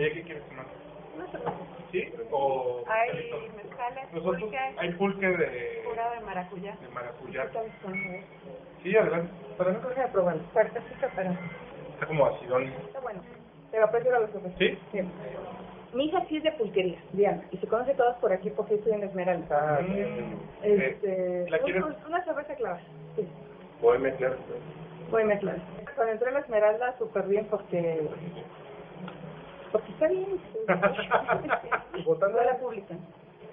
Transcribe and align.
Oye, 0.00 0.12
¿qué 0.14 0.22
quieres 0.22 0.48
tomar? 0.48 0.64
No 1.18 1.26
preocupe. 1.30 1.64
¿Sí? 1.92 2.14
¿O 2.30 2.84
Hay 2.88 3.50
mezcales, 3.54 4.12
Nosotros 4.14 4.40
pulque, 4.40 4.58
hay 4.78 4.92
pulque 4.94 5.26
de, 5.26 5.82
pura 5.84 6.10
de 6.14 6.20
maracuyá. 6.20 6.76
de 6.80 6.88
maracuyá. 6.88 7.50
Sí, 8.82 8.96
adelante. 8.96 9.30
Para 9.58 9.72
no 9.72 9.88
Déjame 9.90 10.08
probarlo. 10.08 10.42
Fuertecito, 10.54 11.06
pero 11.14 11.30
Está 11.92 12.06
como 12.06 12.24
acidón. 12.26 12.62
está 12.64 13.00
bueno. 13.00 13.22
Pero 13.70 13.90
prefiero 13.90 14.20
los 14.20 14.34
otros. 14.34 14.54
¿Sí? 14.58 14.78
Sí. 14.90 15.00
Mi 15.92 16.06
hija 16.06 16.24
sí 16.30 16.36
es 16.38 16.44
de 16.44 16.52
pulquería, 16.52 16.98
Diana, 17.12 17.42
y 17.50 17.58
se 17.58 17.66
conoce 17.66 17.92
todas 17.94 18.16
por 18.20 18.32
aquí 18.32 18.48
porque 18.50 18.76
estoy 18.76 18.92
en 18.92 19.02
Esmeralda. 19.04 19.76
Ah, 19.78 19.82
Mm, 19.82 20.64
Este, 20.64 21.44
¿La 21.50 21.58
un- 21.58 21.64
quieres? 21.64 21.82
un- 21.84 21.96
una 22.06 22.24
cerveza 22.24 22.54
clara. 22.54 22.80
Sí, 23.16 23.28
Voy 23.82 23.96
a 23.96 24.00
mezclar. 24.00 24.36
voy 25.10 25.22
a 25.22 25.26
mezclar. 25.26 25.56
Cuando 25.94 26.12
entré 26.14 26.28
en 26.28 26.34
la 26.34 26.40
Esmeralda, 26.40 26.96
súper 26.96 27.24
bien 27.26 27.46
porque... 27.50 28.08
Porque 29.72 29.92
está 29.92 30.08
bien. 30.08 30.40
Botana. 32.04 32.32
Escuela 32.32 32.58
pública. 32.58 32.94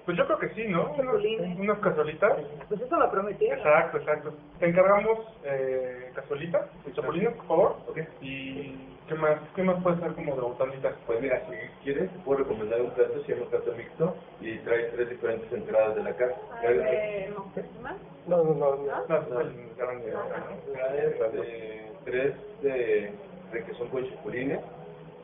Pues 0.04 0.16
yo 0.16 0.24
creo 0.24 0.38
que 0.38 0.48
sí, 0.54 0.66
¿no? 0.68 0.84
Unas, 0.84 0.96
Chapulines. 1.04 1.58
unas 1.58 1.78
cazuelitas. 1.80 2.32
Pues 2.68 2.80
eso 2.80 2.96
me 2.96 3.08
prometieron. 3.08 3.58
Exacto, 3.58 3.98
exacto. 3.98 4.32
Te 4.58 4.66
encargamos 4.66 5.18
eh, 5.44 6.10
cazuelitas, 6.14 6.62
chapulines, 6.94 7.34
por 7.34 7.46
favor. 7.46 7.76
Ok. 7.88 7.98
¿Y 8.22 8.96
qué 9.06 9.14
más? 9.16 9.38
¿Qué 9.54 9.62
más 9.62 9.82
puede 9.82 10.00
ser 10.00 10.14
como 10.14 10.34
de 10.34 10.40
botanitas? 10.40 10.94
Pues 11.06 11.20
mira, 11.20 11.42
si 11.46 11.84
quieres, 11.84 12.10
te 12.10 12.18
puedo 12.20 12.38
recomendar 12.38 12.80
un 12.80 12.90
plato, 12.92 13.22
se 13.22 13.34
llama 13.34 13.50
plato 13.50 13.72
mixto 13.76 14.16
y 14.40 14.56
trae 14.60 14.84
tres 14.84 15.10
diferentes 15.10 15.52
entradas 15.52 15.94
de 15.96 16.02
la 16.02 16.14
casa. 16.14 16.40
Eh, 16.62 17.30
no, 17.36 17.52
¿qué 17.54 17.64
más? 17.82 17.96
No, 18.26 18.42
no, 18.44 18.54
no. 18.54 18.76
¿No? 18.76 19.20
No, 19.28 19.40
el 19.42 19.74
grande, 19.76 20.10
¿no? 20.10 20.72
Trae 20.72 21.06
este, 21.06 21.92
tres 22.06 22.34
de 22.62 23.12
requesón 23.52 23.88
con 23.88 24.08
chapulines, 24.08 24.60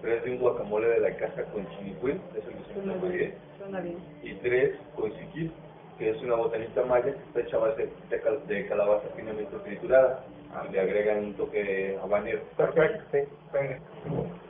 tres 0.04 0.22
de 0.24 0.30
un 0.32 0.38
guacamole 0.38 0.88
de 0.88 1.00
la 1.00 1.16
casa 1.16 1.42
con 1.52 1.68
chinicuil, 1.70 2.20
eso 2.36 2.50
se 2.50 2.74
Suena 2.74 2.94
llama 2.94 3.08
bien. 3.08 3.34
Suena 3.58 3.80
bien. 3.80 3.96
y 4.22 4.34
tres 4.34 4.76
con 4.96 5.12
siquil, 5.14 5.52
que 5.98 6.10
es 6.10 6.22
una 6.22 6.34
botanita 6.36 6.84
maya 6.84 7.04
que 7.04 7.10
está 7.10 7.40
hecha 7.40 7.56
a 7.56 7.60
base 7.60 7.88
de, 8.10 8.20
cal- 8.20 8.46
de 8.46 8.66
calabaza 8.68 9.08
finamente 9.16 9.56
triturada. 9.64 10.22
Y 10.68 10.72
le 10.72 10.80
agregan 10.80 11.24
un 11.24 11.34
toque 11.34 11.98
habanero. 12.02 12.40
Perfecto, 12.56 13.02
sí. 13.12 13.18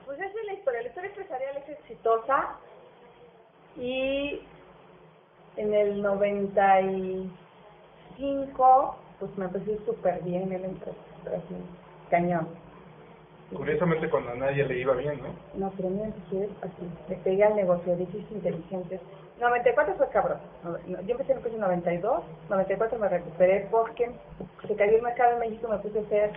Pues 0.06 0.18
esa 0.18 0.26
es 0.28 0.44
la 0.46 0.52
historia. 0.54 0.82
La 0.82 0.88
historia 0.88 1.08
empresarial 1.10 1.56
es 1.58 1.68
exitosa 1.68 2.56
y 3.76 4.40
en 5.56 5.72
el 5.72 6.02
95 6.02 8.96
pues 9.20 9.38
me 9.38 9.44
empecé 9.46 9.78
súper 9.86 10.20
bien 10.22 10.52
en 10.52 10.62
la 10.62 10.68
empresa, 10.68 10.98
pero 11.22 11.36
así, 11.36 11.54
cañón. 12.10 12.48
Curiosamente 13.52 14.08
cuando 14.08 14.30
a 14.30 14.34
nadie 14.36 14.64
le 14.64 14.78
iba 14.78 14.94
bien, 14.94 15.20
¿no? 15.22 15.34
No, 15.58 15.72
pero 15.76 15.90
me 15.90 16.04
empecé 16.04 16.48
así, 16.62 16.88
le 17.08 17.16
pegué 17.16 17.44
al 17.44 17.56
negocio, 17.56 17.92
edificios 17.92 18.30
inteligentes. 18.32 19.00
94 19.40 19.94
fue 19.96 20.08
cabrón. 20.08 20.38
No, 20.62 20.70
no, 20.86 21.00
Yo 21.02 21.12
empecé 21.12 21.32
en 21.32 21.44
el 21.44 21.60
92, 21.60 22.22
94 22.48 22.98
me 22.98 23.08
recuperé 23.08 23.68
porque 23.70 24.10
se 24.66 24.74
cayó 24.74 24.96
el 24.96 25.02
mercado 25.02 25.34
en 25.34 25.38
México, 25.40 25.68
me 25.68 25.78
puse 25.78 25.98
a 25.98 26.02
hacer 26.02 26.30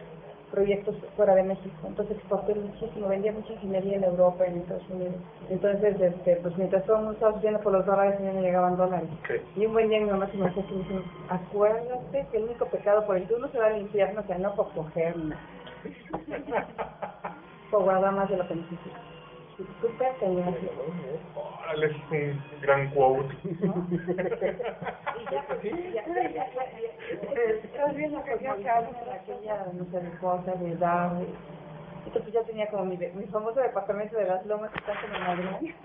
proyectos 0.51 0.95
fuera 1.15 1.35
de 1.35 1.43
México. 1.43 1.75
Entonces 1.85 2.17
exporté 2.17 2.55
muchísimo, 2.55 3.07
vendía 3.07 3.31
mucha 3.31 3.53
ingeniería 3.53 3.97
en 3.97 4.03
Europa, 4.03 4.45
en 4.45 4.57
Estados 4.57 4.89
Unidos. 4.89 5.15
Entonces, 5.49 5.99
este, 5.99 6.37
pues 6.37 6.57
mientras 6.57 6.85
todo 6.85 6.97
el 6.97 7.01
mundo 7.03 7.13
estaba 7.15 7.33
sufriendo 7.33 7.59
por 7.61 7.73
los 7.73 7.85
dólares, 7.85 8.15
a 8.17 8.23
mí 8.23 8.31
me 8.31 8.41
llegaban 8.41 8.77
dólares. 8.77 9.09
Sí. 9.27 9.61
Y 9.61 9.65
un 9.65 9.73
buen 9.73 9.89
día 9.89 9.99
mi 9.99 10.09
mamá 10.09 10.27
se 10.31 10.37
me 10.37 10.47
acercó 10.47 10.73
y 10.73 10.77
me 10.77 10.83
dijo, 10.83 11.01
acuérdate 11.29 12.27
que 12.31 12.37
el 12.37 12.43
único 12.43 12.65
pecado 12.67 13.05
por 13.05 13.17
el 13.17 13.27
que 13.27 13.33
uno 13.35 13.47
se 13.49 13.59
va 13.59 13.67
al 13.67 13.81
infierno 13.81 14.21
es 14.21 14.29
el 14.29 14.41
no 14.41 14.55
por 14.55 14.71
coger 14.71 15.17
nada. 15.17 15.41
por 17.71 17.83
guardar 17.83 18.13
más 18.13 18.29
de 18.29 18.37
lo 18.37 18.47
que 18.47 18.55
necesita. 18.55 18.99
Y 19.59 19.63
Súper 19.81 20.15
cañón. 20.19 20.55
Órale, 21.35 21.87
es 21.87 21.95
un 22.11 22.61
gran 22.61 22.89
quote. 22.91 23.35
Y 25.17 25.33
ya, 25.33 25.43
pues, 25.47 25.63
ya, 25.63 25.71
ya, 25.93 26.03
ya, 26.05 26.29
ya, 26.29 26.45
ya. 26.53 27.41
Estás 27.63 27.95
viendo 27.95 28.23
que 28.23 28.31
yo 28.43 28.51
casa 28.63 28.89
en 29.03 29.09
aquella, 29.13 29.65
no 29.73 29.85
sé, 29.85 29.99
de 29.99 30.11
cosas, 30.19 30.59
de 30.59 30.71
edad. 30.73 31.11
de- 31.13 31.27
Entonces 32.05 32.33
ya 32.33 32.43
tenía 32.43 32.67
como 32.69 32.85
mi, 32.85 32.97
mi 32.97 33.25
famoso 33.27 33.59
departamento 33.59 34.15
de 34.17 34.25
las 34.25 34.45
lomas 34.45 34.71
que 34.71 34.79
está 34.79 34.93
en 34.93 35.11
Madrid. 35.23 35.73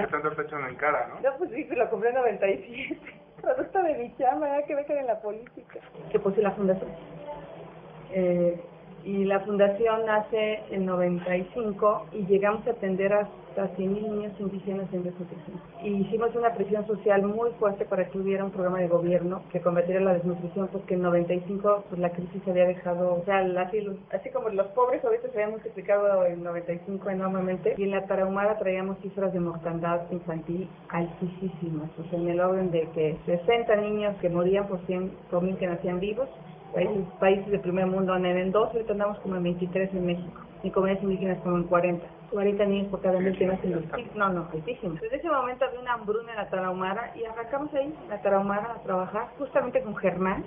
Que 0.00 0.06
tanto 0.06 0.30
te 0.32 0.42
echan 0.42 0.64
en 0.68 0.76
cara, 0.76 1.06
¿no? 1.08 1.20
No, 1.20 1.36
pues 1.36 1.50
sí, 1.50 1.64
lo 1.70 1.90
compré 1.90 2.08
en 2.10 2.14
97. 2.14 2.98
Producto 3.42 3.82
de 3.82 3.94
mi 3.94 4.16
chamba, 4.16 4.48
¿verdad? 4.48 4.66
que 4.66 4.74
dejan 4.74 4.96
en 4.98 5.06
la 5.06 5.20
política. 5.20 5.80
Que 6.10 6.18
puse 6.18 6.40
la 6.40 6.52
fundación. 6.52 6.90
Eh, 8.12 8.60
y 9.04 9.24
la 9.24 9.40
fundación 9.40 10.06
nace 10.06 10.60
en 10.70 10.86
95 10.86 12.06
y 12.12 12.24
llegamos 12.26 12.66
a 12.66 12.70
atender 12.70 13.12
hasta 13.12 13.68
100.000 13.76 13.88
niños 13.88 14.32
indígenas 14.38 14.86
en 14.92 15.02
desnutrición. 15.02 15.60
Y 15.82 15.88
hicimos 15.94 16.34
una 16.36 16.54
presión 16.54 16.86
social 16.86 17.22
muy 17.22 17.50
fuerte 17.58 17.84
para 17.84 18.08
que 18.08 18.18
hubiera 18.18 18.44
un 18.44 18.52
programa 18.52 18.78
de 18.78 18.88
gobierno 18.88 19.42
que 19.50 19.60
combatiera 19.60 20.00
la 20.00 20.14
desnutrición 20.14 20.68
porque 20.68 20.94
en 20.94 21.02
95 21.02 21.84
pues, 21.88 22.00
la 22.00 22.10
crisis 22.10 22.42
había 22.46 22.66
dejado, 22.66 23.14
o 23.14 23.24
sea, 23.24 23.40
así, 23.60 23.84
así 24.12 24.30
como 24.30 24.48
los 24.50 24.68
pobres 24.68 25.04
ahorita 25.04 25.28
se 25.28 25.34
habían 25.34 25.50
multiplicado 25.50 26.24
en 26.24 26.42
95 26.42 27.10
enormemente 27.10 27.74
y 27.76 27.82
en 27.82 27.90
la 27.90 28.06
Tarahumara 28.06 28.58
traíamos 28.58 28.98
cifras 28.98 29.32
de 29.32 29.40
mortandad 29.40 30.02
infantil 30.12 30.68
altísimas, 30.88 31.90
o 31.98 32.08
sea, 32.08 32.18
en 32.18 32.28
el 32.28 32.40
orden 32.40 32.70
de 32.70 32.88
que 32.94 33.16
60 33.26 33.76
niños 33.76 34.16
que 34.20 34.28
morían 34.28 34.68
por 34.68 34.78
100 34.86 35.10
por 35.30 35.42
mil 35.42 35.56
que 35.56 35.66
nacían 35.66 35.98
vivos 35.98 36.28
países, 36.72 37.04
países 37.20 37.50
de 37.50 37.58
primer 37.58 37.86
mundo 37.86 38.12
andan 38.12 38.36
en 38.36 38.52
dos, 38.52 38.70
ahorita 38.72 38.92
andamos 38.92 39.18
como 39.20 39.36
en 39.36 39.42
23 39.44 39.94
en 39.94 40.06
México, 40.06 40.40
y 40.62 40.70
comunidades 40.70 41.04
indígenas 41.04 41.38
como 41.42 41.56
en 41.56 41.64
40. 41.64 42.06
40 42.30 42.64
niños 42.64 42.88
por 42.88 43.02
cada 43.02 43.20
mil 43.20 43.36
que 43.36 43.46
nacen 43.46 43.84
No, 44.14 44.30
no, 44.30 44.48
altísimo. 44.52 44.94
Desde 45.00 45.16
ese 45.16 45.28
momento 45.28 45.66
había 45.66 45.80
una 45.80 45.92
hambruna 45.94 46.30
en 46.30 46.36
la 46.36 46.48
Tarahumara 46.48 47.12
y 47.14 47.24
arrancamos 47.24 47.72
ahí, 47.74 47.94
en 48.02 48.08
la 48.08 48.22
Tarahumara, 48.22 48.72
a 48.72 48.82
trabajar 48.82 49.28
justamente 49.38 49.82
con 49.82 49.94
Germán. 49.96 50.44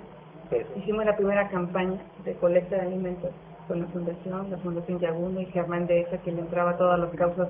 Hicimos 0.76 1.04
la 1.04 1.16
primera 1.16 1.48
campaña 1.48 2.00
de 2.24 2.34
colecta 2.34 2.76
de 2.76 2.82
alimentos 2.82 3.30
con 3.66 3.80
la 3.80 3.86
fundación, 3.86 4.50
la 4.50 4.58
Fundación 4.58 4.98
Yaguno 5.00 5.40
y 5.40 5.46
Germán 5.46 5.86
de 5.86 6.02
esa 6.02 6.18
que 6.18 6.30
le 6.30 6.40
entraba 6.40 6.72
a 6.72 6.76
todas 6.76 6.98
las 6.98 7.10
causas 7.10 7.48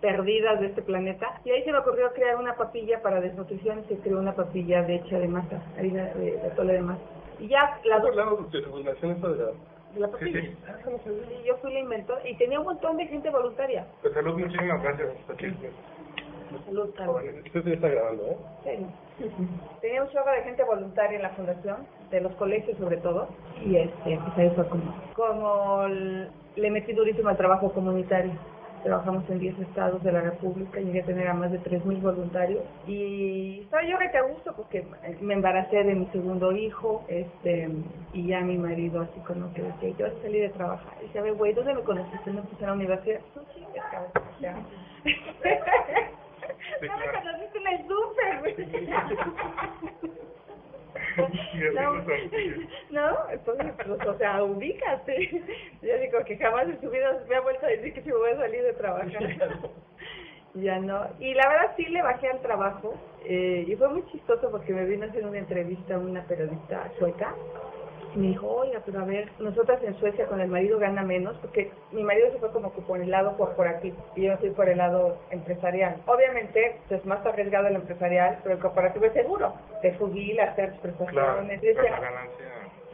perdidas 0.00 0.60
de 0.60 0.66
este 0.66 0.82
planeta. 0.82 1.40
Y 1.44 1.50
ahí 1.50 1.64
se 1.64 1.72
me 1.72 1.78
ocurrió 1.78 2.12
crear 2.12 2.36
una 2.36 2.54
papilla 2.54 3.02
para 3.02 3.20
desnutrición 3.20 3.80
y 3.80 3.94
se 3.94 4.00
creó 4.00 4.20
una 4.20 4.34
papilla 4.34 4.82
de 4.82 4.96
hecha 4.96 5.18
de 5.18 5.28
masa, 5.28 5.60
harina 5.76 6.04
de, 6.14 6.32
de 6.32 6.46
atole 6.46 6.74
de 6.74 6.82
masa. 6.82 7.02
Y 7.38 7.48
ya 7.48 7.78
la 7.84 7.96
¿Estás 7.96 8.10
hablando 8.10 8.36
de 8.50 8.62
tu 8.62 8.70
fundación 8.70 9.12
esta 9.12 9.28
de 9.28 9.38
la... 9.38 9.46
de 9.94 10.00
la. 10.00 10.18
Sí, 10.18 10.32
sí. 10.32 10.56
Ah. 10.66 10.76
Y 11.40 11.46
yo 11.46 11.56
fui 11.58 11.72
la 11.72 11.80
inventora 11.80 12.28
y 12.28 12.36
tenía 12.36 12.58
un 12.58 12.66
montón 12.66 12.96
de 12.96 13.06
gente 13.06 13.30
voluntaria. 13.30 13.86
Pues 14.02 14.14
salud, 14.14 14.38
muchísimas 14.38 14.82
gracias. 14.82 15.08
Salud, 16.66 16.94
salud. 16.96 17.14
Usted 17.46 17.64
sí 17.64 17.72
está 17.72 17.88
grabando, 17.88 18.24
¿eh? 18.24 18.36
Sí. 18.64 19.24
Tenía 19.80 20.02
un 20.02 20.10
chorro 20.10 20.32
de 20.32 20.42
gente 20.42 20.64
voluntaria 20.64 21.16
en 21.16 21.22
la 21.22 21.30
fundación, 21.30 21.86
de 22.10 22.20
los 22.20 22.34
colegios 22.36 22.76
sobre 22.78 22.96
todo, 22.98 23.28
y 23.64 23.76
este, 23.76 24.18
pues 24.18 24.38
ahí 24.38 24.50
fue 24.54 24.68
como, 24.68 24.94
como 25.14 25.86
le 25.88 26.70
metí 26.70 26.92
durísimo 26.92 27.28
al 27.28 27.36
trabajo 27.36 27.72
comunitario. 27.72 28.32
Trabajamos 28.82 29.28
en 29.28 29.38
10 29.40 29.58
estados 29.60 30.02
de 30.02 30.12
la 30.12 30.20
República, 30.22 30.80
llegué 30.80 31.02
a 31.02 31.04
tener 31.06 31.28
a 31.28 31.34
más 31.34 31.50
de 31.52 31.58
3.000 31.60 32.00
voluntarios 32.00 32.62
y 32.86 33.60
estaba 33.62 33.82
yo 33.84 33.96
rete 33.98 34.18
a 34.18 34.22
gusto 34.22 34.54
porque 34.56 34.84
me 35.20 35.34
embaracé 35.34 35.82
de 35.84 35.94
mi 35.94 36.06
segundo 36.06 36.52
hijo 36.52 37.04
este 37.08 37.68
y 38.12 38.26
ya 38.28 38.40
mi 38.40 38.56
marido 38.56 39.02
así 39.02 39.20
como 39.26 39.52
que 39.52 39.62
decía, 39.62 39.90
yo 39.98 40.06
salí 40.22 40.38
de 40.40 40.48
trabajar. 40.50 40.92
Y 41.00 41.06
decía, 41.06 41.22
"Ve, 41.22 41.32
güey, 41.32 41.52
¿dónde 41.54 41.74
me 41.74 41.82
conociste? 41.82 42.30
No 42.30 42.42
puse 42.44 42.60
en 42.62 42.66
la 42.68 42.72
universidad. 42.74 43.20
Tú 43.34 43.40
chingues, 43.54 43.82
cabrón. 43.90 44.12
O 44.36 44.40
sea, 44.40 44.56
Sí, 45.04 45.14
no 46.86 46.96
me 46.98 47.04
claro. 47.04 47.20
conociste 47.22 47.58
en 47.58 47.66
el 47.66 47.78
súper, 47.88 48.38
güey. 48.40 48.54
No, 51.74 51.94
no, 52.90 53.30
entonces, 53.30 53.72
pues, 53.84 54.06
o 54.06 54.18
sea, 54.18 54.42
ubícate. 54.42 55.42
Yo 55.82 55.98
digo 55.98 56.24
que 56.24 56.36
jamás 56.36 56.68
en 56.68 56.80
su 56.80 56.90
vida 56.90 57.20
me 57.28 57.36
ha 57.36 57.40
vuelto 57.40 57.66
a 57.66 57.70
decir 57.70 57.92
que 57.92 58.02
si 58.02 58.08
me 58.08 58.16
voy 58.16 58.30
a 58.30 58.36
salir 58.36 58.62
de 58.62 58.72
trabajar. 58.74 59.10
Ya 60.54 60.78
no. 60.78 61.06
Y 61.20 61.34
la 61.34 61.48
verdad 61.48 61.74
sí 61.76 61.84
le 61.86 62.02
bajé 62.02 62.28
al 62.28 62.40
trabajo 62.40 62.94
eh, 63.24 63.64
y 63.68 63.76
fue 63.76 63.88
muy 63.90 64.04
chistoso 64.06 64.50
porque 64.50 64.72
me 64.72 64.84
vino 64.86 65.04
a 65.04 65.08
hacer 65.08 65.24
una 65.24 65.38
entrevista 65.38 65.94
a 65.94 65.98
una 65.98 66.22
periodista 66.24 66.90
sueca 66.98 67.34
me 68.18 68.26
dijo, 68.28 68.46
oiga, 68.48 68.80
pero 68.84 69.00
a 69.00 69.04
ver, 69.04 69.28
nosotras 69.38 69.82
en 69.82 69.94
Suecia 69.98 70.26
con 70.26 70.40
el 70.40 70.48
marido 70.48 70.78
gana 70.78 71.02
menos 71.02 71.36
porque 71.38 71.70
mi 71.92 72.02
marido 72.02 72.30
se 72.32 72.38
fue 72.38 72.50
como 72.52 72.74
que 72.74 72.80
por 72.82 73.00
el 73.00 73.10
lado 73.10 73.36
corporativo 73.36 73.96
y 74.16 74.22
yo 74.22 74.32
estoy 74.34 74.50
por 74.50 74.68
el 74.68 74.78
lado 74.78 75.16
empresarial. 75.30 75.96
Obviamente 76.06 76.80
pues, 76.88 77.00
es 77.00 77.06
más 77.06 77.24
arriesgado 77.24 77.68
el 77.68 77.76
empresarial, 77.76 78.38
pero 78.42 78.56
el 78.56 78.60
corporativo 78.60 79.04
es 79.06 79.12
seguro. 79.12 79.54
Te 79.82 79.90
das 79.92 79.98
Claro, 79.98 80.82
prestaciones. 80.82 81.60
pero 81.60 81.74
decía, 81.74 81.90
la 81.92 82.00
ganancia... 82.00 82.46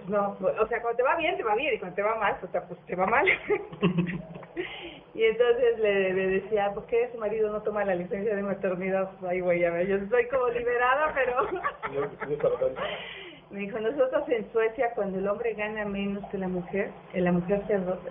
no, 0.09 0.37
o 0.63 0.67
sea, 0.69 0.83
cuando 0.83 0.97
te 0.99 1.03
va 1.03 1.17
bien, 1.17 1.37
te 1.37 1.43
va 1.43 1.55
bien, 1.55 1.75
y 1.75 1.79
cuando 1.79 1.95
te 1.97 2.03
va 2.03 2.15
mal, 2.17 2.37
pues, 2.41 2.53
te- 2.53 2.61
pues 2.61 2.81
te 2.87 2.95
va 2.97 3.07
mal. 3.07 3.27
y 5.15 5.25
entonces 5.25 5.79
le, 5.79 6.13
le 6.13 6.27
decía, 6.29 6.73
¿por 6.75 6.87
qué 6.87 7.09
su 7.13 7.19
marido 7.19 7.51
no 7.51 7.63
toma 7.63 7.85
la 7.85 7.95
licencia 7.95 8.35
de 8.37 8.43
maternidad? 8.43 9.11
Ay, 9.27 9.41
güey, 9.41 9.61
ya 9.61 9.71
ve, 9.71 9.87
yo 9.87 9.97
estoy 9.97 10.27
como 10.29 10.49
liberada, 10.49 11.13
pero... 11.15 11.37
Me 13.51 13.61
dijo, 13.61 13.79
nosotros 13.79 14.29
en 14.29 14.51
Suecia, 14.53 14.93
cuando 14.95 15.19
el 15.19 15.29
hombre 15.29 15.55
gana 15.55 15.85
menos 15.85 16.25
que 16.31 16.39
la 16.39 16.49
mujer, 16.49 16.91
eh, 17.13 17.21
la 17.21 17.31
mujer 17.31 17.63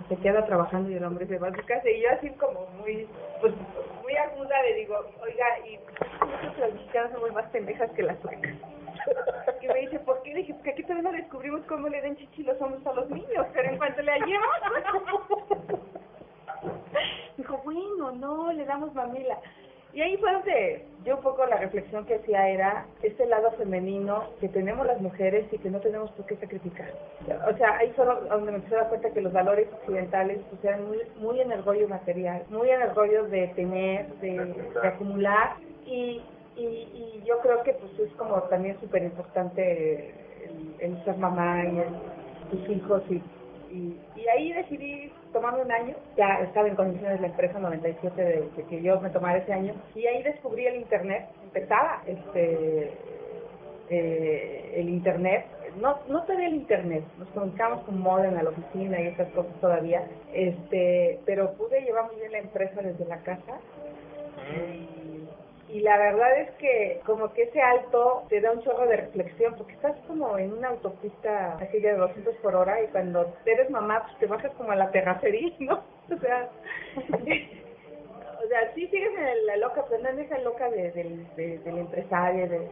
se, 0.08 0.16
queda 0.16 0.46
trabajando 0.46 0.90
y 0.90 0.94
el 0.94 1.04
hombre 1.04 1.26
se 1.26 1.38
va 1.38 1.48
a 1.48 1.54
su 1.54 1.62
casa. 1.66 1.88
Y 1.90 2.02
yo 2.02 2.08
así 2.10 2.30
como 2.30 2.66
muy, 2.78 3.06
pues, 3.40 3.52
muy 4.02 4.16
aguda 4.16 4.62
le 4.62 4.74
digo, 4.74 4.96
oiga, 5.22 5.46
y 5.66 5.78
nosotros 6.20 6.58
las 6.58 6.72
mexicanas 6.72 7.12
somos 7.12 7.32
más 7.32 7.46
pendejas 7.50 7.90
que 7.92 8.02
las 8.02 8.18
suecas. 8.20 8.54
Y 9.60 9.66
me 9.66 9.80
dice, 9.80 9.98
¿por 10.00 10.22
qué? 10.22 10.34
Dije, 10.34 10.52
porque 10.54 10.70
aquí 10.70 10.82
todavía 10.82 11.10
no 11.10 11.16
descubrimos 11.16 11.62
cómo 11.66 11.88
le 11.88 12.02
den 12.02 12.16
chichi 12.16 12.42
los 12.42 12.60
hombres 12.60 12.86
a 12.86 12.92
los 12.92 13.08
niños, 13.08 13.46
pero 13.52 13.70
en 13.70 13.78
cuanto 13.78 14.02
le 14.02 14.12
hallemos... 14.12 14.48
Dijo, 17.36 17.60
bueno, 17.64 18.12
no, 18.12 18.52
le 18.52 18.64
damos 18.64 18.94
mamila. 18.94 19.38
Y 19.94 20.00
ahí 20.00 20.16
fue 20.16 20.32
donde 20.32 20.84
yo 21.04 21.16
un 21.16 21.22
poco 21.22 21.46
la 21.46 21.56
reflexión 21.58 22.04
que 22.04 22.16
hacía 22.16 22.48
era 22.48 22.86
este 23.02 23.26
lado 23.26 23.52
femenino 23.52 24.24
que 24.40 24.48
tenemos 24.48 24.84
las 24.86 25.00
mujeres 25.00 25.46
y 25.52 25.58
que 25.58 25.70
no 25.70 25.78
tenemos 25.78 26.10
por 26.12 26.26
qué 26.26 26.36
sacrificar. 26.36 26.90
O 27.48 27.56
sea, 27.56 27.76
ahí 27.76 27.92
fue 27.94 28.04
donde 28.04 28.50
me 28.50 28.56
empecé 28.56 28.74
a 28.74 28.78
dar 28.80 28.88
cuenta 28.88 29.10
que 29.10 29.20
los 29.20 29.32
valores 29.32 29.68
occidentales 29.72 30.40
pues, 30.50 30.64
eran 30.64 30.86
muy, 30.88 30.98
muy 31.20 31.40
en 31.40 31.52
el 31.52 31.64
rollo 31.64 31.88
material, 31.88 32.42
muy 32.50 32.70
en 32.70 32.82
el 32.82 32.94
rollo 32.94 33.24
de 33.28 33.46
tener, 33.48 34.08
de, 34.14 34.30
de 34.82 34.88
acumular 34.88 35.56
y, 35.86 36.20
y, 36.56 36.64
y 36.64 37.22
yo 37.24 37.38
creo 37.40 37.62
que 37.62 37.74
pues 37.74 37.96
es 38.00 38.12
como 38.16 38.42
también 38.44 38.78
súper 38.80 39.04
importante 39.04 40.12
el, 40.44 40.74
el 40.92 41.04
ser 41.04 41.16
mamá 41.18 41.62
y 41.64 41.78
el, 41.78 41.88
tus 42.50 42.68
hijos 42.68 43.02
y, 43.10 43.22
y, 43.74 43.98
y 44.14 44.28
ahí 44.28 44.52
decidí 44.52 45.12
tomarme 45.32 45.62
un 45.62 45.72
año, 45.72 45.96
ya 46.16 46.40
estaba 46.42 46.68
en 46.68 46.76
condiciones 46.76 47.20
la 47.20 47.26
empresa 47.26 47.58
97 47.58 48.22
de, 48.22 48.48
de 48.56 48.62
que 48.68 48.80
yo 48.80 49.00
me 49.00 49.10
tomara 49.10 49.38
ese 49.38 49.52
año. 49.52 49.74
Y 49.96 50.06
ahí 50.06 50.22
descubrí 50.22 50.64
el 50.66 50.76
internet, 50.76 51.26
empezaba 51.42 52.02
este 52.06 52.92
eh, 53.90 54.74
el 54.76 54.88
internet, 54.88 55.46
no 55.80 55.98
no 56.08 56.22
tenía 56.22 56.46
el 56.46 56.54
internet, 56.54 57.04
nos 57.18 57.28
comunicamos 57.30 57.84
con 57.84 58.00
modem 58.00 58.36
a 58.38 58.44
la 58.44 58.50
oficina 58.50 59.00
y 59.00 59.08
esas 59.08 59.28
cosas 59.32 59.52
todavía, 59.60 60.06
este 60.32 61.20
pero 61.26 61.52
pude 61.54 61.80
llevar 61.80 62.06
muy 62.06 62.16
bien 62.16 62.32
la 62.32 62.38
empresa 62.38 62.80
desde 62.80 63.04
la 63.06 63.18
casa 63.18 63.58
y 65.74 65.80
la 65.80 65.98
verdad 65.98 66.38
es 66.38 66.50
que 66.52 67.00
como 67.04 67.32
que 67.32 67.42
ese 67.42 67.60
alto 67.60 68.22
te 68.28 68.40
da 68.40 68.52
un 68.52 68.62
chorro 68.62 68.86
de 68.86 68.96
reflexión 68.96 69.56
porque 69.56 69.72
estás 69.72 69.96
como 70.06 70.38
en 70.38 70.52
una 70.52 70.68
autopista 70.68 71.54
así 71.54 71.80
de 71.80 71.96
200 71.96 72.32
por 72.36 72.54
hora 72.54 72.80
y 72.80 72.86
cuando 72.86 73.34
eres 73.44 73.68
mamá 73.70 74.04
pues 74.04 74.16
te 74.20 74.26
bajas 74.26 74.52
como 74.52 74.70
a 74.70 74.76
la 74.76 74.92
terracería, 74.92 75.52
¿no? 75.58 75.82
O 76.12 76.16
sea, 76.20 76.48
o 76.96 78.46
sea, 78.46 78.74
sí 78.76 78.86
sigues 78.86 79.18
en 79.18 79.46
la 79.46 79.56
loca, 79.56 79.84
pero 79.90 80.00
no 80.00 80.10
en 80.10 80.20
esa 80.20 80.38
loca 80.38 80.70
de, 80.70 80.92
del 80.92 81.26
de, 81.34 81.58
del 81.58 81.78
empresario, 81.78 82.48
de, 82.48 82.68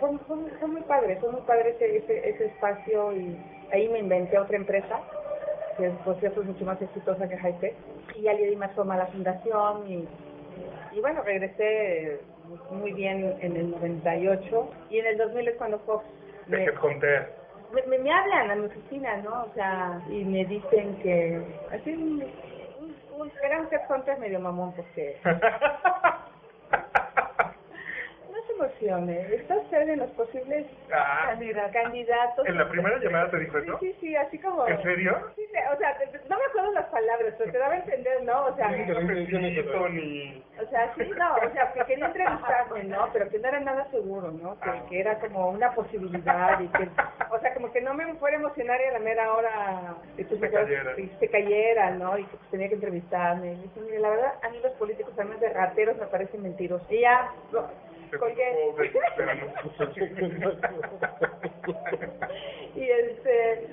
fue, 0.00 0.18
fue, 0.26 0.38
fue 0.58 0.68
muy 0.68 0.82
padre, 0.82 1.18
fue 1.20 1.30
muy 1.30 1.42
padre 1.42 1.70
ese, 1.70 1.98
ese, 1.98 2.30
ese 2.30 2.46
espacio 2.46 3.12
y 3.12 3.38
ahí 3.72 3.88
me 3.90 4.00
inventé 4.00 4.36
otra 4.36 4.56
empresa 4.56 5.02
que 5.78 5.90
por 6.04 6.18
cierto 6.18 6.40
es 6.40 6.48
mucho 6.48 6.64
más 6.64 6.82
exitosa 6.82 7.28
que 7.28 7.38
Hightech 7.38 7.76
y 8.16 8.22
ya 8.22 8.32
le 8.32 8.48
di 8.48 8.56
más 8.56 8.72
forma 8.72 8.94
a 8.94 8.98
la 8.98 9.06
fundación 9.06 9.88
y 9.88 10.08
y 10.92 11.00
bueno, 11.00 11.22
regresé 11.22 12.20
muy 12.70 12.92
bien 12.92 13.36
en 13.40 13.56
el 13.56 13.70
98 13.72 14.70
y 14.90 14.98
en 14.98 15.06
el 15.06 15.18
2000 15.18 15.48
es 15.48 15.56
cuando 15.56 15.78
Fox 15.80 16.04
me, 16.46 16.64
Headhunter. 16.64 17.32
me, 17.72 17.98
me 17.98 18.10
hablan 18.12 18.50
a 18.50 18.54
mi 18.54 18.66
oficina, 18.66 19.16
¿no? 19.18 19.44
O 19.44 19.52
sea, 19.54 20.00
y 20.08 20.24
me 20.24 20.44
dicen 20.44 20.96
que 21.02 21.42
así 21.72 21.92
un, 21.92 22.22
un, 22.80 23.20
un, 23.20 23.32
era 23.42 23.60
un 23.60 23.68
medio 24.20 24.40
mamón 24.40 24.72
porque 24.74 25.16
no 28.58 28.68
se 28.68 28.86
emocione, 28.86 29.34
está 29.34 29.56
usted 29.56 29.88
en 29.88 29.98
los 30.00 30.10
posibles 30.12 30.66
Ah. 30.92 31.24
candida- 31.28 31.70
candidatos. 31.70 32.46
¿En 32.46 32.56
la 32.58 32.68
primera 32.68 32.98
llamada 32.98 33.30
te 33.30 33.38
dijo 33.40 33.58
Sí, 33.60 33.66
eso? 33.68 33.78
sí, 33.80 33.96
sí, 34.00 34.16
así 34.16 34.38
como... 34.38 34.66
¿En 34.68 34.82
serio? 34.82 35.16
Sí, 35.36 35.42
sí, 35.50 35.58
o 35.72 35.76
sea, 35.78 35.96
no 36.28 36.36
me 36.38 36.44
acuerdo 36.44 36.72
las 36.72 36.86
palabras, 36.86 37.34
pero 37.38 37.52
te 37.52 37.58
daba 37.58 37.74
a 37.74 37.78
entender, 37.78 38.22
¿no? 38.22 38.46
O 38.46 38.56
sea, 38.56 38.68
cafecito, 38.68 39.88
ni... 39.88 40.42
o 40.60 40.66
sea, 40.70 40.92
sí, 40.96 41.10
no, 41.18 41.34
o 41.34 41.50
sea, 41.52 41.72
que 41.72 41.80
quería 41.84 42.06
entrevistarme, 42.06 42.84
¿no? 42.84 43.08
Pero 43.12 43.28
que 43.30 43.38
no 43.38 43.48
era 43.48 43.60
nada 43.60 43.86
seguro, 43.90 44.30
¿no? 44.32 44.58
Que, 44.60 44.70
que 44.88 45.00
era 45.00 45.18
como 45.18 45.50
una 45.50 45.72
posibilidad 45.72 46.60
y 46.60 46.68
que, 46.68 46.88
o 47.30 47.38
sea, 47.40 47.54
como 47.54 47.72
que 47.72 47.80
no 47.80 47.94
me 47.94 48.12
fuera 48.14 48.36
a 48.36 48.40
emocionar 48.40 48.80
y 48.80 48.84
a 48.88 48.92
la 48.92 48.98
mera 49.00 49.32
hora 49.32 49.94
que 50.16 50.24
tú 50.24 50.36
Se 50.38 50.50
cayera. 50.50 50.94
se 51.18 51.28
cayera, 51.28 51.90
¿no? 51.90 52.18
Y 52.18 52.24
que 52.24 52.36
pues, 52.36 52.50
tenía 52.50 52.68
que 52.68 52.74
entrevistarme. 52.74 53.52
Y 53.52 53.56
dije, 53.56 53.80
mire, 53.80 53.98
la 54.00 54.10
verdad, 54.10 54.32
a 54.42 54.48
mí 54.50 54.60
los 54.62 54.72
políticos 54.72 55.14
también 55.16 55.40
de 55.40 55.48
rateros 55.50 55.96
me 55.96 56.06
parecen 56.06 56.42
mentirosos. 56.42 56.90
Y 56.90 57.00
ya, 57.00 57.30
lo- 57.52 57.68
colgué. 58.18 58.52
y 62.76 62.82
este 62.82 63.68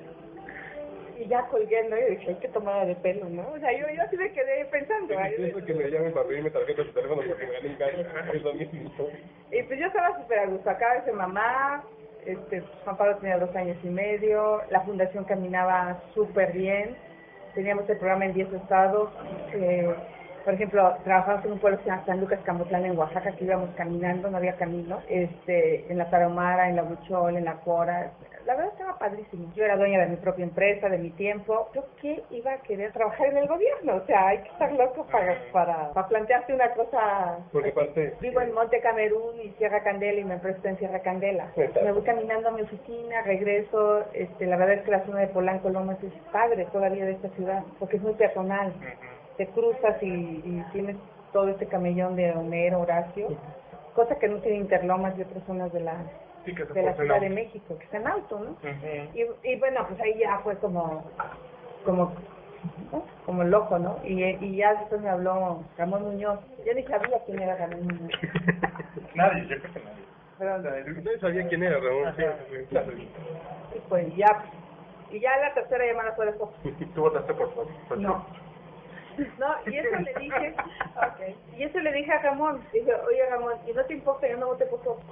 y 1.18 1.28
ya 1.28 1.42
colgué, 1.46 1.88
¿no? 1.88 1.96
Y 1.96 2.16
dije, 2.16 2.36
que 2.40 2.48
tomar 2.48 2.86
de 2.86 2.96
pelo, 2.96 3.28
¿no? 3.28 3.48
O 3.52 3.58
sea, 3.58 3.72
yo, 3.72 3.86
yo 3.94 4.02
así 4.02 4.16
me 4.16 4.32
quedé 4.32 4.64
pensando. 4.66 5.14
Pienso 5.36 5.64
que 5.64 5.74
me 5.74 5.90
llamen 5.90 6.12
para 6.12 6.26
pedirme 6.26 6.50
tarjeta 6.50 6.82
de 6.82 6.90
teléfono 6.90 7.22
porque 7.26 7.46
me 7.46 7.52
gané 7.52 7.68
un 7.68 7.76
carro. 7.76 8.32
Es 8.32 8.42
lo 8.42 8.54
mismo. 8.54 8.90
Y 9.50 9.62
pues 9.62 9.78
yo 9.78 9.86
estaba 9.86 10.20
súper 10.20 10.40
a 10.40 10.46
gusto. 10.46 10.70
Acaba 10.70 11.00
de 11.00 11.12
mamá, 11.12 11.84
este, 12.26 12.62
pues, 12.62 12.64
Juan 12.84 12.96
Pablo 12.96 13.16
tenía 13.18 13.38
dos 13.38 13.54
años 13.54 13.76
y 13.82 13.88
medio, 13.88 14.62
la 14.70 14.80
fundación 14.80 15.24
caminaba 15.24 16.02
súper 16.14 16.52
bien, 16.52 16.96
teníamos 17.54 17.88
el 17.88 17.98
programa 17.98 18.26
en 18.26 18.34
10 18.34 18.52
estados. 18.54 19.10
Eh, 19.52 19.94
por 20.44 20.54
ejemplo, 20.54 20.96
trabajamos 21.04 21.44
en 21.44 21.52
un 21.52 21.58
pueblo 21.58 21.78
que 21.78 21.84
se 21.84 21.90
llama 21.90 22.04
San 22.06 22.20
Lucas 22.20 22.40
Camotlán 22.44 22.84
en 22.84 22.98
Oaxaca, 22.98 23.32
que 23.32 23.44
íbamos 23.44 23.70
caminando, 23.76 24.30
no 24.30 24.36
había 24.36 24.56
camino, 24.56 25.00
este, 25.08 25.90
en 25.90 25.98
la 25.98 26.10
Tarahumara, 26.10 26.68
en 26.68 26.76
la 26.76 26.82
Buchol, 26.82 27.36
en 27.36 27.44
la 27.44 27.54
Cora. 27.60 28.12
La 28.44 28.54
verdad 28.54 28.72
estaba 28.72 28.98
padrísimo. 28.98 29.50
Yo 29.54 29.64
era 29.64 29.76
dueña 29.76 30.00
de 30.00 30.08
mi 30.08 30.16
propia 30.16 30.44
empresa, 30.44 30.90
de 30.90 30.98
mi 30.98 31.08
tiempo. 31.10 31.70
¿Yo 31.74 31.86
qué 32.02 32.22
iba 32.30 32.52
a 32.52 32.58
querer 32.58 32.92
trabajar 32.92 33.28
en 33.28 33.38
el 33.38 33.48
gobierno? 33.48 33.96
O 33.96 34.06
sea, 34.06 34.28
hay 34.28 34.38
que 34.42 34.48
estar 34.50 34.70
loco 34.72 35.06
para, 35.10 35.34
para, 35.50 35.92
para 35.92 36.08
plantearte 36.08 36.52
una 36.52 36.70
cosa 36.72 37.38
¿Por 37.50 37.62
qué 37.62 37.72
parte? 37.72 38.14
Vivo 38.20 38.42
en 38.42 38.52
Monte 38.52 38.80
Camerún 38.80 39.40
y 39.42 39.48
Sierra 39.52 39.82
Candela 39.82 40.20
y 40.20 40.24
mi 40.24 40.32
empresa 40.32 40.58
está 40.58 40.68
en 40.68 40.78
Sierra 40.78 41.00
Candela. 41.00 41.52
Me 41.56 41.92
voy 41.92 42.02
caminando 42.02 42.50
a 42.50 42.52
mi 42.52 42.60
oficina, 42.60 43.22
regreso. 43.22 44.04
Este, 44.12 44.44
la 44.44 44.56
verdad 44.56 44.76
es 44.76 44.82
que 44.82 44.90
la 44.90 45.06
zona 45.06 45.20
de 45.20 45.28
Polanco 45.28 45.70
Lomas 45.70 45.96
es 46.02 46.12
padre 46.30 46.66
todavía 46.70 47.06
de 47.06 47.12
esta 47.12 47.30
ciudad, 47.30 47.62
porque 47.78 47.96
es 47.96 48.02
muy 48.02 48.12
peatonal. 48.12 48.74
Te 49.36 49.46
cruzas 49.48 50.00
y, 50.02 50.06
y 50.06 50.64
tienes 50.72 50.96
todo 51.32 51.48
este 51.48 51.66
camellón 51.66 52.14
de 52.16 52.30
Homero, 52.32 52.80
Horacio, 52.80 53.28
cosa 53.94 54.16
que 54.18 54.28
no 54.28 54.38
tiene 54.38 54.58
Interlomas 54.58 55.16
y 55.18 55.22
otras 55.22 55.42
zonas 55.44 55.72
de 55.72 55.80
la, 55.80 55.96
Sí, 56.44 56.54
que 56.54 56.64
de 56.64 56.82
la 56.82 56.94
Ciudad 56.94 57.20
de. 57.20 57.30
México, 57.30 57.76
que 57.78 57.84
está 57.84 57.96
en 57.96 58.06
auto, 58.06 58.38
¿no? 58.38 58.50
Ujú. 58.50 59.14
Y, 59.42 59.50
y 59.52 59.58
bueno, 59.58 59.84
pues 59.88 60.00
ahí 60.00 60.18
ya 60.18 60.38
fue 60.40 60.56
como, 60.58 61.02
como, 61.84 62.12
¿no? 62.92 63.04
como 63.26 63.44
loco, 63.44 63.78
¿no? 63.78 63.98
Y, 64.04 64.22
y 64.22 64.56
ya 64.56 64.74
después 64.74 65.00
me 65.00 65.08
habló 65.08 65.64
Ramón 65.78 66.02
Muñoz. 66.02 66.38
Yo 66.64 66.74
ni 66.74 66.82
sabía 66.84 67.18
quién 67.26 67.40
era 67.40 67.56
Ramón 67.56 67.86
Muñoz. 67.86 68.10
Nadie, 69.14 69.46
yo 69.48 69.56
creo 69.58 69.72
que 69.72 69.80
nadie. 69.80 70.04
Pero, 70.38 70.58
Nadie 70.58 71.18
sabía 71.20 71.48
quién 71.48 71.62
era 71.62 71.78
Ramón. 71.78 72.14
y 73.74 73.78
pues 73.88 74.14
ya, 74.16 74.44
y 75.10 75.20
ya 75.20 75.36
la 75.38 75.54
tercera 75.54 75.86
llamada 75.86 76.12
fue 76.14 76.26
de 76.26 76.32
Fox. 76.34 76.52
¿Tú 76.94 77.00
votaste 77.00 77.34
por 77.34 77.54
Fox? 77.54 77.72
Por 77.88 77.98
No. 77.98 78.24
No, 79.38 79.54
y 79.70 79.76
eso 79.76 79.96
le 79.96 80.14
dije, 80.20 80.54
okay. 80.96 81.36
y 81.56 81.62
eso 81.62 81.78
le 81.78 81.92
dije 81.92 82.12
a 82.12 82.22
Ramón, 82.22 82.60
dije, 82.72 82.92
oye 83.06 83.26
Ramón, 83.30 83.54
¿y 83.66 83.72
no 83.72 83.84
te 83.84 83.94
importa 83.94 84.28
yo 84.28 84.36
no 84.36 84.48
voté 84.48 84.66
por 84.66 84.82
Fox? 84.82 85.02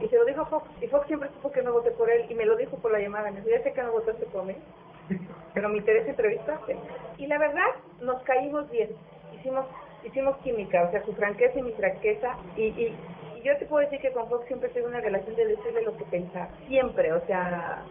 Y 0.00 0.08
se 0.08 0.16
lo 0.16 0.24
dijo 0.24 0.46
Fox, 0.46 0.66
y 0.80 0.86
Fox 0.86 1.06
siempre 1.06 1.28
supo 1.30 1.52
que 1.52 1.62
no 1.62 1.72
voté 1.72 1.90
por 1.92 2.10
él, 2.10 2.26
y 2.28 2.34
me 2.34 2.46
lo 2.46 2.56
dijo 2.56 2.76
por 2.78 2.92
la 2.92 3.00
llamada, 3.00 3.30
me 3.30 3.40
dijo, 3.40 3.74
que 3.74 3.82
no 3.82 3.92
votaste 3.92 4.26
por 4.26 4.44
mí, 4.44 4.56
pero 5.54 5.68
me 5.68 5.78
interesa 5.78 6.10
entrevistarte. 6.10 6.76
Y 7.18 7.26
la 7.26 7.38
verdad, 7.38 7.68
nos 8.00 8.22
caímos 8.22 8.70
bien, 8.70 8.90
hicimos 9.34 9.66
hicimos 10.02 10.36
química, 10.38 10.84
o 10.84 10.90
sea, 10.90 11.04
su 11.04 11.12
franqueza 11.12 11.58
y 11.58 11.62
mi 11.62 11.72
franqueza, 11.72 12.34
y, 12.56 12.62
y, 12.62 12.96
y 13.36 13.42
yo 13.42 13.54
te 13.58 13.66
puedo 13.66 13.84
decir 13.84 14.00
que 14.00 14.12
con 14.12 14.28
Fox 14.30 14.46
siempre 14.46 14.70
tengo 14.70 14.88
una 14.88 15.00
relación 15.00 15.36
de 15.36 15.46
decirle 15.46 15.82
lo 15.82 15.94
que 15.96 16.04
pensar, 16.04 16.48
siempre, 16.66 17.12
o 17.12 17.20
sea, 17.26 17.82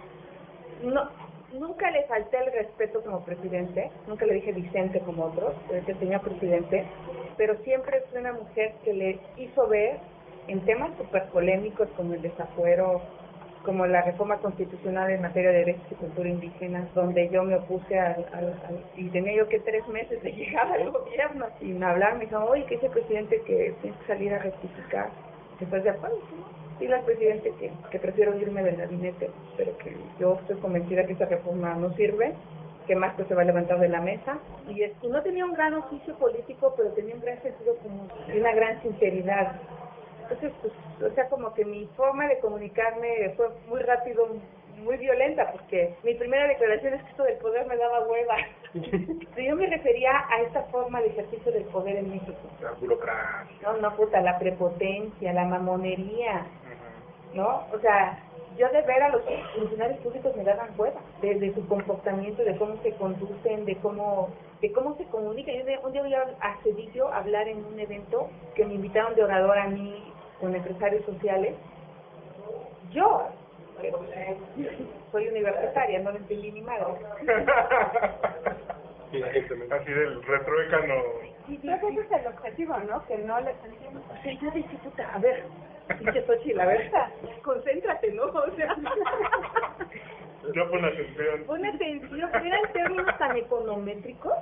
no 0.81 1.09
nunca 1.53 1.89
le 1.91 2.03
falté 2.07 2.37
el 2.37 2.51
respeto 2.53 3.01
como 3.03 3.23
presidente, 3.25 3.91
nunca 4.07 4.25
le 4.25 4.35
dije 4.35 4.51
Vicente 4.53 5.01
como 5.01 5.25
otros, 5.25 5.55
que 5.85 5.93
tenía 5.95 6.19
presidente, 6.19 6.85
pero 7.37 7.57
siempre 7.63 8.01
fue 8.09 8.19
una 8.19 8.33
mujer 8.33 8.75
que 8.83 8.93
le 8.93 9.21
hizo 9.37 9.67
ver 9.67 9.99
en 10.47 10.65
temas 10.65 10.95
súper 10.97 11.29
polémicos 11.31 11.89
como 11.95 12.13
el 12.13 12.21
desafuero, 12.21 13.01
como 13.63 13.85
la 13.85 14.01
reforma 14.03 14.39
constitucional 14.39 15.11
en 15.11 15.21
materia 15.21 15.51
de 15.51 15.59
derechos 15.59 15.91
y 15.91 15.95
cultura 15.95 16.29
indígena, 16.29 16.89
donde 16.93 17.29
yo 17.29 17.43
me 17.43 17.55
opuse 17.57 17.97
al, 17.99 18.25
al- 18.33 18.61
al- 18.65 18.85
y 18.95 19.09
tenía 19.11 19.35
yo 19.35 19.47
que 19.47 19.59
tres 19.59 19.87
meses 19.87 20.21
de 20.23 20.31
llegar 20.33 20.67
al 20.71 20.89
gobierno 20.91 21.47
y 21.59 21.73
me 21.73 21.85
hablaron, 21.85 22.19
me 22.19 22.25
dijo, 22.25 22.39
oye, 22.45 22.65
que 22.65 22.75
ese 22.75 22.89
presidente 22.89 23.43
que 23.45 23.77
tiene 23.81 23.97
que 23.97 24.05
salir 24.07 24.33
a 24.33 24.39
rectificar, 24.39 25.11
¿estás 25.59 25.83
de 25.83 25.89
acuerdo? 25.89 26.15
Sí, 26.29 26.58
Dile 26.79 26.95
al 26.95 27.03
presidente 27.03 27.53
que, 27.59 27.71
que 27.91 27.99
prefiero 27.99 28.37
irme 28.39 28.63
del 28.63 28.77
gabinete, 28.77 29.29
pero 29.57 29.75
que 29.77 29.95
yo 30.17 30.37
estoy 30.39 30.57
convencida 30.61 31.05
que 31.05 31.13
esa 31.13 31.25
reforma 31.25 31.75
no 31.75 31.93
sirve, 31.95 32.33
que 32.87 32.95
que 33.17 33.23
se 33.25 33.35
va 33.35 33.41
a 33.41 33.45
levantar 33.45 33.79
de 33.79 33.89
la 33.89 34.01
mesa. 34.01 34.39
Y, 34.67 34.81
es- 34.83 35.03
no 35.03 35.21
tenía 35.21 35.45
un 35.45 35.53
gran 35.53 35.73
oficio 35.75 36.15
político, 36.17 36.73
pero 36.77 36.89
tenía 36.93 37.15
un 37.15 37.21
gran 37.21 37.41
sentido 37.43 37.75
común 37.83 38.09
y 38.33 38.39
una 38.39 38.53
gran 38.55 38.81
sinceridad. 38.81 39.59
Entonces, 40.23 40.51
pues, 40.61 40.73
o 41.11 41.15
sea, 41.15 41.27
como 41.29 41.53
que 41.53 41.65
mi 41.65 41.85
forma 41.97 42.27
de 42.27 42.39
comunicarme 42.39 43.33
fue 43.35 43.47
muy 43.67 43.81
rápido, 43.81 44.27
muy 44.83 44.97
violenta, 44.97 45.51
porque 45.51 45.95
mi 46.03 46.13
primera 46.15 46.47
declaración 46.47 46.93
es 46.95 47.03
que 47.03 47.09
esto 47.11 47.23
del 47.23 47.37
poder 47.37 47.65
me 47.67 47.77
daba 47.77 48.07
hueva. 48.07 48.35
Pero 48.73 49.47
yo 49.49 49.55
me 49.55 49.67
refería 49.67 50.11
a 50.29 50.41
esta 50.41 50.63
forma 50.63 51.01
de 51.01 51.07
ejercicio 51.07 51.51
del 51.51 51.63
poder 51.65 51.97
en 51.97 52.09
México. 52.11 52.33
La 52.61 52.71
burocracia. 52.71 53.55
No, 53.63 53.77
no, 53.77 53.95
puta, 53.95 54.21
la 54.21 54.37
prepotencia, 54.39 55.33
la 55.33 55.45
mamonería, 55.45 56.45
¿no? 57.33 57.65
O 57.73 57.79
sea, 57.79 58.19
yo 58.57 58.67
de 58.69 58.81
ver 58.81 59.01
a 59.03 59.09
los 59.09 59.21
funcionarios 59.55 59.99
públicos 59.99 60.35
me 60.35 60.43
daban 60.43 60.69
hueva, 60.77 60.99
de, 61.21 61.53
su 61.53 61.65
comportamiento, 61.67 62.43
de 62.43 62.57
cómo 62.57 62.75
se 62.83 62.91
conducen, 62.93 63.65
de 63.65 63.75
cómo 63.77 64.29
de 64.61 64.73
cómo 64.73 64.97
se 64.97 65.05
comunican. 65.05 65.55
Yo 65.55 65.63
de- 65.63 65.77
un 65.77 65.93
día 65.93 66.01
voy 66.01 66.13
a, 66.13 66.21
a 66.41 66.57
Cedillo 66.63 67.07
a 67.07 67.19
hablar 67.19 67.47
en 67.47 67.63
un 67.63 67.79
evento 67.79 68.27
que 68.55 68.65
me 68.65 68.73
invitaron 68.73 69.15
de 69.15 69.23
orador 69.23 69.57
a 69.57 69.67
mí 69.67 70.13
con 70.41 70.53
empresarios 70.53 71.05
sociales. 71.05 71.55
Yo, 72.91 73.29
pues, 73.91 74.77
soy 75.11 75.27
universitaria, 75.29 75.99
no 75.99 76.11
le 76.11 76.17
entendí 76.19 76.51
ni 76.51 76.61
madre. 76.61 76.85
La 79.11 79.27
me- 79.55 79.75
Así 79.75 79.91
del 79.91 80.21
retruécano. 80.23 80.93
Y 81.47 81.55
ese 81.55 81.87
es 81.87 82.11
el 82.11 82.27
objetivo, 82.27 82.77
¿no? 82.87 83.05
Que 83.07 83.17
no 83.17 83.39
les 83.41 83.55
entiendo. 83.65 84.01
O 84.07 84.21
sea, 84.21 84.33
yo 84.39 84.51
puta, 84.77 85.13
a 85.15 85.17
ver, 85.19 85.45
dice 85.99 86.23
Xochitl, 86.27 86.59
a 86.59 86.65
ver, 86.67 86.91
concéntrate, 87.41 88.11
¿no? 88.11 88.23
O 88.25 88.51
sea, 88.55 88.75
Yo 90.53 90.69
pon 90.71 90.85
atención. 90.85 91.43
pon 91.47 91.65
atención, 91.65 92.29
eran 92.45 92.73
términos 92.73 93.17
tan 93.17 93.35
econométricos. 93.37 94.33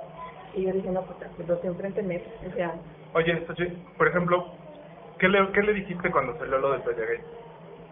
Y 0.54 0.64
yo 0.66 0.72
dije, 0.72 0.90
no, 0.90 1.02
puta, 1.02 1.28
pues 1.36 1.48
los 1.48 1.62
de 1.62 1.68
enfrente 1.68 2.02
me, 2.02 2.16
o 2.18 2.54
sea, 2.54 2.74
Oye, 3.14 3.42
Xochitl, 3.46 3.74
por 3.96 4.08
ejemplo, 4.08 4.52
¿qué 5.18 5.28
le, 5.28 5.50
¿qué 5.52 5.62
le 5.62 5.72
dijiste 5.74 6.10
cuando 6.10 6.36
salió 6.38 6.58
lo 6.58 6.72
del 6.72 6.82
Gay? 7.06 7.20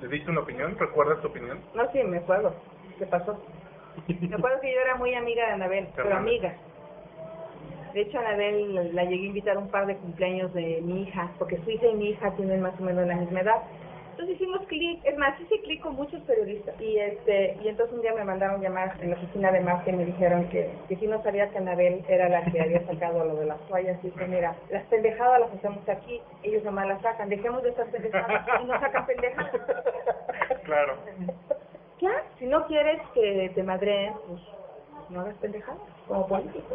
¿Le 0.00 0.08
diste 0.08 0.30
una 0.30 0.40
opinión? 0.40 0.76
¿Recuerdas 0.78 1.20
tu 1.20 1.28
opinión? 1.28 1.58
no, 1.74 1.90
sí, 1.92 2.02
me 2.04 2.18
acuerdo, 2.18 2.54
¿qué 2.98 3.06
pasó? 3.06 3.42
Me 4.08 4.36
acuerdo 4.36 4.60
que 4.60 4.72
yo 4.74 4.80
era 4.80 4.96
muy 4.96 5.14
amiga 5.14 5.46
de 5.46 5.52
Anabel, 5.52 5.88
pero 5.96 6.14
amiga. 6.16 6.54
De 7.94 8.02
hecho, 8.02 8.18
a 8.18 8.20
Anabel 8.20 8.74
la- 8.74 8.82
la 8.84 9.04
llegué 9.04 9.24
a 9.24 9.28
invitar 9.28 9.56
a 9.56 9.60
un 9.60 9.70
par 9.70 9.86
de 9.86 9.96
cumpleaños 9.96 10.52
de 10.52 10.80
mi 10.82 11.04
hija, 11.04 11.32
porque 11.38 11.56
su 11.64 11.70
hija 11.70 11.86
y 11.86 11.94
mi 11.94 12.10
hija 12.10 12.34
tienen 12.36 12.60
más 12.60 12.78
o 12.78 12.82
menos 12.82 13.06
la 13.06 13.16
misma 13.16 13.40
edad. 13.40 13.62
Entonces 14.16 14.36
hicimos 14.36 14.66
clic, 14.66 15.04
es 15.04 15.18
más, 15.18 15.38
hice 15.38 15.60
clic 15.60 15.82
con 15.82 15.94
muchos 15.94 16.22
periodistas. 16.22 16.80
Y 16.80 16.98
este 16.98 17.58
y 17.62 17.68
entonces 17.68 17.94
un 17.94 18.00
día 18.00 18.14
me 18.14 18.24
mandaron 18.24 18.62
llamar 18.62 18.96
en 19.02 19.10
la 19.10 19.16
oficina 19.16 19.52
de 19.52 19.60
Marta 19.60 19.90
y 19.90 19.92
me 19.92 20.06
dijeron 20.06 20.48
que, 20.48 20.70
que 20.88 20.96
si 20.96 21.06
no 21.06 21.22
sabía 21.22 21.50
que 21.50 21.58
Anabel 21.58 22.02
era 22.08 22.30
la 22.30 22.42
que 22.46 22.58
había 22.58 22.86
sacado 22.86 23.22
lo 23.26 23.36
de 23.36 23.44
las 23.44 23.60
toallas. 23.68 24.02
Y 24.02 24.08
dije, 24.08 24.26
mira, 24.26 24.56
las 24.70 24.84
pendejadas 24.84 25.40
las 25.40 25.52
hacemos 25.52 25.86
aquí, 25.86 26.22
ellos 26.42 26.64
nomás 26.64 26.88
las 26.88 27.02
sacan. 27.02 27.28
Dejemos 27.28 27.62
de 27.62 27.68
estar 27.68 27.90
pendejadas 27.90 28.48
y 28.62 28.64
no 28.64 28.80
sacan 28.80 29.06
pendejadas. 29.06 29.52
Claro. 30.64 30.94
Ya, 32.00 32.22
si 32.38 32.46
no 32.46 32.66
quieres 32.66 33.00
que 33.14 33.52
te 33.54 33.62
madreen, 33.62 34.14
pues 34.26 34.40
no 35.10 35.20
hagas 35.20 35.36
pendejadas 35.36 35.80
como 36.08 36.26
político. 36.26 36.74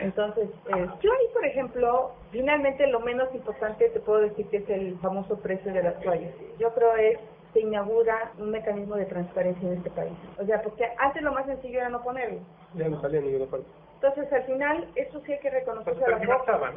Entonces, 0.00 0.48
eh, 0.68 0.86
yo 1.02 1.12
ahí, 1.12 1.26
por 1.32 1.44
ejemplo, 1.44 2.12
finalmente 2.30 2.86
lo 2.86 3.00
menos 3.00 3.34
importante 3.34 3.88
te 3.90 4.00
puedo 4.00 4.20
decir 4.20 4.46
que 4.48 4.58
es 4.58 4.70
el 4.70 4.98
famoso 4.98 5.38
precio 5.38 5.72
de 5.72 5.82
las 5.82 6.00
toallas. 6.00 6.32
Yo 6.58 6.72
creo 6.74 6.96
es 6.96 7.18
se 7.52 7.60
inaugura 7.60 8.32
un 8.38 8.50
mecanismo 8.50 8.96
de 8.96 9.06
transparencia 9.06 9.68
en 9.68 9.76
este 9.76 9.90
país. 9.90 10.12
O 10.38 10.44
sea, 10.44 10.60
porque 10.62 10.84
antes 10.98 11.22
lo 11.22 11.32
más 11.32 11.46
sencillo 11.46 11.78
era 11.78 11.88
no 11.88 12.02
ponerlo. 12.02 12.40
Ya 12.74 12.88
no 12.88 13.00
salía 13.00 13.20
en 13.20 13.26
ninguna 13.26 13.50
parte. 13.50 13.66
Entonces, 13.94 14.30
al 14.32 14.42
final, 14.42 14.88
eso 14.96 15.20
sí 15.24 15.32
hay 15.32 15.38
que 15.38 15.50
Pues 15.50 15.64
reconocerse 15.64 16.04
a 16.04 16.10
la. 16.10 16.72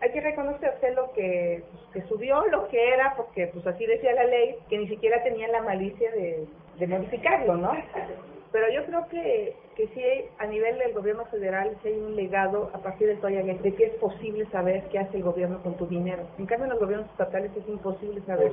Hay 0.00 0.12
que 0.12 0.20
reconocer 0.20 0.74
lo 0.94 1.12
que, 1.12 1.62
pues, 1.70 1.84
que 1.92 2.08
subió, 2.08 2.46
lo 2.46 2.68
que 2.68 2.92
era, 2.92 3.14
porque 3.16 3.48
pues 3.48 3.66
así 3.66 3.84
decía 3.86 4.12
la 4.14 4.24
ley, 4.24 4.56
que 4.68 4.78
ni 4.78 4.88
siquiera 4.88 5.22
tenían 5.22 5.52
la 5.52 5.62
malicia 5.62 6.10
de, 6.12 6.46
de 6.78 6.86
modificarlo, 6.86 7.56
¿no? 7.56 7.72
Pero 8.52 8.68
yo 8.72 8.84
creo 8.84 9.06
que, 9.08 9.54
que 9.76 9.86
sí, 9.88 10.02
a 10.38 10.46
nivel 10.46 10.76
del 10.78 10.92
gobierno 10.92 11.24
federal, 11.26 11.76
sí 11.82 11.88
hay 11.88 11.98
un 12.00 12.16
legado 12.16 12.70
a 12.74 12.78
partir 12.78 13.06
del 13.06 13.20
Toya 13.20 13.42
Gate, 13.42 13.62
de 13.62 13.74
que 13.74 13.84
es 13.84 13.94
posible 13.94 14.44
saber 14.50 14.82
qué 14.90 14.98
hace 14.98 15.18
el 15.18 15.22
gobierno 15.22 15.62
con 15.62 15.74
tu 15.76 15.86
dinero. 15.86 16.24
En 16.38 16.46
cambio, 16.46 16.64
en 16.64 16.70
los 16.70 16.80
gobiernos 16.80 17.08
estatales 17.10 17.52
es 17.56 17.68
imposible 17.68 18.20
saber. 18.22 18.52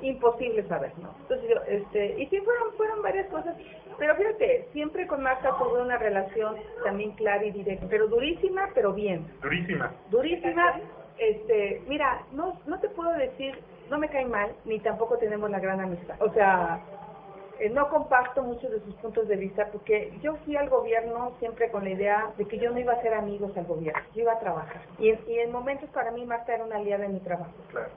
Imposible 0.00 0.62
saber, 0.68 0.92
¿no? 0.98 1.14
Entonces, 1.22 1.48
yo, 1.50 1.56
este, 1.66 2.20
y 2.20 2.26
sí 2.28 2.38
fueron, 2.38 2.72
fueron 2.76 3.02
varias 3.02 3.26
cosas. 3.28 3.56
Pero 3.98 4.14
fíjate, 4.14 4.68
siempre 4.72 5.06
con 5.06 5.22
Marta 5.22 5.56
tuve 5.58 5.82
una 5.82 5.98
relación 5.98 6.56
también 6.84 7.10
clara 7.12 7.44
y 7.44 7.50
directa, 7.50 7.86
pero 7.90 8.06
durísima, 8.08 8.68
pero 8.74 8.92
bien 8.92 9.26
Durísima. 9.42 9.92
durísima. 10.10 10.80
Este, 11.18 11.82
mira, 11.88 12.22
no, 12.32 12.58
no 12.66 12.80
te 12.80 12.88
puedo 12.88 13.12
decir, 13.14 13.58
no 13.90 13.98
me 13.98 14.08
cae 14.08 14.24
mal, 14.24 14.50
ni 14.64 14.80
tampoco 14.80 15.18
tenemos 15.18 15.50
la 15.50 15.60
gran 15.60 15.80
amistad. 15.80 16.16
O 16.20 16.32
sea, 16.32 16.80
eh, 17.62 17.70
no 17.70 17.88
comparto 17.88 18.42
muchos 18.42 18.70
de 18.70 18.80
sus 18.80 18.94
puntos 18.96 19.28
de 19.28 19.36
vista 19.36 19.66
porque 19.72 20.12
yo 20.20 20.36
fui 20.44 20.56
al 20.56 20.68
gobierno 20.68 21.32
siempre 21.38 21.70
con 21.70 21.84
la 21.84 21.90
idea 21.90 22.30
de 22.36 22.44
que 22.46 22.58
yo 22.58 22.70
no 22.70 22.78
iba 22.78 22.92
a 22.94 23.02
ser 23.02 23.14
amigos 23.14 23.56
al 23.56 23.64
gobierno, 23.66 24.02
yo 24.14 24.22
iba 24.22 24.32
a 24.32 24.40
trabajar. 24.40 24.82
Y, 24.98 25.10
en- 25.10 25.20
y 25.26 25.38
en 25.38 25.52
momentos 25.52 25.88
para 25.90 26.10
mí 26.10 26.24
Marta 26.26 26.54
era 26.54 26.64
una 26.64 26.76
aliada 26.76 27.04
en 27.06 27.14
mi 27.14 27.20
trabajo. 27.20 27.52
Claro. 27.70 27.88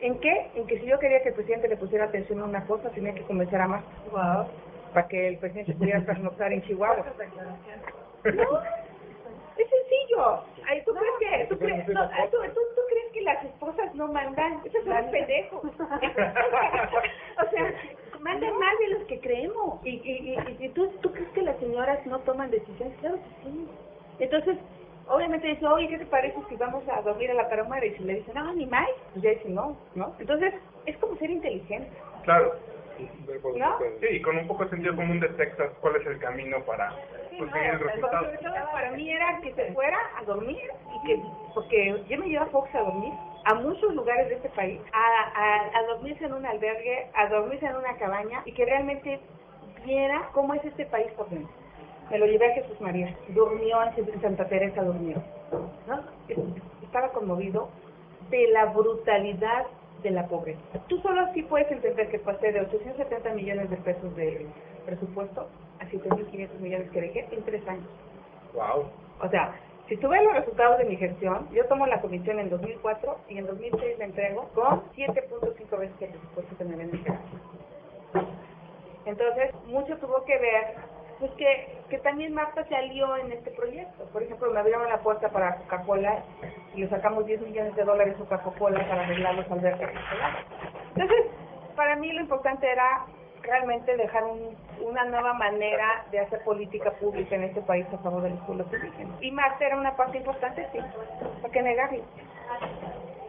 ¿En 0.00 0.18
qué? 0.20 0.50
En 0.54 0.66
que 0.66 0.78
si 0.80 0.86
yo 0.86 0.98
quería 0.98 1.22
que 1.22 1.28
el 1.28 1.34
presidente 1.34 1.68
le 1.68 1.76
pusiera 1.76 2.06
atención 2.06 2.40
a 2.40 2.44
una 2.44 2.64
cosa, 2.66 2.88
tenía 2.90 3.14
que 3.14 3.22
convencer 3.24 3.60
a 3.60 3.68
Marta. 3.68 3.88
Para 4.94 5.06
que 5.08 5.28
el 5.28 5.36
presidente 5.38 5.74
pudiera 5.74 6.00
pernoctar 6.00 6.52
en 6.52 6.62
Chihuahua. 6.62 7.04
No, 8.24 8.60
es 9.58 9.68
sencillo. 9.68 10.42
Ay, 10.68 10.82
¿tú 10.84 10.92
crees 10.94 11.14
que, 11.20 11.46
tú 11.54 11.58
crees, 11.58 11.86
no, 11.88 12.08
tú, 12.08 12.36
tú, 12.54 12.60
tú 12.74 12.80
crees 12.88 13.12
que 13.12 13.20
las 13.22 13.44
esposas 13.44 13.94
no 13.94 14.08
mandan? 14.08 14.60
Esos 14.64 14.82
son 14.84 14.94
los 14.96 15.04
pendejos. 15.10 15.62
o 15.64 17.50
sea, 17.50 17.74
mandan 18.20 18.58
más 18.58 18.78
de 18.78 18.88
los 18.88 19.02
que 19.04 19.20
creemos. 19.20 19.84
Y, 19.84 19.90
y, 19.90 20.34
y, 20.34 20.64
y 20.66 20.68
tú, 20.70 20.88
tú 21.00 21.12
crees 21.12 21.28
que 21.30 21.42
las 21.42 21.58
señoras 21.58 22.04
no 22.06 22.18
toman 22.20 22.50
decisiones? 22.50 22.96
Claro 22.98 23.16
que 23.16 23.50
sí. 23.50 23.68
Entonces, 24.18 24.56
obviamente 25.08 25.46
dice, 25.48 25.66
oye, 25.66 25.88
¿qué 25.88 25.98
te 25.98 26.06
parece 26.06 26.38
si 26.48 26.56
vamos 26.56 26.84
a 26.88 27.00
dormir 27.02 27.30
a 27.30 27.34
la 27.34 27.48
tarahumara? 27.48 27.84
Y 27.84 27.94
si 27.96 28.04
le 28.04 28.16
dicen, 28.16 28.34
no, 28.34 28.52
ni 28.54 28.66
más, 28.66 28.88
pues 29.12 29.22
ya 29.22 29.30
dice, 29.30 29.48
no, 29.48 29.76
¿no? 29.94 30.14
Entonces, 30.18 30.54
es 30.86 30.96
como 30.98 31.16
ser 31.16 31.30
inteligente, 31.30 31.90
Claro. 32.24 32.54
¿No? 33.56 33.78
Sí, 34.00 34.06
y 34.10 34.20
con 34.20 34.36
un 34.36 34.46
poco 34.46 34.64
de 34.64 34.70
sentido 34.70 34.94
común 34.94 35.20
detectas 35.20 35.70
cuál 35.80 35.96
es 35.96 36.06
el 36.06 36.18
camino 36.18 36.62
para 36.66 36.92
conseguir 37.38 37.70
el 37.70 37.80
resultado. 37.80 38.26
Sobre 38.26 38.38
todo 38.38 38.72
para 38.72 38.90
mí 38.90 39.10
era 39.10 39.40
que 39.42 39.54
se 39.54 39.72
fuera 39.72 39.98
a 40.18 40.24
dormir 40.24 40.58
y 40.94 41.06
que 41.06 41.22
porque 41.54 42.04
yo 42.08 42.18
me 42.18 42.26
llevo 42.26 42.44
a 42.44 42.48
Fox 42.48 42.74
a 42.74 42.80
dormir 42.80 43.12
a 43.44 43.54
muchos 43.54 43.94
lugares 43.94 44.28
de 44.28 44.34
este 44.36 44.48
país 44.50 44.80
a, 44.92 45.40
a, 45.40 45.78
a 45.78 45.82
dormirse 45.86 46.24
en 46.24 46.34
un 46.34 46.46
albergue 46.46 47.06
a 47.14 47.28
dormirse 47.28 47.66
en 47.66 47.76
una 47.76 47.96
cabaña 47.96 48.42
y 48.44 48.52
que 48.52 48.64
realmente 48.64 49.20
viera 49.84 50.28
cómo 50.32 50.54
es 50.54 50.64
este 50.64 50.86
país 50.86 51.10
por 51.16 51.28
dentro 51.30 51.52
me 52.10 52.18
lo 52.18 52.26
llevé 52.26 52.52
a 52.52 52.54
Jesús 52.54 52.80
María 52.80 53.16
durmió 53.28 53.78
en 53.82 54.20
Santa 54.20 54.46
Teresa 54.46 54.82
durmió 54.82 55.22
¿no? 55.86 56.02
estaba 56.82 57.08
conmovido 57.10 57.68
de 58.30 58.48
la 58.48 58.66
brutalidad 58.66 59.66
de 60.02 60.10
la 60.10 60.26
pobreza. 60.26 60.60
Tú 60.88 60.98
solo 61.00 61.20
así 61.20 61.42
puedes 61.42 61.70
entender 61.70 62.08
que 62.08 62.18
pasé 62.18 62.52
de 62.52 62.60
870 62.60 63.30
millones 63.34 63.70
de 63.70 63.76
pesos 63.76 64.14
de 64.16 64.46
presupuesto 64.86 65.48
a 65.78 65.84
7.500 65.86 66.58
millones 66.58 66.90
que 66.90 67.00
dejé 67.00 67.28
en 67.30 67.42
tres 67.44 67.66
años. 67.68 67.86
Wow. 68.54 68.86
O 69.22 69.28
sea, 69.28 69.54
si 69.90 69.96
tú 69.96 70.08
ves 70.08 70.22
los 70.22 70.34
resultados 70.34 70.78
de 70.78 70.84
mi 70.84 70.96
gestión, 70.96 71.48
yo 71.50 71.66
tomo 71.66 71.84
la 71.84 72.00
comisión 72.00 72.38
en 72.38 72.48
2004 72.48 73.22
y 73.28 73.38
en 73.38 73.46
2006 73.46 73.98
la 73.98 74.04
entrego 74.04 74.48
con 74.54 74.84
7.5 74.92 75.78
veces 75.78 75.96
el 76.00 76.10
presupuesto 76.10 76.56
que 76.56 76.64
me 76.64 76.74
habían 76.74 76.90
entregado. 76.90 77.24
Entonces, 79.04 79.52
mucho 79.66 79.96
tuvo 79.96 80.24
que 80.24 80.38
ver, 80.38 80.74
pues 81.18 81.32
que, 81.32 81.78
que 81.88 81.98
también 81.98 82.32
Marta 82.32 82.62
se 82.68 82.76
alió 82.76 83.16
en 83.16 83.32
este 83.32 83.50
proyecto. 83.50 84.04
Por 84.12 84.22
ejemplo, 84.22 84.52
me 84.52 84.60
abrieron 84.60 84.88
la 84.88 85.02
puerta 85.02 85.28
para 85.30 85.56
Coca-Cola 85.56 86.22
y 86.76 86.82
le 86.82 86.88
sacamos 86.88 87.26
10 87.26 87.40
millones 87.40 87.74
de 87.74 87.82
dólares 87.82 88.14
a 88.14 88.36
Coca-Cola 88.36 88.86
para 88.86 89.02
arreglar 89.02 89.34
los 89.34 89.50
albergues. 89.50 89.90
Entonces, 90.94 91.26
para 91.74 91.96
mí 91.96 92.12
lo 92.12 92.20
importante 92.20 92.70
era 92.70 93.06
realmente 93.54 93.96
dejar 93.96 94.24
un- 94.24 94.56
una 94.80 95.04
nueva 95.04 95.34
manera 95.34 96.04
de 96.12 96.20
hacer 96.20 96.40
política 96.44 96.92
pública 96.92 97.34
en 97.34 97.44
este 97.44 97.60
país 97.62 97.84
a 97.92 97.98
favor 97.98 98.22
de 98.22 98.30
los 98.30 98.40
pueblos 98.40 98.66
indígenas. 98.72 99.20
Y 99.20 99.30
Marta 99.32 99.66
era 99.66 99.76
una 99.76 99.96
parte 99.96 100.18
importante, 100.18 100.66
sí, 100.72 100.78
¿para 101.42 101.52
qué 101.52 101.62
negarlo? 101.62 102.02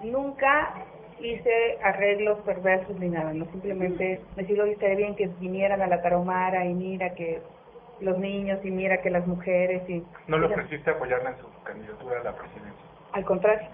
Nunca 0.03 0.73
hice 1.19 1.77
arreglos 1.83 2.39
perversos 2.39 2.95
ni 2.99 3.09
nada, 3.09 3.33
no 3.33 3.45
simplemente 3.45 4.21
decir, 4.35 4.59
oye, 4.61 4.73
estaría 4.73 4.95
bien 4.95 5.15
que 5.15 5.27
vinieran 5.27 5.81
a 5.81 5.87
la 5.87 6.01
Tarahumara 6.01 6.65
y 6.65 6.73
mira 6.73 7.13
que 7.13 7.41
los 7.99 8.17
niños 8.17 8.59
y 8.63 8.71
mira 8.71 9.01
que 9.01 9.09
las 9.11 9.25
mujeres 9.27 9.87
y... 9.89 10.03
¿No 10.27 10.37
Mira, 10.37 10.55
ofreciste 10.55 10.89
apoyarla 10.89 11.31
en 11.31 11.37
su 11.37 11.63
candidatura 11.63 12.21
a 12.21 12.23
la 12.23 12.35
presidencia? 12.35 12.85
Al 13.13 13.25
contrario, 13.25 13.67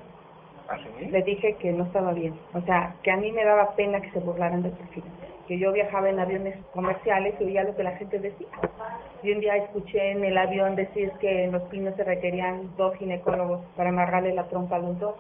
¿Así? 0.70 1.06
le 1.06 1.24
dije 1.24 1.56
que 1.56 1.72
no 1.72 1.86
estaba 1.86 2.14
bien. 2.14 2.34
O 2.54 2.62
sea, 2.62 2.96
que 3.04 3.12
a 3.12 3.18
mí 3.18 3.32
me 3.32 3.46
daba 3.46 3.76
pena 3.76 4.02
que 4.02 4.12
se 4.12 4.20
burlaran 4.20 4.64
del 4.64 4.74
presidente. 4.74 5.28
Que 5.48 5.58
yo 5.58 5.72
viajaba 5.72 6.10
en 6.10 6.20
aviones 6.20 6.58
comerciales 6.74 7.36
y 7.40 7.46
oía 7.46 7.64
lo 7.64 7.76
que 7.76 7.84
la 7.84 7.96
gente 7.96 8.20
decía. 8.20 8.48
Y 9.24 9.32
un 9.32 9.40
día 9.40 9.56
escuché 9.56 10.12
en 10.12 10.24
el 10.24 10.38
avión 10.38 10.76
decir 10.76 11.12
que 11.20 11.46
en 11.46 11.54
los 11.54 11.64
pinos 11.64 11.96
se 11.96 12.04
requerían 12.04 12.76
dos 12.76 12.96
ginecólogos 12.98 13.62
para 13.76 13.90
amarrarle 13.90 14.34
la 14.34 14.48
trompa 14.50 14.76
a 14.76 14.80
los 14.80 15.00
dos. 15.00 15.16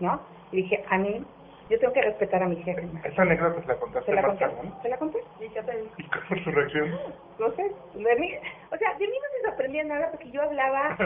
¿No? 0.00 0.20
Y 0.52 0.56
dije, 0.56 0.82
a 0.88 0.98
mí, 0.98 1.24
yo 1.68 1.78
tengo 1.78 1.92
que 1.92 2.02
respetar 2.02 2.42
a 2.42 2.46
mi 2.46 2.62
jefe. 2.62 2.88
Esa 3.04 3.22
anécdota 3.22 3.60
se 3.62 3.66
la 3.68 3.76
contaste 3.76 4.06
¿Se 4.10 4.14
la 4.14 4.22
más 4.22 4.30
conté? 4.30 4.44
tarde, 4.44 4.68
¿no? 4.68 4.82
¿Se 4.82 4.88
la 4.88 4.96
conté? 4.98 5.18
¿Y 5.38 5.50
qué 5.50 5.62
te 5.62 5.76
dijo? 5.82 5.94
¿Y 5.98 6.08
cuál 6.08 6.22
fue 6.28 6.44
su 6.44 6.50
reacción? 6.50 6.90
No 7.38 7.52
sé, 7.54 7.62
de 7.92 8.16
mí, 8.16 8.34
o 8.72 8.76
sea, 8.78 8.94
de 8.94 9.06
mí 9.06 9.12
no 9.12 9.28
se 9.36 9.48
sorprendía 9.50 9.84
nada 9.84 10.10
porque 10.10 10.30
yo 10.30 10.40
hablaba, 10.40 10.96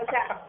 o 0.00 0.06
sea, 0.06 0.46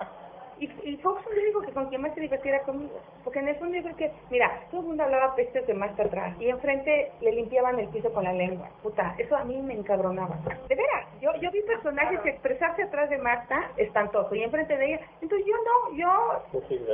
y, 0.59 0.65
y 0.89 0.97
Fox 0.97 1.21
me 1.29 1.43
dijo 1.45 1.61
que 1.61 1.71
con 1.71 1.87
quien 1.89 2.01
más 2.01 2.13
se 2.13 2.21
divertía 2.21 2.55
era 2.55 2.63
conmigo, 2.63 2.99
porque 3.23 3.39
en 3.39 3.47
el 3.49 3.55
fondo 3.55 3.75
yo 3.75 3.83
creo 3.83 3.95
que, 3.95 4.11
mira, 4.29 4.61
todo 4.71 4.81
el 4.81 4.87
mundo 4.87 5.03
hablaba 5.03 5.35
pestes 5.35 5.65
de 5.67 5.73
Marta 5.73 6.03
atrás, 6.03 6.35
y 6.39 6.47
enfrente 6.49 7.11
le 7.21 7.31
limpiaban 7.31 7.79
el 7.79 7.87
piso 7.89 8.11
con 8.13 8.23
la 8.23 8.33
lengua, 8.33 8.69
puta, 8.81 9.15
eso 9.17 9.35
a 9.35 9.43
mí 9.43 9.61
me 9.61 9.73
encabronaba, 9.73 10.37
de 10.67 10.75
veras, 10.75 11.07
yo 11.21 11.31
yo 11.41 11.51
vi 11.51 11.61
personajes 11.63 12.19
expresarse 12.25 12.83
atrás 12.83 13.09
de 13.09 13.17
Marta, 13.17 13.71
espantoso, 13.77 14.33
y 14.35 14.43
enfrente 14.43 14.77
de 14.77 14.85
ella, 14.85 14.99
entonces 15.21 15.47
yo 15.47 15.53
no, 15.55 15.97
yo 15.97 16.43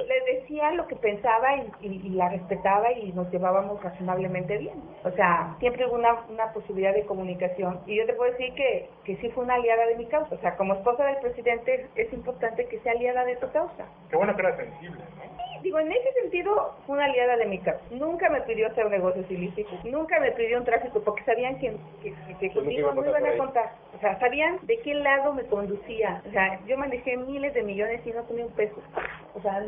le 0.07 0.33
decía 0.33 0.71
lo 0.71 0.87
que 0.87 0.95
pensaba 0.95 1.55
y, 1.55 1.71
y- 1.81 2.01
y 2.07 2.09
la 2.11 2.29
respetaba 2.29 2.91
y 2.91 3.11
nos 3.13 3.29
llevábamos 3.31 3.81
razonablemente 3.83 4.57
bien. 4.57 4.81
O 5.03 5.11
sea, 5.11 5.55
siempre 5.59 5.85
hubo 5.85 5.95
una, 5.95 6.21
una 6.29 6.51
posibilidad 6.53 6.93
de 6.93 7.05
comunicación. 7.05 7.79
Y 7.85 7.95
yo 7.97 8.05
te 8.05 8.13
puedo 8.13 8.31
decir 8.31 8.53
que, 8.53 8.89
que 9.03 9.15
sí 9.17 9.29
fue 9.31 9.43
una 9.43 9.55
aliada 9.55 9.85
de 9.87 9.95
mi 9.95 10.05
causa. 10.05 10.33
O 10.33 10.37
sea, 10.39 10.55
como 10.57 10.73
esposa 10.75 11.05
del 11.05 11.17
presidente 11.17 11.73
es, 11.95 12.07
es 12.07 12.13
importante 12.13 12.67
que 12.67 12.79
sea 12.79 12.91
aliada 12.93 13.25
de 13.25 13.35
tu 13.37 13.47
causa. 13.51 13.85
Qué 14.09 14.15
bueno 14.15 14.35
que 14.35 14.41
era 14.41 14.55
sensible, 14.55 14.99
¿no? 14.99 15.19
Sí, 15.37 15.63
digo, 15.63 15.79
en 15.79 15.91
ese 15.91 16.13
sentido 16.21 16.75
fue 16.85 16.95
una 16.95 17.05
aliada 17.05 17.37
de 17.37 17.45
mi 17.45 17.59
causa. 17.59 17.81
Nunca 17.91 18.29
me 18.29 18.41
pidió 18.41 18.67
hacer 18.67 18.89
negocios 18.89 19.29
ilícitos. 19.29 19.83
Nunca 19.85 20.19
me 20.19 20.31
pidió 20.31 20.57
un 20.57 20.65
tráfico 20.65 21.01
porque 21.01 21.23
sabían 21.23 21.59
que, 21.59 21.75
que, 22.01 22.11
que 22.11 22.35
Pues 22.39 22.53
conmigo 22.53 22.93
no 22.93 23.05
iban 23.05 23.25
a 23.25 23.37
contar. 23.37 23.71
O 23.95 23.99
sea, 23.99 24.19
sabían 24.19 24.59
de 24.63 24.79
qué 24.79 24.93
lado 24.93 25.33
me 25.33 25.43
conducía. 25.43 26.21
O 26.27 26.31
sea, 26.31 26.59
yo 26.65 26.77
manejé 26.77 27.17
miles 27.17 27.53
de 27.53 27.63
millones 27.63 28.05
y 28.05 28.11
no 28.11 28.23
tenía 28.23 28.45
un 28.45 28.53
peso. 28.53 28.81
O 29.35 29.41
sea, 29.41 29.63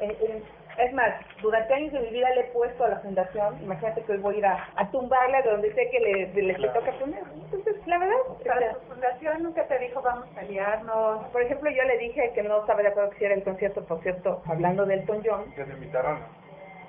eh, 0.00 0.16
eh, 0.20 0.42
es 0.78 0.92
más, 0.92 1.12
durante 1.42 1.74
años 1.74 1.92
de 1.92 2.00
mi 2.00 2.10
vida 2.10 2.30
le 2.34 2.40
he 2.42 2.44
puesto 2.52 2.84
a 2.84 2.88
la 2.88 3.00
fundación, 3.00 3.62
imagínate 3.62 4.02
que 4.02 4.12
hoy 4.12 4.18
voy 4.18 4.34
a 4.36 4.38
ir 4.38 4.46
a, 4.46 4.68
a 4.76 4.90
tumbarla 4.90 5.42
de 5.42 5.50
donde 5.50 5.74
sé 5.74 5.88
que 5.90 6.00
le, 6.00 6.26
le, 6.34 6.58
le 6.58 6.68
toca 6.68 6.92
poner. 6.98 7.22
Entonces, 7.34 7.76
la 7.86 7.98
verdad, 7.98 8.16
Pero 8.42 8.74
tu 8.78 8.86
fundación 8.92 9.42
nunca 9.42 9.64
te 9.66 9.78
dijo 9.78 10.00
vamos 10.02 10.26
a 10.36 10.40
aliarnos. 10.40 11.24
por 11.28 11.42
ejemplo, 11.42 11.70
yo 11.70 11.82
le 11.84 11.98
dije 11.98 12.32
que 12.34 12.42
no 12.42 12.60
estaba 12.60 12.82
de 12.82 12.88
acuerdo 12.88 13.10
que 13.10 13.16
hiciera 13.16 13.34
el 13.34 13.42
concierto, 13.44 13.84
por 13.84 14.00
cierto, 14.02 14.42
hablando 14.46 14.86
del 14.86 15.00
Elton 15.00 15.22
John, 15.24 15.44
Ya 15.56 15.64
te 15.64 15.72
invitaron. 15.72 16.18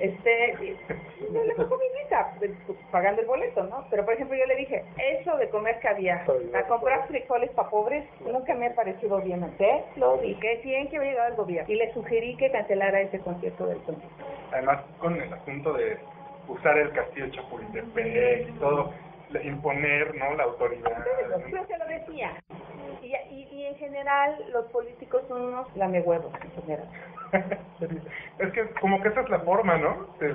Este, 0.02 0.78
no 1.32 1.44
le 1.44 1.56
pagó 1.56 1.78
mi 1.78 1.86
visa, 2.04 2.34
pues, 2.40 2.52
pagando 2.92 3.22
el 3.22 3.28
boleto, 3.28 3.64
¿no? 3.64 3.86
Pero, 3.90 4.06
por 4.06 4.14
ejemplo, 4.14 4.36
yo 4.38 4.46
le 4.46 4.56
dije, 4.56 4.84
eso 4.98 5.38
de 5.38 5.50
comer 5.50 5.80
caviar, 5.80 6.26
a 6.54 6.64
comprar 6.68 7.08
frijoles 7.08 7.52
para 7.52 7.70
pobres, 7.70 8.06
nunca 8.22 8.56
me 8.56 8.68
ha 8.68 8.76
parecido 8.76 9.22
bien 9.22 9.44
hacer, 9.44 9.84
lo 9.96 10.18
dije, 10.18 10.62
bien 10.64 10.90
que 10.90 10.98
había 10.98 11.12
llegado 11.12 11.28
al 11.28 11.36
gobierno, 11.36 11.72
y 11.74 11.78
le 11.78 11.94
sugerí 11.94 12.36
que 12.38 12.52
cancelara 12.52 13.02
ese 13.02 13.20
concierto 13.20 13.68
del 13.68 13.80
John. 13.86 14.02
Además, 14.52 14.82
con 15.00 15.22
el 15.22 15.32
asunto 15.32 15.74
de 15.74 15.98
usar 16.48 16.78
el 16.78 16.92
castillo 16.92 17.26
de 17.26 17.32
Chapultepec 17.32 18.50
y 18.50 18.52
todo, 18.60 18.94
imponer, 19.44 20.14
¿no? 20.16 20.36
La 20.36 20.44
autoridad. 20.44 21.06
Yo 21.50 21.66
se 21.66 21.78
lo 21.78 21.86
decía. 21.86 22.34
Y, 23.02 23.14
y, 23.34 23.48
y 23.52 23.66
en 23.66 23.76
general, 23.76 24.46
los 24.52 24.66
políticos 24.68 25.24
son 25.28 25.42
unos 25.42 25.76
lamehuevos, 25.76 26.34
en 26.44 26.52
general. 26.62 26.88
es 28.40 28.52
que 28.52 28.70
como 28.80 29.02
que 29.02 29.10
esa 29.10 29.22
es 29.22 29.30
la 29.30 29.40
forma, 29.40 29.78
¿no? 29.78 30.08
De, 30.20 30.34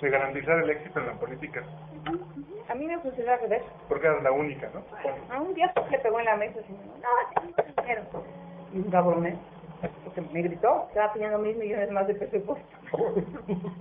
de 0.00 0.10
garantizar 0.10 0.58
el 0.58 0.70
éxito 0.70 1.00
en 1.00 1.06
la 1.06 1.12
política. 1.14 1.62
A 2.68 2.74
mí 2.74 2.86
me 2.86 2.98
funcionó 2.98 3.32
al 3.32 3.40
revés. 3.40 3.62
Porque 3.88 4.06
eres 4.06 4.22
la 4.22 4.32
única, 4.32 4.68
¿no? 4.74 4.82
A 5.34 5.40
un 5.40 5.54
día 5.54 5.72
le 5.90 5.98
pegó 5.98 6.18
en 6.18 6.26
la 6.26 6.36
mesa 6.36 6.58
y 6.68 6.72
no, 6.72 7.54
tengo 7.54 7.82
dinero. 7.82 8.02
Y 8.72 8.78
un 8.78 8.90
cabrón, 8.90 9.26
¿eh? 9.26 9.36
Porque 10.04 10.20
me 10.32 10.42
gritó, 10.42 10.86
estaba 10.88 11.12
pidiendo 11.12 11.38
mil 11.38 11.56
millones 11.56 11.90
más 11.90 12.06
de 12.06 12.14
presupuesto. 12.14 12.66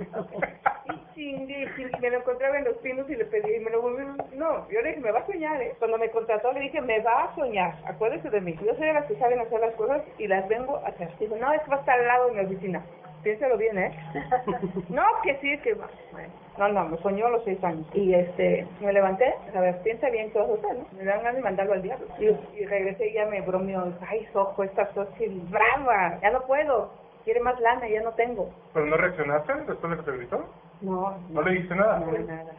Y 0.87 1.15
sin, 1.15 1.47
sin- 1.75 1.91
me 1.99 2.09
lo 2.11 2.17
encontraba 2.17 2.57
en 2.59 2.65
los 2.65 2.75
pinos 2.77 3.09
y 3.09 3.15
le 3.15 3.25
pedí, 3.25 3.55
y 3.55 3.59
me 3.59 3.71
lo 3.71 3.81
volví, 3.81 4.03
no, 4.35 4.69
yo 4.69 4.81
le 4.81 4.89
dije, 4.89 5.01
me 5.01 5.11
va 5.11 5.19
a 5.21 5.25
soñar, 5.25 5.59
¿eh? 5.61 5.73
Cuando 5.79 5.97
me 5.97 6.11
contrató 6.11 6.51
le 6.53 6.59
dije, 6.59 6.79
me 6.81 6.99
va 6.99 7.23
a 7.23 7.35
soñar, 7.35 7.73
acuérdese 7.87 8.29
de 8.29 8.39
mí. 8.41 8.55
Yo 8.63 8.75
soy 8.75 8.85
de 8.87 8.93
las 8.93 9.05
que 9.05 9.15
saben 9.15 9.39
hacer 9.39 9.59
las 9.61 9.73
cosas 9.75 10.03
y 10.19 10.27
las 10.27 10.47
vengo 10.47 10.77
a 10.77 10.89
hacer. 10.89 11.09
Dijo, 11.19 11.35
no, 11.37 11.51
es 11.53 11.61
que 11.63 11.71
va 11.71 11.77
a 11.77 11.79
estar 11.79 11.99
al 11.99 12.05
lado 12.07 12.27
de 12.27 12.33
mi 12.33 12.45
oficina. 12.45 12.85
Piénsalo 13.25 13.57
bien, 13.57 13.75
¿eh? 13.79 13.91
no, 14.89 15.01
que 15.23 15.35
sí, 15.37 15.57
que. 15.63 15.73
Bueno, 15.73 16.29
No, 16.59 16.67
no, 16.69 16.89
me 16.89 16.97
soñó 16.99 17.25
a 17.25 17.31
los 17.31 17.43
seis 17.43 17.61
años. 17.63 17.87
Y 17.95 18.13
este, 18.13 18.67
me 18.79 18.93
levanté, 18.93 19.33
a 19.55 19.59
ver, 19.59 19.81
piensa 19.81 20.11
bien 20.11 20.29
qué 20.31 20.37
vas 20.37 20.49
a 20.51 20.53
hacer, 20.53 20.75
¿no? 20.77 20.85
Me 20.95 21.03
dan 21.03 21.17
ganas 21.23 21.35
de 21.37 21.41
mandarlo 21.41 21.73
al 21.73 21.81
diablo. 21.81 22.05
Y, 22.19 22.25
y 22.61 22.65
regresé 22.67 23.07
y 23.09 23.13
ya 23.13 23.25
me 23.25 23.41
bromeó, 23.41 23.91
ay, 24.07 24.27
sojo, 24.31 24.61
esta 24.63 24.93
socia 24.93 25.27
brava, 25.49 26.19
ya 26.21 26.29
no 26.29 26.41
puedo. 26.43 26.91
Quiere 27.23 27.39
más 27.39 27.59
lana, 27.59 27.87
ya 27.89 28.03
no 28.03 28.11
tengo. 28.11 28.47
¿Pero 28.75 28.85
no 28.85 28.95
reaccionaste 28.95 29.53
después 29.67 29.89
de 29.89 29.97
que 29.97 30.03
te 30.11 30.17
gritó? 30.17 30.45
No, 30.81 31.17
¿No 31.31 31.41
le 31.41 31.51
dijiste 31.53 31.73
nada? 31.73 31.99
no, 32.01 32.11
nada. 32.11 32.51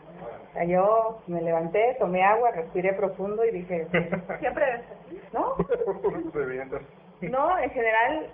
O 0.50 0.52
sea, 0.52 0.64
yo 0.64 1.20
me 1.28 1.42
levanté, 1.42 1.94
tomé 2.00 2.24
agua, 2.24 2.50
respiré 2.50 2.92
profundo 2.94 3.44
y 3.44 3.52
dije, 3.52 3.86
Siempre 4.40 4.64
eres 4.64 4.80
así. 4.90 5.20
¿no? 5.32 5.54
Entonces. 6.34 6.88
No, 7.20 7.56
en 7.60 7.70
general 7.70 8.26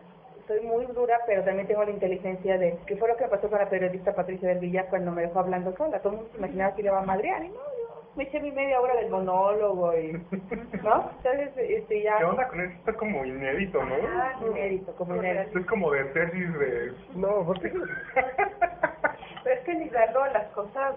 soy 0.46 0.60
muy 0.60 0.86
dura, 0.86 1.18
pero 1.26 1.42
también 1.44 1.66
tengo 1.66 1.84
la 1.84 1.90
inteligencia 1.90 2.58
de 2.58 2.78
qué 2.86 2.96
fue 2.96 3.08
lo 3.08 3.16
que 3.16 3.28
pasó 3.28 3.48
con 3.48 3.58
la 3.58 3.70
periodista 3.70 4.14
Patricia 4.14 4.48
del 4.48 4.58
Villar 4.58 4.86
cuando 4.88 5.12
me 5.12 5.22
dejó 5.22 5.40
hablando 5.40 5.74
sola. 5.76 6.00
Todo 6.00 6.12
el 6.12 6.18
mundo 6.18 6.32
se 6.32 6.38
imaginaba 6.38 6.74
que 6.74 6.82
le 6.82 6.88
iba 6.88 6.98
a 6.98 7.06
madrear 7.06 7.44
y 7.44 7.48
no, 7.48 7.54
yo 7.54 8.04
me 8.16 8.24
eché 8.24 8.40
mi 8.40 8.52
media 8.52 8.80
hora 8.80 8.96
del 8.96 9.10
monólogo 9.10 9.96
y, 9.96 10.12
¿no? 10.82 11.10
Entonces, 11.16 11.50
este, 11.56 12.02
ya... 12.02 12.18
¿Qué 12.18 12.24
onda 12.24 12.48
con 12.48 12.60
eso? 12.60 12.74
Está 12.78 12.92
como 12.94 13.24
inédito, 13.24 13.82
¿no? 13.84 13.94
Ah, 14.08 14.32
inédito, 14.46 14.94
como 14.96 15.16
inédito. 15.16 15.58
Es 15.58 15.66
como 15.66 15.90
de 15.90 16.04
tesis 16.04 16.58
de... 16.58 16.92
No, 17.14 17.44
porque... 17.46 17.72
Pero 19.44 19.56
es 19.56 19.64
que 19.64 19.74
ni 19.74 19.90
las 19.90 20.46
cosas 20.54 20.94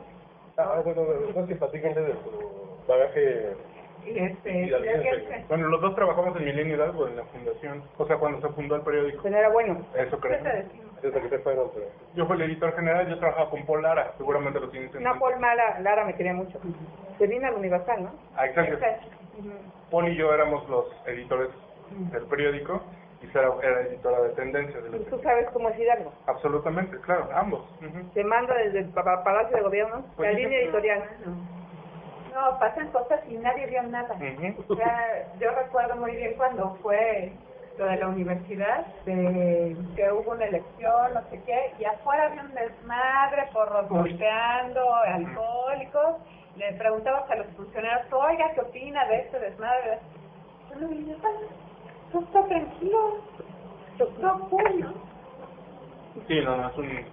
Ah, 0.58 0.82
bueno, 0.86 1.04
no 1.36 1.48
que 1.48 1.56
platíquenle 1.56 2.02
de 2.02 2.14
su 2.14 2.80
bagaje 2.88 3.56
este 4.06 4.52
que 4.52 5.26
se- 5.28 5.46
Bueno, 5.48 5.68
los 5.68 5.82
dos 5.82 5.96
trabajamos 5.96 6.36
en 6.38 6.46
Milenio 6.46 6.76
Hidalgo, 6.76 7.08
en 7.08 7.16
la 7.18 7.24
fundación. 7.26 7.84
O 7.98 8.06
sea, 8.08 8.18
cuando 8.18 8.42
se 8.48 8.54
fundó 8.54 8.76
el 8.76 8.82
periódico. 8.82 9.30
No 9.30 9.38
era 9.38 9.50
bueno. 9.50 9.86
Eso 9.96 10.20
¿qué 10.20 10.28
creo. 10.30 10.44
desde 11.02 11.22
que 11.22 11.30
se 11.30 11.40
pero... 11.40 11.72
Yo 12.16 12.26
fui 12.26 12.36
el 12.38 12.42
editor 12.44 12.74
general, 12.76 13.08
yo 13.08 13.20
trabajaba 13.20 13.50
con 13.50 13.66
Paul 13.66 13.84
Lara, 13.84 14.14
seguramente 14.18 14.60
lo 14.60 14.70
tienes 14.70 14.94
en 14.96 15.04
No, 15.04 15.20
Paul 15.20 15.40
Mala, 15.40 15.80
Lara 15.82 16.06
me 16.06 16.16
quería 16.16 16.34
mucho. 16.34 16.60
Se 17.18 17.28
vino 17.28 17.48
al 17.48 17.54
Universal, 17.56 18.04
¿no? 18.04 18.12
Ah, 18.36 18.46
exacto. 18.48 18.78
Paul 19.92 20.08
y 20.10 20.16
yo 20.16 20.34
éramos 20.34 20.68
los 20.70 20.86
editores 21.06 21.50
del 22.12 22.24
periódico 22.26 22.82
y 23.22 23.28
Sara 23.28 23.50
era 23.62 23.82
editora 23.82 24.22
de 24.22 24.30
tendencias 24.30 24.84
Y 24.94 25.04
tú 25.10 25.20
sabes 25.22 25.48
cómo 25.52 25.70
es 25.70 25.80
Hidalgo. 25.80 26.12
Absolutamente, 26.28 26.98
claro, 27.02 27.30
ambos. 27.34 27.62
Ujú. 27.82 28.12
Se 28.14 28.24
manda 28.24 28.56
desde 28.56 28.80
el 28.80 28.90
pa- 28.90 29.04
pa- 29.04 29.24
Palacio 29.24 29.56
de 29.58 29.64
Gobierno 29.64 30.04
Pues 30.16 30.32
la 30.32 30.38
línea 30.40 30.60
editorial. 30.60 31.04
No, 31.26 31.36
pasan 32.60 32.92
cosas 32.92 33.20
y 33.30 33.38
nadie 33.38 33.68
vio 33.68 33.84
nada. 33.84 34.16
O 34.68 34.76
sea, 34.76 35.28
yo 35.40 35.52
recuerdo 35.52 35.96
muy 35.96 36.16
bien 36.16 36.34
cuando 36.36 36.76
fue 36.82 37.32
lo 37.78 37.86
de 37.86 37.98
la 37.98 38.08
universidad, 38.08 38.86
de 39.06 39.76
que 39.96 40.12
hubo 40.12 40.32
una 40.32 40.46
elección, 40.46 41.14
no 41.14 41.22
sé 41.30 41.42
qué, 41.46 41.74
y 41.78 41.86
afuera 41.86 42.26
había 42.26 42.44
un 42.44 42.54
desmadre, 42.54 43.50
porros 43.52 43.90
golpeando, 43.90 44.96
alcohólicos. 44.96 46.18
Le 46.56 46.72
preguntabas 46.74 47.30
a 47.30 47.36
los 47.36 47.48
funcionarios, 47.48 48.14
oiga, 48.14 48.52
¿qué 48.54 48.62
opina 48.62 49.06
de 49.08 49.18
este 49.18 49.40
desmadre? 49.40 50.00
Yo 50.70 50.80
le 50.80 50.88
dije, 50.88 51.16
no 52.14 52.20
está 52.22 52.46
tranquilo, 52.46 53.18
no 54.22 54.40
cool, 54.50 54.80
¿no? 54.80 54.94
Sí, 56.30 56.40
no, 56.46 56.56
no, 56.56 56.70
es 56.70 56.78
un... 56.78 57.06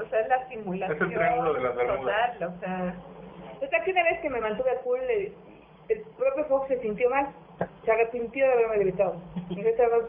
O 0.00 0.08
sea, 0.08 0.20
es 0.20 0.28
la 0.28 0.48
simulación. 0.48 0.96
Es 0.96 1.02
el 1.02 1.08
triángulo 1.14 1.52
de 1.54 1.60
las 1.60 1.76
Bermudas. 1.76 2.42
O 2.42 2.58
sea, 2.58 2.94
O 3.62 3.66
sea, 3.68 3.84
que 3.84 3.90
una 3.90 4.04
vez 4.04 4.20
que 4.20 4.30
me 4.30 4.40
mantuve 4.40 4.70
cool, 4.84 5.00
el, 5.00 5.32
el 5.88 6.02
propio 6.18 6.44
Fox 6.46 6.68
se 6.68 6.80
sintió 6.80 7.10
mal. 7.10 7.28
Se 7.84 7.90
arrepintió 7.90 8.46
de 8.46 8.52
haberme 8.52 8.78
gritado. 8.78 9.16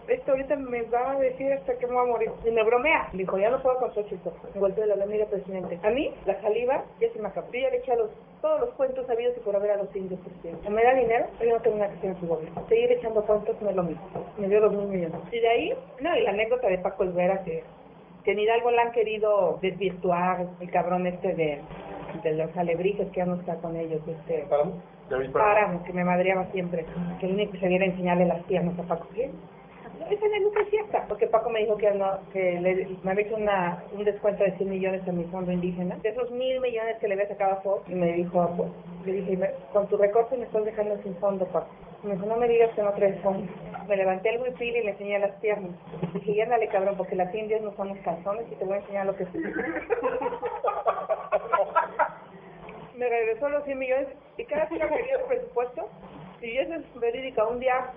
Esto 0.07 0.31
ahorita 0.31 0.55
me 0.55 0.83
va 0.83 1.11
a 1.11 1.19
decir 1.19 1.51
hasta 1.51 1.77
que 1.77 1.85
me 1.85 1.93
voy 1.93 2.03
a 2.03 2.11
morir. 2.11 2.31
Y 2.45 2.51
me 2.51 2.63
bromea. 2.63 3.09
Me 3.11 3.19
dijo, 3.19 3.37
ya 3.37 3.49
no 3.49 3.61
puedo 3.61 3.77
con 3.77 3.93
tu 3.93 4.03
chico. 4.03 4.31
Me 4.53 4.59
volteó 4.61 4.85
la 4.85 5.05
mira, 5.05 5.25
presidente. 5.25 5.77
A 5.83 5.89
mí, 5.89 6.13
la 6.25 6.39
saliva, 6.41 6.85
ya 7.01 7.11
se 7.11 7.19
me 7.19 7.27
acabó. 7.27 7.51
Yo 7.51 7.59
ya 7.59 7.69
le 7.69 7.77
eché 7.77 7.91
a 7.91 7.95
los, 7.95 8.09
todos 8.41 8.61
los 8.61 8.69
cuentos 8.75 9.05
sabidos 9.05 9.35
y 9.35 9.41
por 9.41 9.53
haber 9.53 9.71
a 9.71 9.77
los 9.77 9.93
indios, 9.93 10.21
presidente. 10.21 10.69
Me 10.69 10.81
da 10.81 10.93
dinero, 10.93 11.25
yo 11.41 11.49
no 11.49 11.61
tengo 11.61 11.77
nada 11.77 11.93
que 11.99 12.07
en 12.07 12.19
su 12.21 12.27
gobierno. 12.27 12.65
Seguir 12.69 12.91
echando 12.93 13.21
cuentos 13.25 13.61
no 13.61 13.69
es 13.69 13.75
lo 13.75 13.83
mismo. 13.83 14.07
Me 14.37 14.47
dio 14.47 14.61
dos 14.61 14.71
mil 14.71 14.87
millones. 14.87 15.19
Y 15.29 15.39
de 15.39 15.49
ahí, 15.49 15.73
no, 15.99 16.15
y 16.15 16.21
la 16.21 16.29
anécdota 16.29 16.67
de 16.69 16.77
Paco 16.77 17.03
Olvera, 17.03 17.43
que, 17.43 17.63
que 18.23 18.31
en 18.31 18.39
Hidalgo 18.39 18.71
la 18.71 18.83
han 18.83 18.91
querido 18.91 19.59
desvirtuar, 19.61 20.45
el 20.59 20.69
cabrón 20.71 21.07
este 21.07 21.33
de, 21.33 21.59
de 22.23 22.33
los 22.33 22.55
alebrijes 22.55 23.07
que 23.09 23.17
ya 23.17 23.25
no 23.25 23.35
está 23.35 23.55
con 23.55 23.75
ellos, 23.75 24.01
este... 24.07 24.45
¿Páramo? 25.43 25.83
Que 25.83 25.93
me 25.93 26.03
madreaba 26.05 26.45
siempre, 26.51 26.85
que 27.19 27.25
el 27.25 27.33
único 27.33 27.53
que 27.53 27.59
sabía 27.59 27.77
era 27.77 27.85
enseñarle 27.85 28.25
las 28.25 28.43
piernas 28.43 28.77
a 28.79 28.83
Paco. 28.83 29.07
¿Qué? 29.13 29.29
Esa 30.09 30.25
es 30.61 30.69
cierta, 30.69 31.05
porque 31.07 31.27
Paco 31.27 31.49
me 31.49 31.59
dijo 31.61 31.77
que, 31.77 31.91
no, 31.91 32.19
que 32.33 32.59
le, 32.59 32.87
me 33.03 33.11
había 33.11 33.25
hecho 33.25 33.35
una, 33.35 33.83
un 33.93 34.03
descuento 34.03 34.43
de 34.43 34.51
100 34.57 34.69
millones 34.69 35.01
en 35.07 35.17
mi 35.17 35.23
fondo 35.25 35.51
indígena, 35.51 35.95
de 36.03 36.09
esos 36.09 36.29
mil 36.31 36.59
millones 36.59 36.97
que 36.99 37.07
le 37.07 37.13
había 37.15 37.27
sacado 37.27 37.53
a 37.53 37.55
Fox, 37.57 37.89
y 37.89 37.95
me 37.95 38.13
dijo, 38.13 38.41
ah, 38.41 38.51
pues, 38.55 38.69
le 39.05 39.13
dije, 39.13 39.37
"Me- 39.37 39.51
con 39.73 39.87
tu 39.87 39.97
recorte 39.97 40.37
me 40.37 40.45
estás 40.45 40.65
dejando 40.65 40.97
sin 41.03 41.15
fondo, 41.15 41.45
Paco. 41.47 41.67
Me 42.03 42.13
dijo, 42.13 42.25
no 42.25 42.37
me 42.37 42.47
digas 42.47 42.71
que 42.75 42.81
no 42.81 42.93
traes 42.93 43.21
fondo. 43.21 43.51
Me 43.87 43.95
levanté 43.95 44.29
el 44.29 44.41
huipil 44.41 44.75
y 44.75 44.83
le 44.83 44.91
enseñé 44.91 45.19
las 45.19 45.35
piernas. 45.35 45.71
Dije, 46.13 46.35
ya 46.35 46.45
dale 46.47 46.67
cabrón, 46.67 46.95
porque 46.97 47.15
las 47.15 47.33
indias 47.33 47.61
no 47.61 47.73
son 47.75 47.89
los 47.89 47.97
calzones 47.99 48.45
y 48.51 48.55
te 48.55 48.65
voy 48.65 48.75
a 48.75 48.79
enseñar 48.79 49.05
lo 49.05 49.15
que 49.15 49.23
es. 49.23 49.29
me 53.01 53.09
regresó 53.09 53.49
los 53.49 53.63
100 53.65 53.79
millones 53.79 54.07
y 54.37 54.45
cada 54.45 54.65
vez 54.65 54.69
que 54.69 54.77
quería 54.87 55.15
el 55.15 55.23
presupuesto, 55.23 55.89
y 56.39 56.57
eso 56.57 56.75
es 56.75 56.99
verídica, 56.99 57.47
un 57.47 57.59
día 57.59 57.93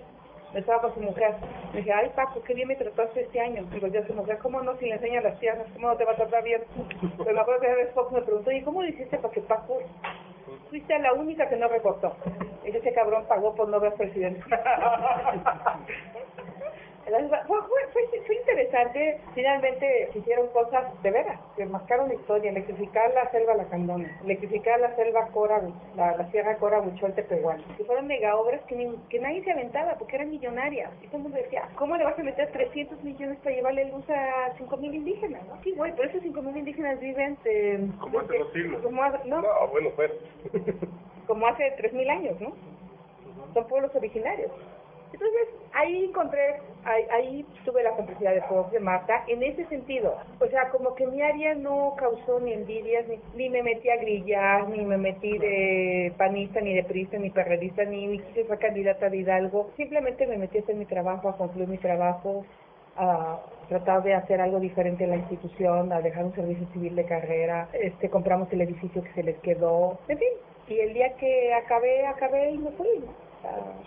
me 0.51 0.61
estaba 0.61 0.81
con 0.81 0.95
su 0.95 0.99
mujer, 1.01 1.35
me 1.73 1.79
dije, 1.79 1.93
ay 1.93 2.09
Paco, 2.15 2.41
qué 2.41 2.55
bien 2.55 2.67
me 2.67 2.75
trataste 2.75 3.21
este 3.21 3.39
año, 3.39 3.67
y 3.71 3.79
yo 3.79 4.01
a 4.01 4.07
su 4.07 4.13
mujer, 4.15 4.39
¿cómo 4.39 4.61
no 4.61 4.75
si 4.77 4.85
le 4.85 4.95
enseñas 4.95 5.23
las 5.23 5.37
piernas, 5.37 5.67
cómo 5.73 5.89
no 5.89 5.95
te 5.95 6.05
va 6.05 6.13
a 6.13 6.15
tratar 6.15 6.43
bien? 6.43 6.63
Pero 7.19 7.33
me 7.33 7.39
acuerdo 7.39 7.61
que 7.61 7.67
a 7.67 7.93
Fox 7.93 8.11
me 8.13 8.21
preguntó, 8.23 8.51
¿y 8.51 8.63
cómo 8.63 8.81
lo 8.81 8.89
hiciste 8.89 9.17
para 9.17 9.31
que 9.31 9.41
Paco 9.41 9.79
fuiste 10.69 10.97
la 10.99 11.13
única 11.13 11.47
que 11.49 11.55
no 11.55 11.67
recortó? 11.67 12.15
Ese 12.63 12.93
cabrón 12.93 13.25
pagó 13.27 13.53
por 13.55 13.69
no 13.69 13.79
ver 13.79 13.93
presidente. 13.93 14.41
Fue, 17.05 17.61
fue, 17.93 18.21
fue, 18.25 18.35
interesante, 18.35 19.19
finalmente 19.35 20.09
se 20.11 20.19
hicieron 20.19 20.47
cosas 20.47 20.85
de 21.03 21.11
veras, 21.11 21.39
que 21.55 21.63
marcaron 21.65 22.07
la 22.07 22.15
historia, 22.15 22.49
electrificar 22.49 23.13
la 23.13 23.29
selva 23.29 23.53
Lacandona, 23.53 24.09
electrificar 24.23 24.79
la 24.79 24.95
selva 24.95 25.27
Cora, 25.27 25.61
la, 25.95 26.17
la 26.17 26.31
Sierra 26.31 26.57
Cora 26.57 26.79
Buchol 26.79 27.13
Tepehuán, 27.13 27.63
que 27.77 27.83
fueron 27.83 28.07
mega 28.07 28.35
obras 28.35 28.59
que, 28.63 28.91
que 29.09 29.19
nadie 29.19 29.43
se 29.43 29.51
aventaba 29.51 29.95
porque 29.99 30.15
eran 30.15 30.31
millonarias. 30.31 30.91
Y 31.03 31.07
todo 31.07 31.17
el 31.17 31.23
mundo 31.23 31.37
decía, 31.37 31.69
¿cómo 31.75 31.95
le 31.95 32.05
vas 32.05 32.17
a 32.17 32.23
meter 32.23 32.51
300 32.51 33.03
millones 33.03 33.37
para 33.43 33.55
llevarle 33.55 33.85
luz 33.85 34.09
a 34.09 34.51
5.000 34.57 34.95
indígenas? 34.95 35.43
¿no? 35.47 35.61
Sí, 35.63 35.73
güey, 35.75 35.95
por 35.95 36.07
eso 36.07 36.17
5.000 36.17 36.57
indígenas 36.57 36.99
viven... 36.99 37.37
Eh, 37.45 37.87
como 37.99 38.19
hace 38.19 38.37
dos 38.37 38.51
siglos. 38.51 38.81
Como 38.81 39.01
no, 39.25 39.41
no, 39.41 39.67
bueno, 39.71 39.91
pues. 39.95 40.11
como 41.27 41.45
hace 41.47 41.75
3.000 41.77 42.09
años, 42.09 42.41
¿no? 42.41 42.53
Son 43.53 43.67
pueblos 43.67 43.95
originarios. 43.95 44.51
Entonces, 45.15 45.47
ahí 45.71 46.05
encontré, 46.09 46.59
ahí, 46.83 47.03
ahí 47.09 47.45
tuve 47.63 47.83
la 47.83 47.91
complicidad 47.91 48.33
de 48.33 48.41
Fox, 48.41 48.69
de 48.73 48.81
Marta, 48.81 49.23
en 49.29 49.41
ese 49.43 49.65
sentido. 49.67 50.17
O 50.41 50.47
sea, 50.47 50.69
como 50.71 50.93
que 50.93 51.07
mi 51.07 51.21
área 51.21 51.55
no 51.55 51.95
causó 51.97 52.41
ni 52.41 52.51
envidias, 52.51 53.07
ni, 53.07 53.17
ni 53.35 53.49
me 53.49 53.63
metí 53.63 53.89
a 53.89 53.95
grillar, 53.95 54.67
ni 54.67 54.83
me 54.83 54.97
metí 54.97 55.37
de 55.37 56.11
panista, 56.17 56.59
ni 56.59 56.75
de 56.75 56.83
prista, 56.83 57.17
ni 57.17 57.29
perredista, 57.29 57.85
ni, 57.85 58.07
ni 58.07 58.19
quise 58.19 58.45
ser 58.45 58.59
candidata 58.59 59.09
de 59.09 59.17
Hidalgo. 59.17 59.71
Simplemente 59.77 60.27
me 60.27 60.37
metí 60.37 60.57
a 60.57 60.61
hacer 60.61 60.75
mi 60.75 60.85
trabajo, 60.85 61.29
a 61.29 61.37
concluir 61.37 61.69
mi 61.69 61.77
trabajo, 61.77 62.45
a 62.97 63.39
tratar 63.69 64.03
de 64.03 64.15
hacer 64.15 64.41
algo 64.41 64.59
diferente 64.59 65.05
en 65.05 65.11
la 65.11 65.15
institución, 65.15 65.93
a 65.93 66.01
dejar 66.01 66.25
un 66.25 66.35
servicio 66.35 66.67
civil 66.73 66.93
de 66.93 67.05
carrera, 67.05 67.69
este 67.71 68.09
compramos 68.09 68.51
el 68.51 68.61
edificio 68.61 69.01
que 69.01 69.13
se 69.13 69.23
les 69.23 69.37
quedó, 69.37 69.97
en 70.09 70.17
fin. 70.17 70.29
Y 70.67 70.79
el 70.79 70.93
día 70.93 71.15
que 71.15 71.53
acabé, 71.53 72.05
acabé 72.05 72.51
y 72.51 72.57
me 72.57 72.71
fui. 72.71 73.05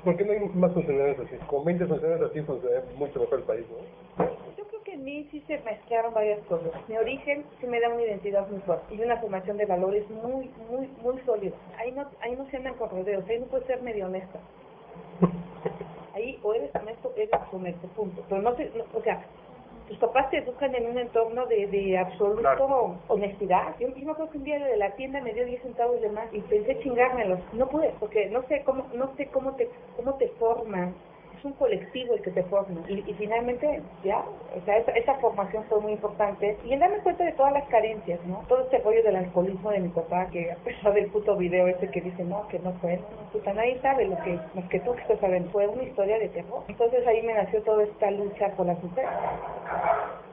¿Por 0.04 0.16
qué 0.16 0.24
no 0.24 0.32
hay 0.32 0.40
más 0.54 0.72
funcionarios 0.72 1.18
así? 1.18 1.36
Con 1.46 1.64
20 1.64 1.86
funcionarios 1.86 2.30
así 2.30 2.40
funciona 2.42 2.82
mucho 2.96 3.20
mejor 3.20 3.38
el 3.40 3.44
país, 3.44 3.66
¿no? 3.68 4.24
Yo 4.56 4.64
creo 4.64 4.82
que 4.84 4.92
en 4.92 5.04
mí 5.04 5.28
sí 5.30 5.42
se 5.46 5.58
mezclaron 5.58 6.14
varias 6.14 6.40
cosas. 6.46 6.70
Mi 6.88 6.96
origen 6.96 7.44
sí 7.60 7.66
me 7.66 7.80
da 7.80 7.88
una 7.88 8.02
identidad 8.02 8.48
muy 8.48 8.60
fuerte 8.60 8.94
y 8.94 9.00
una 9.00 9.16
formación 9.18 9.56
de 9.56 9.66
valores 9.66 10.08
muy, 10.10 10.50
muy, 10.70 10.88
muy 11.02 11.20
sólida. 11.26 11.56
Ahí 11.78 11.92
no, 11.92 12.06
ahí 12.20 12.36
no 12.36 12.48
se 12.50 12.56
andan 12.56 12.74
con 12.74 12.90
rodeos, 12.90 13.28
ahí 13.28 13.40
no 13.40 13.46
puedes 13.46 13.66
ser 13.66 13.82
medio 13.82 14.06
honesta. 14.06 14.38
Ahí 16.14 16.40
o 16.42 16.52
eres 16.52 16.74
honesto, 16.74 17.12
eres 17.16 17.30
honesto, 17.52 17.86
punto. 17.88 18.24
Pero 18.28 18.42
no 18.42 18.50
no, 18.50 18.56
o 18.92 19.02
sea, 19.02 19.24
tus 19.88 19.98
papás 19.98 20.30
te 20.30 20.38
educan 20.38 20.74
en 20.74 20.86
un 20.90 20.98
entorno 20.98 21.46
de, 21.46 21.66
de 21.66 21.98
absoluto 21.98 22.40
Claro. 22.42 23.02
honestidad. 23.08 23.74
Yo, 23.80 23.88
yo 23.88 24.04
me 24.06 24.12
acuerdo 24.12 24.30
que 24.30 24.38
un 24.38 24.44
día 24.44 24.58
de 24.64 24.76
la 24.76 24.94
tienda 24.96 25.20
me 25.20 25.32
dio 25.32 25.44
10 25.46 25.62
centavos 25.62 26.00
de 26.00 26.10
más 26.10 26.32
y 26.32 26.40
pensé 26.42 26.78
chingármelos. 26.80 27.40
No 27.54 27.68
pude, 27.68 27.94
porque 27.98 28.26
no 28.26 28.42
sé 28.48 28.62
cómo, 28.64 28.84
no 28.94 29.14
sé 29.16 29.30
cómo 29.30 29.56
te, 29.56 29.68
cómo 29.96 30.16
te 30.18 30.28
forman. 30.38 30.94
Es 31.38 31.44
un 31.44 31.52
colectivo 31.52 32.14
el 32.14 32.22
que 32.22 32.30
te 32.30 32.42
forma. 32.44 32.80
Y, 32.88 32.94
y 33.08 33.14
finalmente, 33.14 33.80
ya, 34.04 34.18
o 34.20 34.64
sea, 34.64 34.78
esa, 34.78 34.90
esa 34.92 35.14
formación 35.16 35.64
fue 35.68 35.80
muy 35.80 35.92
importante. 35.92 36.56
Y 36.64 36.72
en 36.72 36.80
darme 36.80 36.98
cuenta 36.98 37.24
de 37.24 37.32
todas 37.32 37.52
las 37.52 37.64
carencias, 37.68 38.18
¿no? 38.26 38.44
Todo 38.48 38.62
este 38.62 38.78
rollo 38.78 39.02
del 39.02 39.16
alcoholismo 39.16 39.70
de 39.70 39.80
mi 39.80 39.88
papá, 39.88 40.26
que 40.32 40.50
a 40.52 40.56
pesar 40.56 40.92
del 40.94 41.06
puto 41.06 41.36
video 41.36 41.68
ese 41.68 41.88
que 41.90 42.00
dice, 42.00 42.24
no, 42.24 42.48
que 42.48 42.58
no 42.58 42.72
fue, 42.80 42.96
no, 42.96 43.32
puta, 43.32 43.52
nadie 43.52 43.78
sabe 43.80 44.06
lo 44.06 44.16
que, 44.22 44.38
lo 44.54 44.68
que 44.68 44.80
tú 44.80 44.94
que 44.94 45.02
estás 45.02 45.20
sabiendo. 45.20 45.50
Fue 45.50 45.66
una 45.68 45.84
historia 45.84 46.18
de 46.18 46.28
terror. 46.28 46.64
Entonces 46.68 47.06
ahí 47.06 47.22
me 47.22 47.34
nació 47.34 47.62
toda 47.62 47.84
esta 47.84 48.10
lucha 48.10 48.48
por 48.56 48.66
las 48.66 48.82
mujeres 48.82 49.10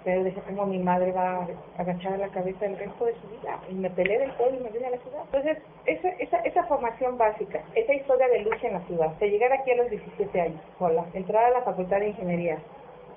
pero 0.06 0.24
dije 0.24 0.40
cómo 0.48 0.68
mi 0.68 0.80
madre 0.80 1.12
va 1.12 1.40
a 1.40 1.48
agachar 1.78 2.18
la 2.20 2.30
cabeza 2.30 2.66
el 2.66 2.78
resto 2.78 3.06
de 3.06 3.14
su 3.16 3.28
vida 3.28 3.60
y 3.70 3.74
me 3.74 3.90
peleé 3.90 4.20
del 4.20 4.32
pueblo 4.34 4.60
y 4.60 4.64
me 4.64 4.70
vine 4.70 4.86
a 4.86 4.92
la 4.92 4.98
ciudad 4.98 5.24
entonces 5.26 5.58
esa, 5.86 6.10
esa, 6.10 6.38
esa 6.40 6.64
formación 6.66 7.18
básica 7.18 7.62
esa 7.74 7.94
historia 7.94 8.28
de 8.28 8.40
lucha 8.40 8.68
en 8.68 8.74
la 8.74 8.82
ciudad 8.82 9.10
de 9.16 9.30
llegar 9.30 9.52
aquí 9.52 9.72
a 9.72 9.76
los 9.78 9.90
17 9.90 10.40
años 10.40 10.62
sola 10.80 11.04
entrar 11.14 11.46
a 11.46 11.50
la 11.52 11.62
facultad 11.64 12.00
de 12.00 12.10
ingeniería 12.10 12.60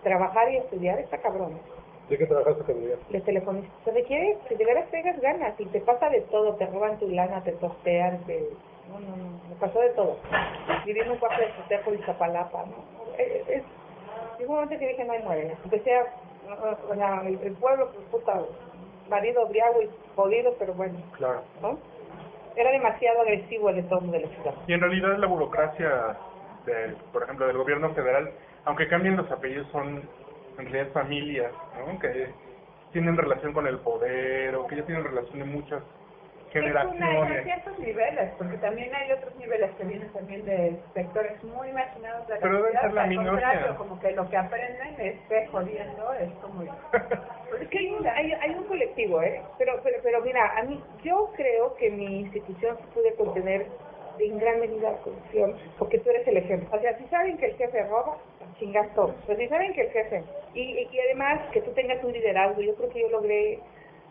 trabajar 0.02 0.50
y 0.52 0.56
estudiar 0.56 0.98
está 1.00 1.18
cabrón. 1.18 1.58
¿De 2.08 2.16
qué 2.16 2.26
trabajaste 2.26 2.72
con 2.72 2.82
ella? 2.82 2.96
de 3.10 3.20
telefonista. 3.20 3.70
Se 3.84 3.90
requiere 3.90 4.38
que 4.48 4.56
de 4.56 4.64
veras 4.64 4.88
pegas 4.90 5.20
ganas 5.20 5.60
y 5.60 5.66
te 5.66 5.80
pasa 5.80 6.08
de 6.08 6.22
todo 6.22 6.54
te 6.54 6.66
roban 6.66 6.98
tu 6.98 7.08
lana 7.08 7.42
te 7.42 7.52
tostean 7.52 8.18
te 8.24 8.48
no 8.88 9.00
no 9.00 9.16
no 9.16 9.48
me 9.48 9.54
pasó 9.60 9.80
de 9.80 9.90
todo. 9.90 10.16
Viví 10.86 11.00
en 11.00 11.10
un 11.10 11.18
cuarto 11.18 11.42
de 11.42 11.52
Sotejo 11.54 11.92
y 11.92 11.98
Zapalapa 11.98 12.64
no 12.64 12.98
es, 13.18 13.48
es 13.48 14.46
un 14.46 14.54
momento 14.54 14.78
que 14.78 14.88
dije, 14.88 15.04
no 15.04 15.12
hay 15.12 15.22
muere. 15.22 15.56
Empecé 15.64 15.94
a, 15.96 16.06
o 16.48 16.94
sea, 16.94 17.22
el, 17.26 17.38
el 17.42 17.52
pueblo, 17.54 17.90
pues 17.92 18.06
puta, 18.10 18.40
marido 19.08 19.46
briago 19.48 19.82
y 19.82 19.88
jodido, 20.16 20.54
pero 20.58 20.74
bueno, 20.74 20.98
Claro. 21.16 21.42
¿no? 21.62 21.78
Era 22.56 22.72
demasiado 22.72 23.20
agresivo 23.20 23.70
el 23.70 23.78
entorno 23.78 24.10
de 24.12 24.20
la 24.20 24.28
ciudad. 24.28 24.54
Y 24.66 24.72
en 24.72 24.80
realidad 24.80 25.16
la 25.18 25.26
burocracia, 25.28 26.16
de, 26.66 26.96
por 27.12 27.22
ejemplo, 27.22 27.46
del 27.46 27.56
gobierno 27.56 27.94
federal, 27.94 28.30
aunque 28.64 28.88
cambien 28.88 29.16
los 29.16 29.30
apellidos, 29.30 29.68
son 29.70 30.02
en 30.58 30.64
realidad 30.72 30.92
familias, 30.92 31.52
¿no? 31.86 31.98
Que 32.00 32.28
tienen 32.92 33.16
relación 33.16 33.52
con 33.52 33.66
el 33.66 33.78
poder 33.78 34.56
o 34.56 34.66
que 34.66 34.76
ya 34.76 34.82
tienen 34.86 35.04
relación 35.04 35.38
de 35.38 35.44
muchas 35.44 35.82
Es 36.48 36.64
una, 36.64 36.82
generaciones. 36.84 37.38
en 37.38 37.44
ciertos 37.44 37.78
niveles, 37.78 38.30
porque 38.38 38.56
también 38.58 38.94
hay 38.94 39.12
otros 39.12 39.34
niveles 39.36 39.70
que 39.76 39.84
vienen 39.84 40.08
también 40.12 40.44
de 40.44 40.80
sectores 40.94 41.42
muy 41.44 41.70
marginados 41.72 42.26
de 42.26 42.34
la 42.34 42.40
Pero 42.40 42.60
sociedad, 42.60 42.82
ser 42.82 42.92
la 42.94 43.06
minoría. 43.06 43.74
como 43.76 44.00
que 44.00 44.12
lo 44.12 44.28
que 44.30 44.36
aprenden 44.36 44.94
es 44.98 45.20
que 45.28 45.46
jodiendo 45.48 46.12
es 46.14 46.30
como... 46.40 46.62
Es 47.60 47.68
que 47.68 47.78
hay 47.78 47.90
un, 47.90 48.06
hay, 48.06 48.32
hay 48.32 48.50
un 48.50 48.64
colectivo, 48.64 49.22
¿eh? 49.22 49.40
Pero, 49.56 49.80
pero, 49.82 49.96
pero 50.02 50.20
mira, 50.20 50.58
a 50.58 50.62
mí, 50.64 50.80
yo 51.02 51.32
creo 51.34 51.74
que 51.76 51.90
mi 51.90 52.20
institución 52.20 52.76
sí 52.76 52.84
puede 52.94 53.14
contener 53.14 53.66
en 54.18 54.38
gran 54.38 54.60
medida 54.60 54.90
la 54.90 54.98
corrupción, 54.98 55.56
porque 55.78 55.98
tú 55.98 56.10
eres 56.10 56.26
el 56.28 56.36
ejemplo. 56.36 56.68
O 56.76 56.80
sea, 56.80 56.96
si 56.98 57.04
saben 57.06 57.38
que 57.38 57.46
el 57.46 57.56
jefe 57.56 57.82
roba, 57.84 58.18
chingas 58.58 58.92
todos. 58.94 59.14
Pero 59.26 59.38
si 59.38 59.48
saben 59.48 59.72
que 59.72 59.82
el 59.82 59.90
jefe, 59.90 60.22
y, 60.54 60.60
y, 60.60 60.88
y 60.92 61.00
además 61.00 61.40
que 61.52 61.62
tú 61.62 61.70
tengas 61.72 62.02
un 62.04 62.12
liderazgo, 62.12 62.60
yo 62.60 62.74
creo 62.74 62.90
que 62.90 63.00
yo 63.00 63.08
logré 63.08 63.60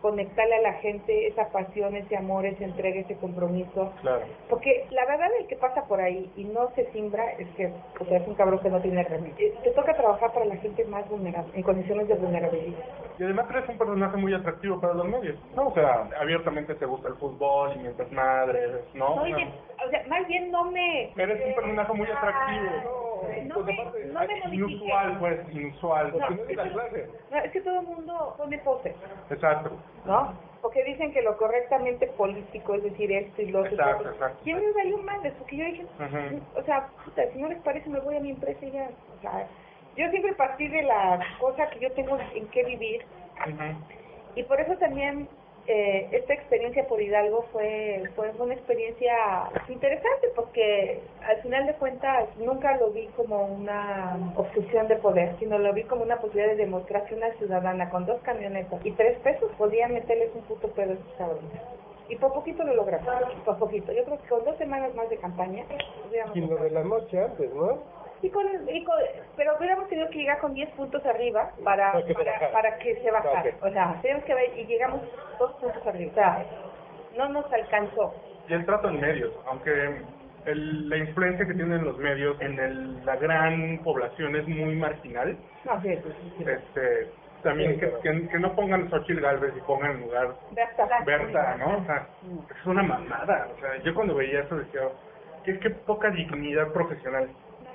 conectarle 0.00 0.56
a 0.56 0.62
la 0.62 0.72
gente 0.74 1.26
esa 1.26 1.48
pasión, 1.50 1.96
ese 1.96 2.16
amor, 2.16 2.46
esa 2.46 2.64
entrega, 2.64 3.00
ese 3.00 3.16
compromiso. 3.16 3.92
Claro. 4.00 4.22
Porque 4.48 4.86
la 4.90 5.04
verdad 5.06 5.28
el 5.40 5.46
que 5.46 5.56
pasa 5.56 5.84
por 5.86 6.00
ahí 6.00 6.30
y 6.36 6.44
no 6.44 6.70
se 6.74 6.90
simbra 6.92 7.32
es 7.32 7.48
que 7.56 7.72
o 8.00 8.04
sea, 8.04 8.18
es 8.18 8.28
un 8.28 8.34
cabrón 8.34 8.60
que 8.60 8.70
no 8.70 8.80
tiene 8.80 9.02
remedio. 9.04 9.34
Eh, 9.38 9.54
Te 9.64 9.70
toca 9.70 9.94
trabajar 9.94 10.32
para 10.32 10.46
la 10.46 10.56
gente 10.56 10.84
más 10.84 11.08
vulnerable, 11.08 11.50
en 11.54 11.62
condiciones 11.62 12.08
de 12.08 12.14
vulnerabilidad. 12.14 12.78
Y 13.18 13.24
además 13.24 13.46
eres 13.50 13.68
un 13.68 13.78
personaje 13.78 14.16
muy 14.16 14.34
atractivo 14.34 14.80
para 14.80 14.94
los 14.94 15.08
medios, 15.08 15.36
¿no? 15.54 15.68
O 15.68 15.74
sea, 15.74 16.08
abiertamente 16.20 16.74
te 16.74 16.86
gusta 16.86 17.08
el 17.08 17.14
fútbol 17.14 17.72
y 17.74 17.78
mientras 17.80 18.10
madres, 18.12 18.84
¿no? 18.94 19.16
No, 19.16 19.22
o 19.22 19.90
sea, 19.90 20.04
más 20.08 20.26
bien 20.28 20.50
no 20.50 20.70
me... 20.70 21.12
Eres 21.16 21.44
un 21.46 21.54
personaje 21.54 21.92
muy 21.94 22.06
atractivo. 22.06 23.07
No 23.22 23.60
me, 23.60 23.76
no 23.76 24.20
me 24.20 24.36
modifique. 24.36 24.54
Inusual, 24.54 25.18
pues, 25.18 25.48
inusual. 25.54 26.12
No, 26.16 26.44
es 26.48 26.56
la 26.56 26.72
clase. 26.72 27.10
No, 27.30 27.38
es 27.38 27.52
que 27.52 27.60
todo 27.60 27.80
el 27.80 27.86
mundo 27.86 28.34
pone 28.36 28.58
pose, 28.58 28.96
Exacto. 29.30 29.78
¿no? 30.04 30.38
Porque 30.60 30.82
dicen 30.84 31.12
que 31.12 31.22
lo 31.22 31.36
correctamente 31.36 32.06
político 32.08 32.74
es 32.74 32.82
decir 32.82 33.12
esto 33.12 33.42
y 33.42 33.46
lo 33.50 33.60
otro. 33.60 33.72
Exacto, 33.72 34.08
exacto. 34.10 34.40
¿Quién 34.42 34.56
me 34.60 34.72
valió 34.72 34.98
madres? 34.98 35.34
Porque 35.38 35.56
yo 35.56 35.64
dije, 35.64 35.84
Ujú. 35.84 36.60
o 36.60 36.62
sea, 36.64 36.90
puta, 37.04 37.30
si 37.32 37.38
no 37.38 37.48
les 37.48 37.62
parece 37.62 37.88
me 37.90 38.00
voy 38.00 38.16
a 38.16 38.20
mi 38.20 38.30
empresa 38.30 38.64
y 38.64 38.72
ya. 38.72 38.90
O 39.16 39.18
sea, 39.20 39.48
yo 39.96 40.08
siempre 40.10 40.34
partí 40.34 40.68
de 40.68 40.82
la 40.82 41.20
cosa 41.38 41.68
que 41.70 41.80
yo 41.80 41.92
tengo 41.92 42.18
en 42.34 42.48
qué 42.50 42.64
vivir 42.64 43.04
Ujú. 43.46 43.84
y 44.34 44.42
por 44.44 44.60
eso 44.60 44.76
también 44.78 45.28
eh, 45.70 46.08
esta 46.12 46.32
experiencia 46.32 46.88
por 46.88 47.02
Hidalgo 47.02 47.44
fue, 47.52 48.02
fue 48.16 48.30
una 48.38 48.54
experiencia 48.54 49.14
interesante 49.68 50.28
porque 50.34 51.02
al 51.22 51.42
final 51.42 51.66
de 51.66 51.74
cuentas 51.74 52.26
nunca 52.38 52.78
lo 52.78 52.90
vi 52.90 53.06
como 53.08 53.44
una 53.44 54.32
obstrucción 54.34 54.88
de 54.88 54.96
poder, 54.96 55.36
sino 55.38 55.58
lo 55.58 55.74
vi 55.74 55.84
como 55.84 56.04
una 56.04 56.16
posibilidad 56.16 56.56
de 56.56 56.64
demostrar 56.64 57.04
que 57.04 57.16
una 57.16 57.30
ciudadana 57.34 57.90
con 57.90 58.06
dos 58.06 58.18
camionetas 58.22 58.84
y 58.84 58.92
tres 58.92 59.18
pesos 59.18 59.50
podía 59.58 59.88
meterles 59.88 60.30
un 60.34 60.40
puto 60.44 60.68
pedo 60.68 60.92
a 60.92 60.94
esos 60.94 61.12
cabrones. 61.18 61.60
Y 62.08 62.16
por 62.16 62.32
poquito 62.32 62.64
lo 62.64 62.74
logramos, 62.74 63.06
por 63.44 63.58
poquito. 63.58 63.92
Yo 63.92 64.04
creo 64.04 64.18
que 64.22 64.28
con 64.28 64.44
dos 64.46 64.56
semanas 64.56 64.94
más 64.94 65.10
de 65.10 65.18
campaña, 65.18 65.66
Y 66.34 66.40
lo 66.40 66.56
de 66.56 66.70
la 66.70 66.82
noche 66.82 67.22
antes, 67.22 67.52
¿no? 67.52 67.78
Y 68.22 68.30
con, 68.30 68.44
y 68.68 68.84
con- 68.84 68.94
pero 69.36 69.56
hubiéramos 69.58 69.88
tenido 69.88 70.08
que 70.10 70.18
llegar 70.18 70.38
con 70.40 70.54
10 70.54 70.70
puntos 70.70 71.04
arriba 71.06 71.50
para, 71.64 71.92
Para 71.92 72.04
que 72.04 72.14
se 72.14 72.50
para, 72.52 72.78
que 72.78 72.94
se 73.02 73.10
bajara. 73.10 73.44
O 73.62 73.70
sea, 73.70 73.98
tenemos 74.02 74.24
que 74.24 74.34
ver 74.34 74.58
y 74.58 74.66
llegamos 74.66 75.02
dos 75.38 75.52
puntos 75.60 75.86
arriba. 75.86 76.10
O 76.10 76.14
sea, 76.14 76.46
no 77.16 77.28
nos 77.28 77.52
alcanzó. 77.52 78.14
Y 78.48 78.54
el 78.54 78.64
trato 78.66 78.88
en 78.88 79.00
medios, 79.00 79.32
aunque 79.46 80.02
el- 80.46 80.88
la 80.88 80.96
influencia 80.96 81.46
que 81.46 81.54
tienen 81.54 81.84
los 81.84 81.98
medios 81.98 82.40
en 82.40 82.58
el- 82.58 83.04
la 83.04 83.16
gran 83.16 83.78
población 83.84 84.34
es 84.36 84.46
muy 84.48 84.74
marginal. 84.76 85.36
No, 85.64 85.80
sí, 85.82 85.94
sí, 85.96 86.32
sí. 86.38 86.44
Este, 86.48 87.10
también 87.42 87.74
Sí, 87.74 87.80
que, 87.80 87.86
claro. 87.88 88.00
que, 88.02 88.28
que 88.28 88.38
no 88.38 88.54
pongan 88.56 88.88
Xochitl 88.90 89.20
Galvez 89.20 89.54
y 89.56 89.60
pongan 89.60 89.92
en 89.92 90.00
lugar 90.02 90.34
Berta. 90.52 90.88
Berta, 91.04 91.56
¿no? 91.58 91.78
O 91.78 91.84
sea, 91.84 92.06
es 92.58 92.66
una 92.66 92.82
mamada. 92.82 93.48
O 93.56 93.60
sea, 93.60 93.76
yo 93.84 93.94
cuando 93.94 94.14
veía 94.14 94.40
eso 94.40 94.56
decía, 94.56 94.80
qué, 95.44 95.58
qué 95.60 95.70
poca 95.70 96.10
dignidad 96.10 96.72
profesional. 96.72 97.28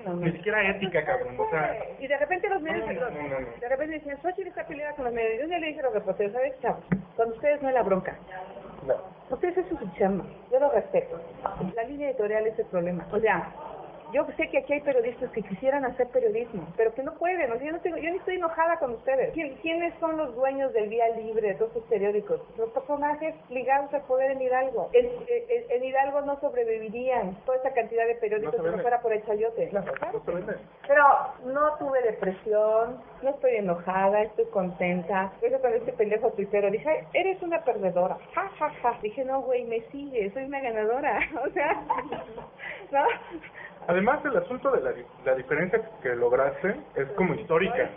No. 0.06 0.16
Ni 0.16 0.32
siquiera 0.34 0.70
ética, 0.70 1.04
cabrón. 1.06 1.40
O 1.40 1.50
sea, 1.50 1.78
Y 2.00 2.08
de 2.08 2.18
repente 2.18 2.50
los 2.50 2.62
medios, 2.62 2.86
No, 2.88 3.10
no, 3.10 3.60
de 3.60 3.70
repente 3.70 3.96
decían, 3.96 4.18
Xochitl 4.22 4.48
está 4.50 4.66
peleada 4.66 4.94
con 4.96 5.06
los 5.06 5.14
medios. 5.14 5.42
Yo 5.44 5.48
ya 5.48 5.60
le 5.60 5.68
dije 5.68 5.80
a 5.80 5.84
los 5.84 5.94
reporteros, 5.94 6.34
¿sabes, 6.34 6.60
chavos? 6.62 6.84
Con 7.16 7.30
ustedes 7.30 7.62
no 7.62 7.70
es 7.70 7.74
la 7.76 7.84
bronca. 7.84 8.18
No. 8.86 8.96
Ustedes 9.30 9.58
es 9.58 9.68
su 9.68 9.78
chamba. 9.98 10.26
Yo 10.52 10.60
lo 10.60 10.72
respeto. 10.72 11.22
La 11.76 11.84
línea 11.84 12.10
editorial 12.10 12.46
es 12.48 12.60
el 12.60 12.66
problema. 12.66 13.08
O 13.12 13.20
sea, 13.20 13.50
yo 14.14 14.26
sé 14.38 14.48
que 14.50 14.60
aquí 14.60 14.74
hay 14.74 14.82
periodistas 14.82 15.30
que 15.32 15.42
quisieran 15.42 15.84
hacer 15.86 16.08
periodismo, 16.10 16.66
pero 16.78 16.94
que 16.94 17.04
no 17.04 17.14
pueden. 17.16 17.52
O 17.52 17.58
sea, 17.58 17.66
yo 17.66 17.72
no, 17.74 17.80
tengo, 17.82 17.98
yo 17.98 18.10
ni 18.12 18.18
estoy 18.18 18.36
enojada 18.36 18.78
con 18.78 18.92
ustedes. 18.94 19.34
¿Quién- 19.34 19.56
¿Quiénes 19.62 19.94
son 20.00 20.16
los 20.18 20.36
dueños 20.36 20.72
del 20.74 20.90
Día 20.90 21.10
Libre, 21.10 21.50
de 21.50 21.56
todos 21.56 21.72
estos 21.72 21.90
periódicos? 21.90 22.40
Los 22.58 22.70
personajes 22.72 23.36
ligados 23.50 23.94
al 23.94 24.02
poder 24.04 24.32
en 24.32 24.42
Hidalgo. 24.42 24.90
En, 24.94 25.06
en- 25.08 25.72
en 25.72 25.84
Hidalgo 25.84 26.22
no 26.22 26.40
sobrevivirían 26.40 27.36
toda 27.46 27.58
esa 27.58 27.74
cantidad 27.74 28.06
de 28.08 28.16
periódicos 28.16 28.58
No 28.60 28.64
si 28.64 28.76
no 28.78 28.82
fuera 28.82 29.02
por 29.02 29.14
el 29.14 29.26
chayote. 29.26 29.70
no. 29.72 29.84
Pero 30.88 31.04
no 31.46 31.76
tuve 31.78 32.02
depresión, 32.04 33.02
no 33.22 33.30
estoy 33.32 33.56
enojada, 33.56 34.22
estoy 34.22 34.46
contenta. 34.46 35.32
Eso 35.42 35.60
con 35.62 35.74
este 35.74 35.94
pendejo 35.94 36.30
tuitero 36.32 36.70
dije, 36.70 36.88
"Ay, 36.90 37.08
eres 37.14 37.42
una 37.42 37.64
perdedora. 37.64 38.18
Ja, 38.36 38.48
ja, 38.60 38.70
ja. 38.82 39.00
Dije, 39.02 39.24
no, 39.26 39.42
güey, 39.42 39.64
me 39.66 39.82
sigue, 39.92 40.30
soy 40.32 40.44
una 40.44 40.60
ganadora. 40.62 41.20
O 41.44 41.50
sea, 41.52 41.74
¿no? 42.92 43.06
Además, 43.88 44.24
el 44.26 44.38
asunto 44.38 44.72
de 44.72 44.82
la, 44.82 44.92
di- 44.94 45.06
la 45.24 45.36
diferencia 45.36 45.82
que 46.02 46.16
lograste 46.16 46.84
es 46.96 47.08
como 47.14 47.34
histórica. 47.36 47.92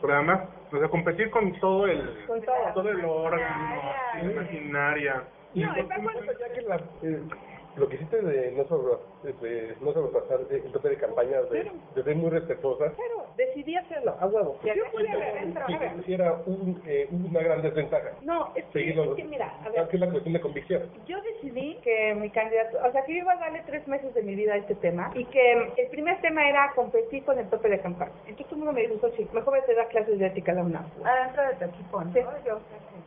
Pero 0.00 0.14
además, 0.14 0.48
o 0.72 0.78
sea, 0.78 0.88
competir 0.88 1.30
con 1.30 1.58
todo 1.60 1.86
el, 1.86 2.26
Con 2.26 2.42
todo. 2.42 2.54
todo 2.74 2.88
el 2.90 3.04
órgano, 3.04 3.82
Maquinaria. 4.14 4.34
la 4.34 4.42
maquinaria. 4.42 5.28
No, 5.54 5.76
está 5.76 5.98
bueno. 5.98 6.20
Ya 6.40 6.52
que 6.54 6.60
la, 6.62 6.76
eh, 6.76 7.28
lo 7.76 7.88
que 7.88 7.96
hiciste 7.96 8.20
de 8.22 8.52
no, 8.52 8.64
sobre, 8.64 8.94
de 9.40 9.74
no 9.80 9.92
sobrepasar 9.92 10.40
el 10.50 10.72
tope 10.72 10.88
de 10.90 10.96
campaña, 10.96 11.42
de, 11.42 11.70
de 11.94 12.02
ser 12.02 12.16
muy 12.16 12.30
respetuosa, 12.30 12.92
Claro, 12.92 13.26
decidí 13.36 13.74
hacerlo, 13.76 14.16
a 14.20 14.26
huevo. 14.26 14.56
Acá 14.62 14.74
Yo 14.74 14.84
fui 14.92 15.06
a 15.06 15.12
sí, 15.12 15.18
ver, 15.18 15.34
dentro. 15.40 15.64
a 15.64 15.78
ver. 15.78 15.90
sí, 16.04 16.14
era 16.14 16.32
un, 16.46 16.82
eh, 16.86 17.08
una 17.10 17.40
gran 17.42 17.62
desventaja. 17.62 18.10
No, 18.22 18.52
es 18.54 18.64
que, 18.66 18.90
es 18.90 18.96
que 19.16 19.24
mira, 19.24 19.52
a 19.64 19.68
ver. 19.70 19.80
Aunque 19.80 19.96
es 19.96 20.00
la 20.00 20.10
cuestión 20.10 20.34
de 20.34 20.40
convicción. 20.40 20.82
Yo 21.06 21.20
decidí 21.22 21.76
que 21.82 22.14
mi 22.14 22.30
candidato, 22.30 22.78
o 22.86 22.92
sea, 22.92 23.04
que 23.04 23.12
yo 23.14 23.18
iba 23.22 23.32
a 23.32 23.36
darle 23.36 23.62
tres 23.66 23.86
meses 23.88 24.14
de 24.14 24.22
mi 24.22 24.34
vida 24.34 24.54
a 24.54 24.56
este 24.58 24.74
tema 24.76 25.10
y 25.14 25.24
que 25.26 25.52
el 25.76 25.88
primer 25.90 26.20
tema 26.20 26.48
era 26.48 26.72
competir 26.74 27.24
con 27.24 27.38
el 27.38 27.48
tope 27.50 27.68
de 27.68 27.80
campaña. 27.80 28.12
Entonces 28.26 28.46
todo 28.46 28.54
el 28.56 28.64
mundo 28.64 28.72
me 28.72 28.86
dijo, 28.86 29.08
sí, 29.16 29.26
mejor 29.32 29.54
vete 29.54 29.72
a 29.72 29.76
dar 29.76 29.88
clases 29.88 30.18
de 30.18 30.26
ética 30.26 30.52
a 30.52 30.56
la 30.56 30.62
UNAM. 30.62 30.86
Adentro 31.04 31.42
de 31.42 31.54
tu 31.54 31.64
equipo, 31.64 32.00
¿no? 32.04 32.12
Sí. 32.12 32.20
Yo 32.46 32.58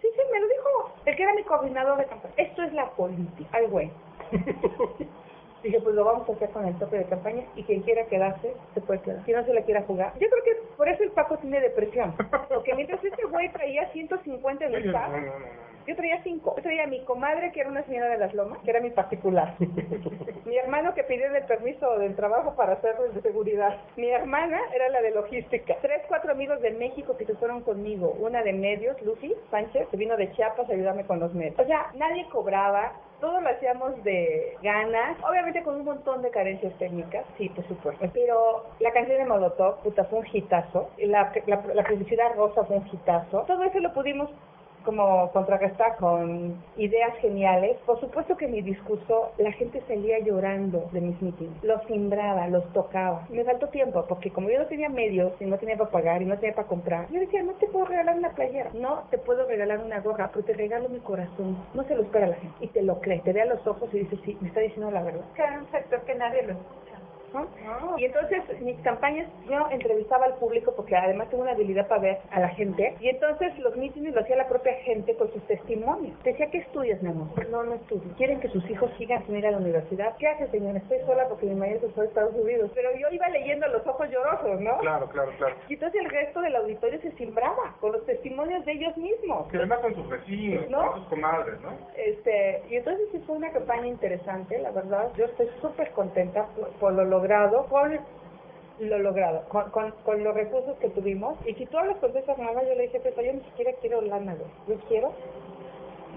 Sí, 0.02 0.08
sí, 0.14 0.22
me 0.32 0.40
lo 0.40 0.48
dijo. 0.48 0.94
El 1.06 1.16
que 1.16 1.24
era 1.24 1.34
mi 1.34 1.44
coordinador 1.44 1.98
de 1.98 2.06
campaña. 2.06 2.34
Esto 2.38 2.62
es 2.62 2.72
la 2.74 2.88
política. 2.92 3.50
Ay, 3.52 3.66
güey. 3.66 3.90
Dije, 5.64 5.82
pues 5.82 5.96
lo 5.96 6.06
vamos 6.06 6.30
a 6.30 6.34
hacer 6.34 6.50
con 6.52 6.66
el 6.66 6.78
tope 6.78 6.98
de 6.98 7.06
campaña 7.06 7.44
y 7.56 7.64
quien 7.64 7.82
quiera 7.82 8.06
quedarse, 8.06 8.54
se 8.74 8.82
puede 8.82 9.02
quedar. 9.02 9.26
Si 9.26 9.32
no 9.32 9.44
se 9.44 9.54
la 9.54 9.62
quiera 9.64 9.82
jugar. 9.84 10.14
Yo 10.20 10.28
creo 10.30 10.44
que 10.44 10.68
por 10.78 10.88
eso 10.88 11.04
el 11.04 11.12
Paco 11.12 11.38
tiene 11.38 11.60
depresión. 11.60 12.14
Porque 12.48 12.76
mientras 12.76 13.04
este 13.04 13.26
güey 13.26 13.52
traía 13.52 13.90
150 13.92 14.66
en 14.66 14.74
el 14.76 14.92
no. 14.92 15.00
yo 15.88 15.96
traía 15.96 16.22
cinco. 16.24 16.54
Yo 16.58 16.64
traía 16.64 16.84
a 16.84 16.88
mi 16.88 17.04
comadre, 17.06 17.52
que 17.52 17.62
era 17.62 17.70
una 17.70 17.84
señora 17.84 18.10
de 18.10 18.18
las 18.20 18.34
lomas, 18.36 18.60
que 18.60 18.70
era 18.70 18.82
mi 18.82 18.92
particular. 18.92 19.56
mi 20.46 20.58
hermano 20.58 20.94
que 20.94 21.04
pidió 21.04 21.26
el 21.36 21.44
permiso 21.46 21.98
del 21.98 22.16
trabajo 22.16 22.56
para 22.56 22.74
hacerlo 22.74 23.12
de 23.12 23.22
seguridad. 23.22 23.82
Mi 23.96 24.10
hermana 24.10 24.60
era 24.76 24.90
la 24.90 25.02
de 25.02 25.12
logística. 25.12 25.76
Tres, 25.82 26.04
cuatro 26.08 26.32
amigos 26.32 26.62
de 26.62 26.72
México 26.72 27.18
que 27.18 27.26
se 27.26 27.34
fueron 27.36 27.62
conmigo. 27.62 28.16
Una 28.20 28.44
de 28.44 28.54
medios, 28.54 29.02
Lucy 29.02 29.34
Sánchez, 29.50 29.88
que 29.90 29.98
vino 29.98 30.16
de 30.16 30.32
Chiapas 30.34 30.70
a 30.70 30.74
ayudarme 30.74 31.06
con 31.06 31.20
los 31.20 31.34
medios. 31.34 31.60
O 31.60 31.66
sea, 31.66 31.92
nadie 31.96 32.28
cobraba. 32.30 32.94
Todo 33.20 33.42
lo 33.42 33.50
hacíamos 33.50 34.04
de 34.04 34.58
ganas, 34.62 35.18
obviamente 35.28 35.64
con 35.64 35.76
un 35.76 35.86
montón 35.86 36.22
de 36.22 36.30
carencias 36.30 36.72
técnicas, 36.78 37.26
sí, 37.38 37.50
por 37.50 37.68
supuesto. 37.68 38.06
Pero 38.14 38.66
la 38.80 38.92
canción 38.92 39.18
de 39.18 39.26
Molotov, 39.26 39.82
puta, 39.82 40.04
fue 40.06 40.20
un 40.20 40.28
hitazo. 40.32 40.90
La, 41.00 41.32
la, 41.48 41.64
la 41.74 42.30
rosa 42.36 42.64
fue 42.66 42.78
un 42.78 42.88
hitazo. 42.92 43.44
Todo 43.48 43.64
eso 43.64 43.80
lo 43.80 43.94
pudimos 43.94 44.30
como 44.84 45.32
contrarrestar 45.32 45.98
con 45.98 46.56
ideas 46.78 47.16
geniales. 47.20 47.78
Por 47.86 48.00
supuesto 48.00 48.38
que 48.38 48.48
mi 48.48 48.62
discurso 48.62 49.32
la 49.38 49.52
gente 49.54 49.82
salía 49.88 50.20
llorando 50.20 50.90
de 50.92 51.02
mis 51.02 51.22
mítines. 51.22 51.64
Los 51.64 51.84
simbraba, 51.84 52.48
los 52.48 52.66
tocaba. 52.74 53.26
Me 53.30 53.44
faltó 53.44 53.68
tiempo 53.68 54.06
porque 54.08 54.32
como 54.32 54.50
yo 54.50 54.60
no 54.60 54.66
tenía 54.68 54.90
medios 54.90 55.34
y 55.40 55.46
no 55.46 55.58
tenía 55.58 55.78
para 55.78 55.92
pagar 55.92 56.22
y 56.22 56.26
no 56.26 56.38
tenía 56.38 56.56
para 56.56 56.68
comprar, 56.68 57.10
yo 57.10 57.20
decía, 57.20 57.44
no 57.44 57.54
te 57.54 57.68
puedo 57.68 57.86
regalar 57.86 58.18
una 58.18 58.32
playera, 58.32 58.72
no 58.74 59.04
te 59.10 59.18
puedo 59.18 59.48
regalar 59.48 59.80
una 59.80 60.00
gorra, 60.00 60.30
pero 60.34 60.46
te 60.46 60.54
regalo 60.54 60.90
mi 60.90 61.00
corazón. 61.00 61.58
No 61.74 61.84
se 61.84 61.96
lo 61.96 62.04
espera 62.04 62.28
la 62.28 62.36
gente 62.36 62.58
y 62.62 62.68
te 62.68 62.82
lo 62.82 63.00
cree, 63.02 63.20
te 63.20 63.34
ve 63.34 63.42
a 63.42 63.46
los 63.46 63.66
ojos 63.68 63.90
y 63.94 64.00
dice, 64.00 64.18
sí, 64.26 64.38
me 64.42 64.50
está 64.50 64.62
diciendo 64.62 64.92
la 64.92 65.04
verdad. 65.04 65.26
era 65.36 65.60
un 65.60 66.06
que 66.06 66.16
nadie 66.16 66.44
lo 66.44 66.54
escucha. 66.54 66.97
¿No? 67.34 67.48
Y 67.98 68.06
entonces 68.06 68.44
mis 68.62 68.78
campañas 68.82 69.28
yo 69.50 69.68
entrevistaba 69.72 70.26
al 70.26 70.36
público 70.36 70.74
porque 70.76 70.96
además 70.96 71.30
tengo 71.30 71.44
una 71.44 71.54
habilidad 71.54 71.88
para 71.88 72.02
ver 72.02 72.18
a 72.32 72.40
la 72.40 72.50
gente 72.50 72.96
y 73.00 73.10
entonces 73.10 73.58
los 73.60 73.76
mítines 73.76 74.14
lo 74.14 74.22
hacía 74.22 74.36
la 74.36 74.48
propia 74.48 74.74
gente 74.84 75.16
con 75.16 75.32
sus 75.32 75.44
testimonios. 75.48 76.22
Decía, 76.24 76.50
¿qué 76.52 76.60
estudias, 76.60 77.02
mi 77.02 77.10
amor? 77.10 77.28
No, 77.50 77.64
no 77.64 77.76
estudio. 77.76 78.14
¿Quieren 78.18 78.40
que 78.40 78.50
sus 78.50 78.68
hijos 78.70 78.92
sigan 78.98 79.26
sin 79.26 79.38
ir 79.38 79.48
a 79.48 79.52
la 79.52 79.58
universidad? 79.58 80.16
¿Qué 80.18 80.28
hace, 80.28 80.48
señor? 80.48 80.76
Estoy 80.78 81.00
sola 81.06 81.28
porque 81.28 81.46
mi 81.46 81.56
marido 81.56 81.80
se 81.82 81.90
fue 81.90 82.06
a 82.06 82.08
Estados 82.08 82.36
Unidos. 82.36 82.72
Pero 82.74 82.90
yo 82.98 83.08
iba 83.12 83.28
leyendo 83.30 83.68
los 83.68 83.86
ojos 83.88 84.10
llorosos, 84.10 84.60
¿no? 84.60 84.78
Claro, 84.80 85.08
claro, 85.10 85.32
claro. 85.38 85.56
Y 85.70 85.74
entonces 85.74 86.02
el 86.02 86.10
resto 86.10 86.42
del 86.42 86.56
auditorio 86.56 87.00
se 87.02 87.12
simbraba 87.14 87.76
con 87.80 87.92
los 87.92 88.06
testimonios 88.06 88.64
de 88.66 88.72
ellos 88.74 88.96
mismos. 88.98 89.48
Que 89.50 89.58
además 89.58 89.82
son 89.82 89.96
sus 89.96 90.10
vecinos, 90.10 90.70
¿No? 90.70 90.82
son 90.82 91.00
sus 91.00 91.08
comadres, 91.10 91.60
¿no? 91.62 91.70
Este, 91.96 92.64
y 92.70 92.76
entonces 92.76 93.08
sí 93.12 93.20
fue 93.26 93.36
una 93.36 93.52
campaña 93.52 93.88
interesante, 93.88 94.58
la 94.60 94.72
verdad. 94.72 95.12
Yo 95.16 95.26
estoy 95.26 95.48
súper 95.62 95.92
contenta 95.92 96.46
por, 96.56 96.70
por 96.80 96.94
lo 96.94 97.17
logrado, 97.18 97.66
por 97.66 97.92
lo 98.80 99.00
logrado, 99.00 99.42
con, 99.50 99.70
con, 99.72 99.92
con 100.06 100.24
los 100.24 100.34
recursos 100.36 100.78
que 100.78 100.90
tuvimos. 100.90 101.36
Y 101.48 101.54
si 101.56 101.66
tú 101.66 101.78
hablas 101.78 101.98
con 101.98 102.14
César 102.14 102.38
Nava, 102.38 102.64
yo 102.64 102.76
le 102.76 102.84
dije, 102.84 103.00
César, 103.00 103.24
yo 103.24 103.34
ni 103.34 103.42
siquiera 103.42 103.72
quiero 103.82 104.02
lana. 104.02 104.36
Yo 104.68 104.76
quiero 104.88 105.12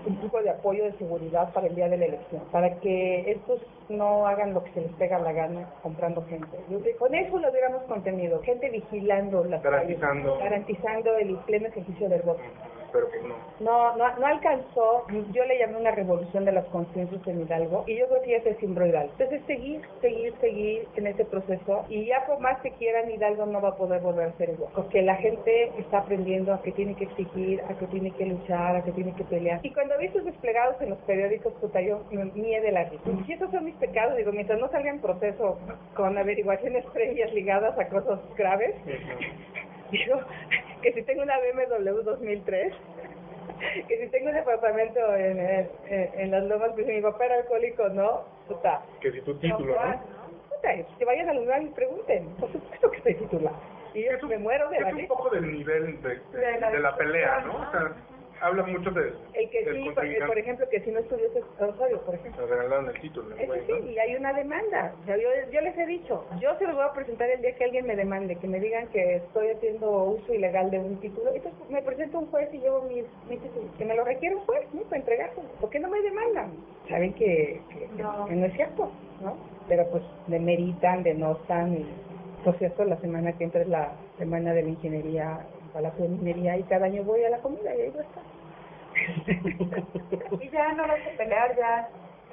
un 0.07 0.17
poco 0.17 0.43
de 0.43 0.49
apoyo 0.51 0.85
de 0.85 0.93
seguridad 0.93 1.53
para 1.53 1.67
el 1.67 1.75
día 1.75 1.89
de 1.89 1.99
la 1.99 2.07
elección, 2.07 2.43
para 2.51 2.75
que 2.81 3.31
estos 3.31 3.61
no 3.91 4.27
hagan 4.27 4.55
lo 4.55 4.65
que 4.65 4.73
se 4.73 4.81
les 4.81 4.93
pega 4.93 5.19
la 5.19 5.33
gana 5.33 5.69
comprando 5.83 6.25
gente. 6.25 6.59
Yo 6.71 6.79
dije, 6.79 6.97
con 6.97 7.15
eso 7.15 7.39
lo 7.39 7.51
hubiéramos 7.51 7.83
contenido, 7.83 8.41
gente 8.41 8.71
vigilando 8.71 9.45
las 9.45 9.61
calles, 9.63 10.01
Garantizando. 10.01 10.39
garantizando 10.39 11.17
el 11.19 11.37
pleno 11.47 11.69
ejercicio 11.69 12.09
del 12.09 12.23
voto. 12.23 12.41
Pero 12.93 13.11
que 13.11 13.21
no. 13.21 13.35
No, 13.61 13.97
no, 13.97 14.17
no 14.17 14.27
alcanzó, 14.27 15.07
yo 15.33 15.45
le 15.45 15.59
llamé 15.59 15.77
una 15.77 15.91
revolución 15.91 16.45
de 16.45 16.53
las 16.53 16.65
conciencias 16.67 17.27
en 17.27 17.43
Hidalgo 17.43 17.85
y 17.87 17.97
yo 17.99 18.09
creo 18.09 18.23
que 18.23 18.31
ya 18.31 18.43
se 18.43 18.65
Hidalgo. 18.65 19.13
Entonces 19.13 19.43
seguir, 19.47 19.83
seguir, 20.01 20.35
seguir 20.41 20.89
en 20.97 21.07
ese 21.07 21.25
proceso 21.25 21.85
y 21.89 22.07
ya 22.07 22.27
por 22.27 22.41
más 22.41 22.61
que 22.63 22.71
quieran 22.73 23.11
Hidalgo 23.11 23.47
no 23.47 23.61
va 23.61 23.71
a 23.71 23.77
poder 23.77 24.01
volver 24.01 24.29
a 24.29 24.33
ser 24.37 24.51
igual. 24.51 24.73
Porque 24.75 25.03
la 25.03 25.17
gente 25.17 25.73
está 25.79 25.99
aprendiendo 25.99 26.55
a 26.55 26.63
que 26.63 26.73
tiene 26.73 26.95
que 26.95 27.05
exigir, 27.05 27.63
a 27.69 27.75
que 27.75 27.87
tiene 27.87 28.11
que 28.13 28.27
luchar, 28.27 28.77
a 28.77 28.83
que 28.83 28.93
tiene 28.93 29.15
que 29.15 29.25
pelear. 29.25 29.61
Y 29.63 29.73
cuando 29.73 29.97
vi 29.99 30.07
estos 30.07 30.25
desplegados 30.25 30.81
en 30.81 30.91
los 30.91 30.99
periódicos, 31.01 31.53
puta, 31.55 31.81
yo 31.81 32.01
me 32.11 32.61
de 32.61 32.73
la 32.73 32.85
risa. 32.85 33.03
Y 33.27 33.33
esos 33.33 33.51
son 33.51 33.65
mis 33.65 33.75
pecados, 33.77 34.17
digo, 34.17 34.33
mientras 34.33 34.59
no 34.59 34.69
salga 34.71 34.91
en 34.91 35.01
proceso 35.01 35.59
con 35.95 36.17
averiguaciones 36.17 36.85
previas 36.93 37.33
ligadas 37.33 37.79
a 37.79 37.89
cosas 37.89 38.21
graves, 38.37 38.75
Digo, 39.91 40.21
que 40.83 40.93
si 40.93 41.03
tengo 41.03 41.23
una 41.23 41.39
BMW 41.39 42.03
2003, 42.03 42.73
que 43.89 43.99
si 43.99 44.11
tengo 44.11 44.29
un 44.31 44.35
departamento 44.35 45.15
en, 45.17 45.39
en, 45.41 45.69
en 45.89 46.31
las 46.31 46.45
lomas, 46.45 46.71
pues 46.75 46.87
si 46.87 46.93
mi 46.93 47.01
papá 47.03 47.27
era 47.27 47.37
alcohólico, 47.37 47.89
¿no, 47.91 48.25
puta. 48.49 48.83
Que 49.01 49.13
si 49.13 49.21
tu 49.23 49.37
título, 49.39 49.75
No, 49.75 49.87
¿no? 49.87 50.01
Puta, 50.49 50.71
que 50.99 51.05
vayan 51.05 51.29
al 51.29 51.37
lugar 51.37 51.63
y 51.63 51.69
pregunten. 51.69 52.35
Por 52.37 52.51
supuesto 52.53 52.91
que 52.91 52.97
estoy 52.99 53.15
titular. 53.15 53.55
Y 53.95 54.05
yo 54.05 54.13
Es 54.13 54.23
un- 54.23 54.29
me 54.29 54.39
muero 54.39 54.69
de 54.71 54.77
es 54.77 54.83
la 54.83 54.89
un 54.91 54.97
risa. 54.97 55.09
poco 55.09 55.31
del 55.31 55.53
nivel 55.53 56.01
de, 56.03 56.09
de, 56.09 56.39
De 56.39 56.61
la 56.61 56.71
de 56.71 56.79
la 56.81 56.97
pelea, 56.97 57.37
discusión, 57.39 57.61
¿no? 57.61 57.65
¿no? 57.65 57.69
O 57.69 57.73
sea, 57.73 57.95
habla 58.41 58.63
mucho 58.65 58.91
de, 58.91 59.13
El 59.35 59.51
que 59.51 59.65
sí, 59.73 59.91
por, 60.27 60.39
ejemplo, 60.39 60.69
que 60.69 60.81
si 60.81 60.91
no 60.91 61.01
estudió 61.01 61.27
ese 61.27 61.43
Rosario, 61.59 62.01
por 62.03 62.15
ejemplo. 62.15 62.47
Le 62.47 62.55
regalaron 62.57 62.89
el 62.89 63.01
título, 63.01 63.35
Eso 63.37 63.47
güey, 63.47 63.61
sí, 63.67 63.73
¿no? 63.73 63.91
y 63.91 63.99
hay 63.99 64.17
una 64.17 64.33
demanda. 64.33 64.95
O 65.03 65.05
sea, 65.07 65.17
yo, 65.17 65.29
yo 65.53 65.61
les 65.61 65.77
he 65.79 65.87
dicho, 65.87 66.25
yo 66.41 66.57
se 66.59 66.67
los 66.67 66.75
voy 66.77 66.85
a 66.85 66.93
presentar 66.93 67.29
el 67.31 67.43
día 67.43 67.55
que 67.57 67.65
alguien 67.65 67.87
me 67.87 67.97
demande, 67.97 68.37
que 68.37 68.49
me 68.49 68.61
digan 68.61 68.89
que 68.89 69.17
estoy 69.17 69.49
haciendo 69.51 69.91
uso 70.05 70.33
ilegal 70.35 70.71
de 70.71 70.79
un 70.79 70.97
título. 71.01 71.33
Entonces 71.35 71.71
me 71.71 71.83
presento 71.83 72.19
a 72.19 72.21
un 72.21 72.27
juez 72.31 72.49
y 72.53 72.59
llevo 72.59 72.83
mis, 72.83 73.05
mis 73.29 73.41
títulos. 73.41 73.71
Que 73.79 73.85
me 73.85 73.95
lo 73.95 74.05
requiere 74.05 74.37
un 74.37 74.43
juez, 74.43 74.67
¿no? 74.73 74.83
Para 74.83 74.97
entregárselo. 74.99 75.49
¿Por 75.61 75.71
qué 75.71 75.79
no 75.81 75.89
me 75.89 76.01
demandan? 76.01 76.53
Saben 76.89 77.13
que, 77.15 77.61
que, 77.71 77.79
que- 77.97 78.03
No. 78.03 78.27
que 78.27 78.35
no 78.35 78.47
es 78.47 78.55
cierto, 78.55 78.91
¿no? 79.23 79.37
Pero 79.69 79.87
pues 79.91 80.03
demeritan, 80.27 81.03
denotan 81.03 81.75
y... 81.75 81.87
Por 82.45 82.57
cierto, 82.57 82.85
la 82.87 82.97
semana 83.01 83.37
que 83.37 83.45
entra 83.45 83.61
es 83.61 83.69
la 83.69 83.93
semana 84.17 84.55
de 84.55 84.63
la 84.63 84.69
ingeniería, 84.71 85.41
en 85.71 85.73
Palacio 85.73 86.03
de 86.03 86.09
Minería, 86.11 86.59
y 86.59 86.65
cada 86.65 86.87
año 86.87 87.05
voy 87.05 87.25
a 87.25 87.31
la 87.31 87.41
comida 87.41 87.75
y 87.77 87.81
ahí 87.81 87.91
va 87.93 88.03
a 88.03 88.05
estar. 88.05 88.25
Y 90.41 90.51
ya 90.51 90.73
no 90.75 90.87
vas 90.89 91.01
a 91.07 91.11
pelear, 91.17 91.57
ya 91.57 91.91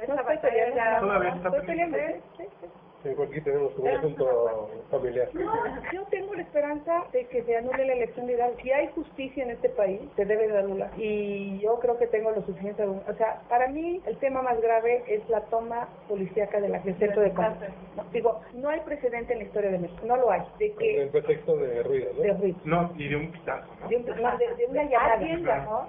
No 0.08 0.16
estoy 0.20 0.38
peleando, 0.40 0.76
ya- 0.76 1.00
Todavía 1.00 1.30
está 1.30 1.50
estoy 1.50 1.66
peleando. 1.68 1.98
peleando. 1.98 2.26
sí, 2.38 2.44
sí, 2.62 2.68
aquí 3.12 3.42
tenemos 3.42 3.78
un 3.78 3.88
asunto 3.88 4.70
familiar. 4.90 5.28
No, 5.34 5.52
yo 5.94 6.04
tengo 6.10 6.34
la 6.36 6.42
esperanza 6.42 7.04
de 7.12 7.26
que 7.28 7.44
se 7.44 7.58
anule 7.58 7.86
la 7.86 7.94
elección 7.94 8.28
de 8.28 8.34
Hidalgo. 8.34 8.58
Si 8.62 8.72
hay 8.72 8.88
justicia 8.96 9.44
en 9.44 9.52
este 9.52 9.70
país, 9.70 10.00
se 10.16 10.26
debe 10.26 10.48
de 10.48 10.58
anular. 10.60 10.90
Y 10.98 11.60
yo 11.60 11.80
creo 11.80 11.98
que 11.98 12.08
tengo 12.08 12.32
lo 12.32 12.42
suficiente. 12.46 12.84
O 12.86 13.14
sea, 13.18 13.42
para 13.50 13.68
mí 13.68 14.02
el 14.06 14.18
tema 14.18 14.42
más 14.42 14.60
grave 14.62 15.04
es 15.08 15.28
la 15.30 15.42
toma 15.46 15.88
policíaca 16.08 16.60
de 16.60 16.70
la 16.70 16.80
del 16.80 16.98
centro 16.98 17.22
de 17.22 17.32
control. 17.32 17.70
No, 17.96 18.04
digo, 18.12 18.40
no 18.54 18.70
hay 18.70 18.80
precedente 18.82 19.34
en 19.34 19.40
la 19.40 19.46
historia 19.46 19.72
de 19.72 19.80
México. 19.80 20.02
No 20.06 20.18
lo 20.18 20.32
hay. 20.32 20.42
De 20.60 20.72
Con 20.74 20.84
el 20.84 20.96
que 20.96 21.08
pretexto 21.12 21.58
de 21.58 21.84
ruido, 21.84 22.10
¿no? 22.16 22.22
de 22.24 22.34
ruido. 22.34 22.58
No, 22.66 22.94
y 22.98 23.08
de 23.10 23.16
un 23.16 23.32
pitazo, 23.32 23.68
¿no? 23.82 23.88
De, 23.90 23.96
un- 23.98 24.06
no, 24.06 24.38
de- 24.38 24.56
de 24.56 24.66
una 24.68 24.84
llamada. 24.84 25.88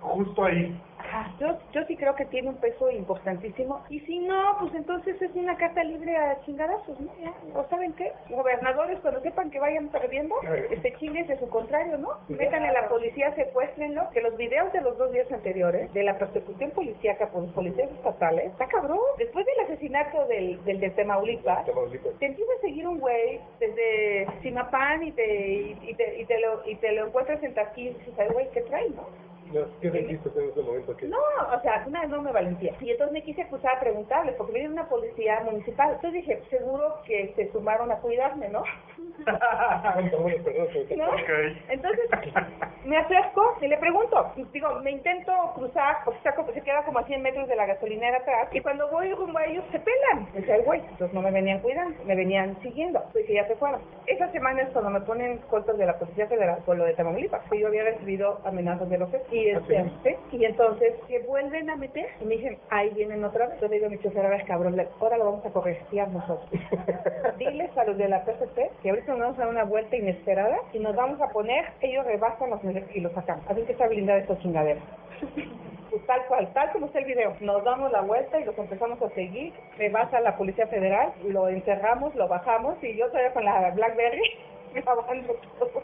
Justo 0.00 0.44
ahí. 0.44 0.80
Ajá, 1.06 1.30
Yo, 1.38 1.58
yo 1.72 1.84
sí 1.86 1.96
creo 1.96 2.14
que 2.14 2.24
tiene 2.26 2.48
un 2.48 2.56
peso 2.56 2.90
importantísimo. 2.90 3.84
Y 3.88 4.00
si 4.00 4.18
no, 4.20 4.56
pues 4.60 4.74
entonces 4.74 5.20
es 5.20 5.34
una 5.34 5.56
carta 5.56 5.84
libre 5.84 6.16
a 6.16 6.40
chingadazos, 6.44 6.98
¿no? 7.00 7.12
¿O 7.54 7.64
saben 7.68 7.92
qué? 7.92 8.12
Gobernadores, 8.30 8.98
cuando 9.00 9.20
sepan 9.20 9.50
que 9.50 9.60
vayan 9.60 9.88
perdiendo, 9.88 10.34
este 10.70 10.92
chingues 10.96 11.28
de 11.28 11.38
su 11.38 11.48
contrario, 11.48 11.98
¿no? 11.98 12.10
Metan 12.28 12.62
a 12.64 12.72
la 12.72 12.88
policía, 12.88 13.34
secuéstrenlo. 13.34 14.08
Que 14.12 14.20
los 14.22 14.36
videos 14.36 14.72
de 14.72 14.80
los 14.80 14.96
dos 14.98 15.12
días 15.12 15.30
anteriores, 15.30 15.92
de 15.92 16.02
la 16.02 16.18
persecución 16.18 16.70
policíaca 16.70 17.28
por 17.28 17.42
los 17.42 17.52
policías 17.52 17.90
estatales, 17.92 18.46
está 18.52 18.66
cabrón. 18.66 18.98
Después 19.18 19.44
del 19.46 19.60
asesinato 19.66 20.26
del, 20.26 20.62
del 20.64 20.80
de 20.80 20.90
Tamaulipas, 20.90 21.64
te 22.18 22.26
empieza 22.26 22.52
a 22.58 22.60
seguir 22.60 22.86
un 22.88 22.98
güey 22.98 23.40
desde 23.60 24.26
Simapán 24.42 25.02
y 25.02 25.12
te, 25.12 25.46
y, 25.52 25.78
y 25.90 25.94
te, 25.94 26.20
y 26.20 26.24
te, 26.24 26.40
lo, 26.40 26.68
y 26.68 26.74
te 26.76 26.92
lo 26.92 27.06
encuentras 27.06 27.42
en 27.42 27.54
Taquín 27.54 27.88
y 27.88 28.10
dices, 28.10 28.32
güey, 28.32 28.48
¿qué 28.50 28.62
trae, 28.62 28.88
no? 28.90 29.06
No, 29.54 29.66
¿Qué 29.80 29.88
registros 29.88 30.36
en 30.36 30.50
ese 30.50 30.62
momento? 30.62 30.96
que 30.96 31.06
No, 31.06 31.16
o 31.16 31.60
sea, 31.62 31.84
una 31.86 32.02
enorme 32.02 32.32
valentía. 32.32 32.74
Y 32.80 32.90
entonces 32.90 33.12
me 33.12 33.22
quise 33.22 33.42
acusar 33.42 33.76
a 33.76 33.80
preguntarles, 33.80 34.34
porque 34.34 34.52
viene 34.52 34.70
una 34.70 34.88
policía 34.88 35.40
municipal. 35.44 35.92
Entonces 35.94 36.12
dije, 36.12 36.42
seguro 36.50 36.96
que 37.06 37.32
se 37.36 37.52
sumaron 37.52 37.92
a 37.92 37.98
cuidarme, 37.98 38.48
¿no? 38.48 38.64
¿No? 40.96 41.08
Ok. 41.08 41.30
Entonces 41.68 42.10
me 42.84 42.96
acerco 42.98 43.56
y 43.60 43.68
le 43.68 43.76
pregunto. 43.78 44.32
Digo, 44.52 44.74
me 44.82 44.90
intento 44.92 45.32
cruzar, 45.54 45.96
porque 46.04 46.18
como- 46.36 46.52
se 46.52 46.60
queda 46.60 46.82
como 46.84 46.98
a 46.98 47.04
100 47.04 47.22
metros 47.22 47.48
de 47.48 47.56
la 47.56 47.66
gasolinera 47.66 48.18
atrás. 48.18 48.48
Y 48.52 48.60
cuando 48.60 48.88
voy 48.90 49.12
rumbo 49.12 49.38
a 49.38 49.44
ellos, 49.46 49.64
se 49.72 49.78
pelan. 49.80 50.28
Me 50.34 50.52
"Ay, 50.52 50.62
güey, 50.64 50.80
entonces 50.80 51.12
no 51.14 51.22
me 51.22 51.30
venían 51.30 51.60
cuidando, 51.60 51.96
me 52.04 52.14
venían 52.14 52.56
siguiendo. 52.62 53.02
Pues 53.12 53.26
que 53.26 53.34
ya 53.34 53.46
se 53.46 53.56
fueron. 53.56 53.80
Esa 54.06 54.30
semana 54.32 54.62
es 54.62 54.68
cuando 54.70 54.90
me 54.90 55.00
ponen 55.00 55.38
cortos 55.50 55.78
de 55.78 55.86
la 55.86 55.98
Policía 55.98 56.26
Federal 56.26 56.58
por 56.66 56.76
lo 56.76 56.84
de 56.84 56.94
Tamaulipas, 56.94 57.42
que 57.50 57.58
yo 57.58 57.68
había 57.68 57.84
recibido 57.84 58.40
amenazas 58.44 58.88
de 58.90 58.98
los 58.98 59.10
jefes. 59.10 59.26
Y, 59.32 59.48
este, 59.48 59.78
¿Ah, 59.78 59.84
¿sí? 60.04 60.16
y 60.32 60.44
entonces 60.44 60.94
se 61.08 61.18
vuelven 61.20 61.70
a 61.70 61.76
meter 61.76 62.06
y 62.20 62.24
me 62.24 62.36
dicen, 62.36 62.58
ahí 62.70 62.90
vienen 62.90 63.24
otra 63.24 63.46
vez. 63.48 63.60
Yo 63.60 63.68
le 63.68 63.74
digo 63.76 63.86
a 63.86 63.90
mi 63.90 63.98
chofer, 63.98 64.24
ahora 64.24 64.42
cabrón, 64.44 64.76
le- 64.76 64.88
ahora 65.00 65.16
lo 65.16 65.24
vamos 65.26 65.46
a 65.46 65.50
corretear 65.50 66.08
nosotros. 66.08 66.48
Diles 67.38 67.76
a 67.76 67.84
los 67.84 67.96
de 67.96 68.08
la 68.08 68.24
PSP 68.24 68.70
que 68.82 68.90
ahorita 68.90 69.13
nos 69.18 69.28
vamos 69.28 69.38
a 69.38 69.42
dar 69.42 69.50
una 69.50 69.64
vuelta 69.64 69.96
inesperada 69.96 70.58
y 70.72 70.78
nos 70.78 70.94
vamos 70.94 71.20
a 71.20 71.28
poner, 71.28 71.64
ellos 71.80 72.04
rebasan 72.04 72.50
los 72.50 72.60
y 72.94 73.00
los 73.00 73.12
sacamos. 73.12 73.44
Así 73.48 73.62
que 73.62 73.72
está 73.72 73.86
blindada 73.88 74.20
esta 74.20 74.38
chingadera. 74.38 74.80
Pues 75.90 76.06
tal 76.06 76.26
cual, 76.26 76.52
tal 76.54 76.72
como 76.72 76.86
está 76.86 76.98
el 76.98 77.04
video. 77.04 77.36
Nos 77.40 77.62
damos 77.62 77.92
la 77.92 78.00
vuelta 78.00 78.40
y 78.40 78.44
los 78.44 78.58
empezamos 78.58 79.00
a 79.00 79.08
seguir. 79.10 79.52
Rebasa 79.78 80.18
la 80.20 80.36
Policía 80.36 80.66
Federal, 80.66 81.12
lo 81.28 81.48
encerramos, 81.48 82.14
lo 82.16 82.26
bajamos 82.26 82.82
y 82.82 82.96
yo 82.96 83.06
todavía 83.08 83.32
con 83.32 83.44
la 83.44 83.70
Blackberry 83.70 84.22
grabando 84.84 85.34
todo. 85.58 85.82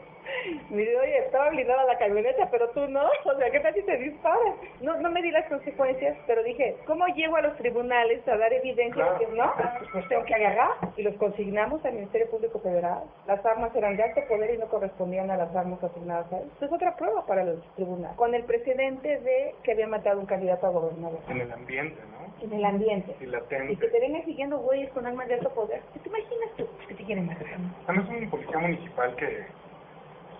Me 0.70 0.78
dice, 0.78 0.96
oye, 0.96 1.18
estaba 1.18 1.50
blindada 1.50 1.84
la 1.84 1.98
camioneta, 1.98 2.48
pero 2.50 2.70
tú 2.70 2.86
no. 2.88 3.02
O 3.24 3.36
sea, 3.36 3.50
¿qué 3.50 3.60
tal 3.60 3.74
si 3.74 3.82
te 3.82 3.96
disparas? 3.98 4.54
No, 4.80 4.96
no 5.00 5.10
me 5.10 5.22
di 5.22 5.30
las 5.30 5.46
consecuencias, 5.48 6.16
pero 6.26 6.42
dije, 6.42 6.76
¿cómo 6.86 7.06
llego 7.08 7.36
a 7.36 7.42
los 7.42 7.56
tribunales 7.56 8.26
a 8.28 8.36
dar 8.36 8.52
evidencia 8.52 9.12
de 9.12 9.18
que 9.18 9.32
no? 9.32 9.52
Pues 9.92 10.08
tengo 10.08 10.24
que 10.24 10.34
agarrar. 10.34 10.70
Y 10.96 11.02
los 11.02 11.14
consignamos 11.16 11.84
al 11.84 11.94
Ministerio 11.94 12.30
Público 12.30 12.60
Federal. 12.60 13.04
Las 13.26 13.44
armas 13.44 13.74
eran 13.74 13.96
de 13.96 14.04
alto 14.04 14.20
poder 14.28 14.54
y 14.54 14.58
no 14.58 14.66
correspondían 14.66 15.30
a 15.30 15.36
las 15.36 15.54
armas 15.54 15.82
asignadas 15.82 16.32
a 16.32 16.38
él. 16.38 16.48
Esto 16.52 16.66
es 16.66 16.72
otra 16.72 16.96
prueba 16.96 17.26
para 17.26 17.44
los 17.44 17.62
tribunales. 17.74 18.16
Con 18.16 18.34
el 18.34 18.44
precedente 18.44 19.20
de 19.20 19.54
que 19.62 19.72
había 19.72 19.88
matado 19.88 20.20
un 20.20 20.26
candidato 20.26 20.66
a 20.66 20.70
gobernador. 20.70 21.18
En 21.28 21.40
el 21.40 21.52
ambiente, 21.52 22.00
¿no? 22.12 22.19
En 22.42 22.52
el 22.52 22.64
ambiente. 22.64 23.14
Y 23.20 23.76
que 23.76 23.88
te 23.88 24.00
vengan 24.00 24.24
siguiendo 24.24 24.58
güeyes 24.58 24.90
con 24.92 25.06
armas 25.06 25.28
de 25.28 25.34
alto 25.34 25.50
poder. 25.50 25.82
¿Te 26.02 26.08
imaginas 26.08 26.50
tú 26.56 26.66
que 26.88 26.94
te 26.94 27.04
quieren 27.04 27.26
matar? 27.26 27.46
Además 27.86 28.08
es 28.10 28.22
un 28.22 28.30
policía 28.30 28.58
municipal 28.58 29.14
que, 29.16 29.44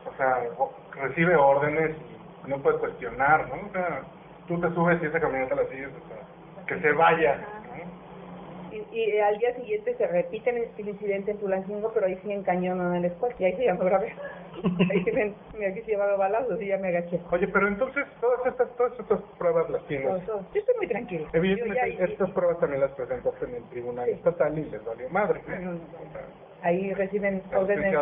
o 0.07 0.17
sea, 0.17 0.43
recibe 1.03 1.37
órdenes 1.37 1.97
y 2.47 2.49
no 2.49 2.59
puede 2.59 2.79
cuestionar, 2.79 3.49
¿no? 3.49 3.69
O 3.69 3.73
sea, 3.73 4.03
tú 4.49 4.61
te 4.61 4.71
subes 4.71 5.03
y 5.03 5.07
esa 5.07 5.21
camioneta 5.21 5.55
la 5.55 5.67
sigues, 5.67 5.89
o 5.89 6.09
sea, 6.09 6.67
que 6.67 6.81
se 6.81 6.93
vaya. 6.93 7.47
Y, 8.73 8.97
y 8.97 9.19
al 9.19 9.39
día 9.39 9.55
siguiente 9.57 9.95
se 9.97 10.07
repite 10.07 10.51
el, 10.51 10.69
el 10.79 10.89
incidente 10.89 11.31
en 11.33 11.39
Tulancingo, 11.39 11.91
pero 11.93 12.07
ahí 12.07 12.19
sí 12.23 12.31
en 12.33 12.43
Cañón, 12.43 12.79
no 12.79 12.95
en 12.95 13.03
la 13.03 13.09
escuela. 13.09 13.35
Y 13.39 13.45
ahí 13.45 13.57
sí 13.57 13.65
ya 13.65 13.75
me 13.75 13.85
grabé. 13.85 14.13
Ahí 14.91 15.03
sí 15.05 15.13
me, 15.13 15.33
me- 15.59 15.81
llevaba 15.83 16.17
balazos 16.17 16.61
y 16.61 16.67
ya 16.67 16.79
me 16.79 16.89
agaché. 16.89 17.19
Oye, 17.31 17.49
pero 17.49 17.69
entonces 17.69 18.05
todas 18.21 18.47
estas, 18.47 18.77
todas 18.77 18.99
estas 18.99 19.21
pruebas 19.39 19.69
las 19.71 19.83
tienes. 19.87 20.27
Yo 20.27 20.41
estoy 20.55 20.75
muy 20.77 20.87
tranquilo. 20.87 21.27
Evidentemente 21.33 21.97
ya- 21.97 22.05
estas 22.05 22.31
pruebas 22.31 22.59
también 22.61 22.81
las 22.83 22.91
presentaste 22.93 23.45
en 23.47 23.55
el 23.57 23.63
tribunal 23.71 24.05
Sí. 24.07 24.13
estatal 24.13 24.59
y 24.59 24.65
les 24.71 24.85
valió 24.85 25.09
madre. 25.11 25.41
¿no? 25.49 25.55
No, 25.57 25.71
no, 25.73 25.79
no. 25.79 25.81
Ahí 26.63 26.93
reciben 26.93 27.43
órdenes 27.57 27.95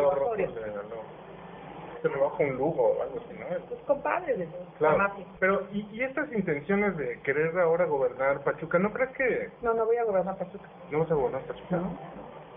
Se 2.02 2.08
rebaja 2.08 2.36
un 2.44 2.56
lujo 2.56 2.82
o 2.82 3.02
algo 3.02 3.18
así, 3.18 3.34
¿no? 3.38 3.56
Tus 3.66 3.78
compadres 3.86 4.38
de 4.38 4.46
la 4.46 4.52
Claro, 4.78 5.12
pero 5.40 5.62
¿y, 5.72 5.80
y 5.92 6.02
estas 6.02 6.32
intenciones 6.32 6.96
de 6.96 7.20
querer 7.22 7.58
ahora 7.58 7.86
gobernar 7.86 8.40
Pachuca, 8.44 8.78
¿no 8.78 8.92
crees 8.92 9.10
que 9.16 9.50
No, 9.62 9.74
no 9.74 9.84
voy 9.86 9.96
a 9.96 10.04
gobernar 10.04 10.36
Pachuca. 10.38 10.68
no 10.90 11.00
vas 11.00 11.10
a 11.10 11.14
gobernar 11.14 11.42
Pachuca? 11.42 11.76
¿No? 11.76 11.98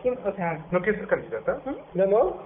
¿Quién? 0.01 0.17
O 0.25 0.32
sea, 0.34 0.60
¿No 0.71 0.80
quieres 0.82 0.99
ser 1.01 1.08
candidata? 1.10 1.60
¿Ya 1.93 2.06
no? 2.06 2.38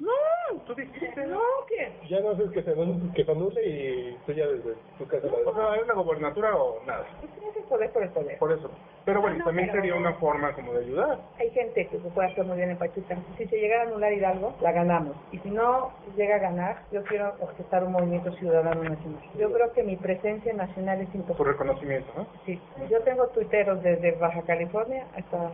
No, 0.00 0.58
Tú 0.66 0.74
dijiste, 0.74 1.26
no, 1.26 1.40
¿qué? 1.68 1.92
Ya 2.08 2.20
no 2.20 2.30
haces 2.30 2.50
que 2.52 2.62
se, 2.62 2.74
anule- 2.74 3.12
que 3.14 3.24
se 3.24 3.30
anule 3.30 3.66
y 3.66 4.16
tú 4.26 4.32
ya 4.32 4.46
desde 4.46 4.74
tu 4.96 5.06
casa 5.06 5.26
O 5.46 5.54
sea, 5.54 5.76
¿es 5.76 5.86
la 5.86 5.94
gobernatura 5.94 6.56
o 6.56 6.80
nada? 6.86 7.04
Pues 7.20 7.32
tienes 7.34 7.56
el 7.56 7.62
poder 7.64 7.90
por 7.92 8.02
el 8.02 8.08
poder. 8.10 8.38
Por 8.38 8.52
eso. 8.52 8.70
Pero 9.04 9.20
bueno, 9.20 9.38
No, 9.38 9.44
también 9.44 9.68
pero- 9.68 9.82
sería 9.82 9.96
una 9.98 10.14
forma 10.14 10.52
como 10.54 10.72
de 10.72 10.84
ayudar. 10.84 11.18
Hay 11.38 11.50
gente 11.50 11.86
que 11.88 11.98
se 11.98 12.08
puede 12.10 12.28
hacer 12.30 12.44
muy 12.44 12.56
bien 12.56 12.70
en 12.70 12.78
Pachuca. 12.78 13.16
Si 13.36 13.46
se 13.46 13.56
llegara 13.58 13.82
a 13.84 13.86
anular 13.86 14.12
Hidalgo, 14.12 14.54
la 14.60 14.72
ganamos. 14.72 15.16
Y 15.32 15.38
si 15.38 15.50
no 15.50 15.92
llega 16.16 16.36
a 16.36 16.40
ganar, 16.40 16.82
yo 16.92 17.02
quiero 17.04 17.34
orquestar 17.40 17.84
un 17.84 17.92
movimiento 17.92 18.32
ciudadano 18.32 18.82
nacional. 18.82 19.22
Yo 19.38 19.52
creo 19.52 19.72
que 19.72 19.82
mi 19.82 19.96
presencia 19.96 20.52
nacional 20.54 21.00
es 21.02 21.10
Su 21.10 21.18
importante. 21.18 21.52
reconocimiento, 21.52 22.12
¿no? 22.16 22.26
Sí. 22.46 22.60
Yo 22.90 23.00
tengo 23.02 23.26
tuiteros 23.28 23.82
desde 23.82 24.12
Baja 24.12 24.42
California 24.42 25.06
hasta 25.16 25.50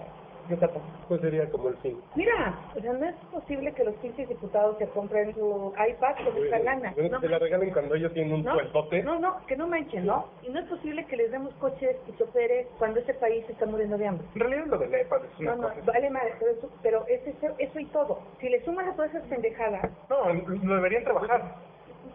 Yucatán. 0.49 0.83
Pues 1.09 1.21
sería 1.21 1.49
como 1.51 1.69
el 1.69 1.77
fin. 1.79 2.01
Mira, 2.15 2.55
o 2.77 2.81
sea, 2.81 2.93
no 2.93 3.07
es 3.07 3.15
posible 3.33 3.73
que 3.73 3.85
los 3.85 3.95
15 3.97 4.27
diputados 4.27 4.77
se 4.79 4.87
compren 4.89 5.35
su 5.35 5.73
iPad 5.89 6.15
con 6.25 6.45
esa 6.45 6.59
lana. 6.59 6.95
No 7.11 7.21
te 7.21 7.29
la 7.29 7.39
regalen 7.39 7.71
cuando 7.71 7.95
ellos 7.95 8.13
tienen 8.13 8.33
un 8.35 8.45
¿No? 8.45 8.55
sueldote. 8.55 9.03
No, 9.03 9.19
no, 9.19 9.37
que 9.47 9.57
no 9.57 9.67
manchen, 9.67 10.07
¿no? 10.07 10.29
Y 10.43 10.51
no 10.51 10.61
es 10.61 10.67
posible 10.67 11.05
que 11.07 11.17
les 11.17 11.31
demos 11.31 11.53
coches 11.55 11.97
y 12.09 12.13
choferes 12.17 12.67
cuando 12.79 13.01
este 13.01 13.15
país 13.15 13.45
está 13.49 13.67
muriendo 13.67 13.97
de 13.99 14.07
hambre. 14.07 14.27
En 14.35 14.41
realidad 14.41 14.67
lo 14.67 14.79
del 14.79 14.95
EPA 14.95 15.17
es 15.17 15.41
una 15.41 15.57
No, 15.57 15.63
no, 15.63 15.69
cosa. 15.69 15.81
vale 15.87 16.11
madre, 16.11 16.35
pero 16.39 16.51
eso, 16.53 16.71
pero 16.83 17.07
es 17.09 17.27
eso, 17.27 17.55
eso 17.59 17.79
y 17.81 17.87
todo. 17.87 18.21
Si 18.41 18.49
le 18.49 18.65
suman 18.65 18.89
a 18.89 18.95
todas 18.95 19.11
esas 19.15 19.27
pendejadas, 19.29 19.91
No, 20.09 20.33
lo 20.33 20.75
deberían 20.77 21.05
trabajar. 21.05 21.55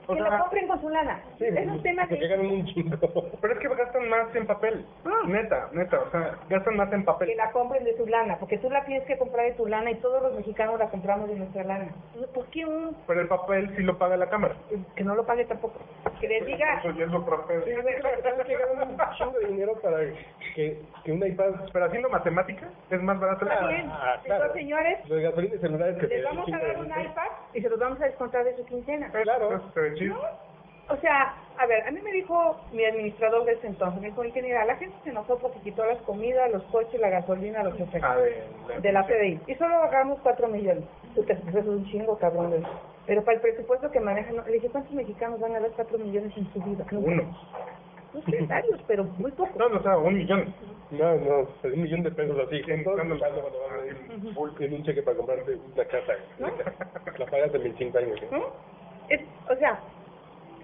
O 0.10 0.14
que 0.16 0.22
sea, 0.22 0.30
lo 0.32 0.40
compren 0.40 0.68
con 0.68 0.82
su 0.82 0.90
lana. 0.90 1.22
Sí, 1.38 1.46
es 1.46 1.68
un 1.68 1.82
tema 1.84 2.08
que 2.08 2.28
ganan 2.28 2.46
un 2.48 2.66
chingo. 2.66 2.98
pero 3.42 3.54
es 3.54 3.60
que 3.60 3.68
gastan 3.68 4.10
más 4.10 4.36
en 4.36 4.48
papel. 4.48 4.86
Ah. 5.06 5.22
Neta, 5.28 5.70
neta, 5.74 6.00
o 6.00 6.10
sea, 6.12 6.36
gastan 6.50 6.76
más 6.78 6.92
en 6.94 7.02
Que 7.02 7.06
papel. 7.06 7.38
la 7.38 7.52
compren 7.52 7.84
de 7.84 7.96
su 7.96 8.06
lana, 8.08 8.38
porque 8.40 8.58
tú 8.58 8.70
la 8.70 8.84
tienes 8.86 9.06
que 9.08 9.18
comprar 9.18 9.46
de 9.46 9.54
tu 9.54 9.68
lana 9.68 9.92
y 9.92 9.96
todos 9.96 10.22
los 10.24 10.34
mexicanos 10.36 10.80
la 10.80 10.90
compramos 10.90 11.30
de 11.30 11.36
nuestra 11.36 11.64
lana. 11.64 11.90
¿Por 12.34 12.46
qué 12.48 12.66
un 12.66 12.96
Pero 13.08 13.22
el 13.22 13.28
papel 13.28 13.74
sí 13.76 13.84
lo 13.84 13.98
paga 13.98 14.18
la 14.18 14.30
Cámara. 14.30 14.56
que 14.96 15.04
no 15.04 15.16
lo 15.16 15.26
pague 15.26 15.46
tampoco? 15.46 15.80
Que 16.20 16.28
les 16.28 16.46
diga, 16.46 16.80
Eso 16.80 16.92
ya 16.92 17.06
es 17.06 17.12
lo 17.12 17.26
propio. 17.26 17.64
Sí, 17.64 17.72
¿sabes 17.74 18.46
que 18.48 18.56
ganan 18.58 18.90
un 18.90 18.98
chingo 19.18 19.40
de 19.40 19.48
dinero 19.48 19.74
para 19.82 20.00
que, 20.56 20.82
que 21.04 21.12
un 21.12 21.26
iPad... 21.26 21.52
Pero 21.72 21.86
haciendo 21.86 22.10
matemática 22.10 22.68
es 22.90 23.02
más 23.02 23.20
barato 23.20 23.46
está 23.46 23.62
la 23.62 23.68
bien, 23.68 23.90
Ah, 23.92 24.16
claro. 24.24 24.44
entonces 24.46 24.62
señores, 24.64 25.10
Los 25.10 25.44
y 25.44 25.58
celulares 25.60 25.98
que 25.98 26.08
les 26.08 26.24
vamos 26.24 26.52
a 26.52 26.58
dar 26.58 26.78
un 26.80 26.86
iPad 26.88 27.28
y 27.54 27.62
se 27.62 27.70
los 27.70 27.80
vamos 27.80 28.02
a 28.02 28.06
descontar 28.06 28.44
de 28.44 28.56
su 28.56 28.66
quincena. 28.66 29.10
Claro. 29.12 29.62
Ve 30.00 30.06
chido. 30.06 30.20
O 30.92 30.96
sea, 30.98 31.36
a 31.60 31.66
ver, 31.68 31.84
a 31.88 31.92
mí 31.92 32.00
me 32.02 32.12
dijo 32.12 32.56
mi 32.72 32.84
administrador 32.84 33.46
de 33.46 33.54
ese 33.54 33.68
entonces, 33.68 34.02
me 34.02 34.08
dijo, 34.08 34.24
ingeniera, 34.26 34.66
la 34.66 34.76
gente 34.78 34.96
se 35.04 35.12
enojó 35.12 35.38
porque 35.38 35.60
quitó 35.60 35.86
las 35.86 36.00
comidas, 36.02 36.50
los 36.52 36.64
coches, 36.64 37.00
la 37.00 37.10
gasolina, 37.10 37.62
los 37.64 37.76
efectos 37.80 38.02
Ah, 38.12 38.18
de, 38.18 38.44
la- 38.68 38.80
de 38.80 38.92
la 38.92 39.06
CDI. 39.06 39.40
Y 39.46 39.56
solo 39.56 39.76
pagamos 39.82 40.20
4 40.24 40.48
millones. 40.48 40.84
Tú 41.14 41.24
te 41.26 41.34
eso 41.34 41.60
es 41.60 41.66
un 41.68 41.86
chingo, 41.86 42.18
cabrón. 42.18 42.50
güey. 42.50 42.64
Pero 43.06 43.24
para 43.24 43.36
el 43.36 43.42
presupuesto 43.42 43.92
que 43.92 44.00
manejan, 44.00 44.36
no, 44.38 44.44
le 44.46 44.54
dije, 44.54 44.70
¿cuántos 44.70 44.94
mexicanos 44.94 45.40
van 45.40 45.56
a 45.56 45.60
dar 45.60 45.70
4 45.76 45.98
millones 46.00 46.36
en 46.38 46.52
su 46.54 46.60
vida? 46.62 46.86
No, 46.92 47.00
Uno. 47.00 47.38
No 48.14 48.22
sé, 48.24 48.42
varios, 48.48 48.82
pero 48.88 49.04
muy 49.04 49.32
pocos. 49.34 49.56
No, 49.58 49.70
no, 49.70 49.78
o 49.80 49.84
sea, 49.84 49.96
un 49.98 50.18
millón. 50.18 50.54
No, 50.90 51.16
no, 51.18 51.48
pues 51.62 51.72
un 51.76 51.82
millón 51.84 52.02
de 52.02 52.10
pesos 52.12 52.36
así. 52.48 52.62
En- 52.68 52.84
van 52.84 53.12
a 53.12 53.86
ir 53.86 54.64
en 54.64 54.74
un 54.74 54.84
cheque 54.84 55.04
para 55.04 55.18
comprarte 55.18 55.56
una 55.56 55.86
casa. 55.86 56.14
La 57.20 57.26
pagas 57.28 57.54
en 57.54 57.62
25 57.64 57.98
años. 58.00 58.20
¿eh? 58.24 58.28
¿No? 58.32 58.79
Es, 59.10 59.22
o 59.50 59.56
sea, 59.56 59.80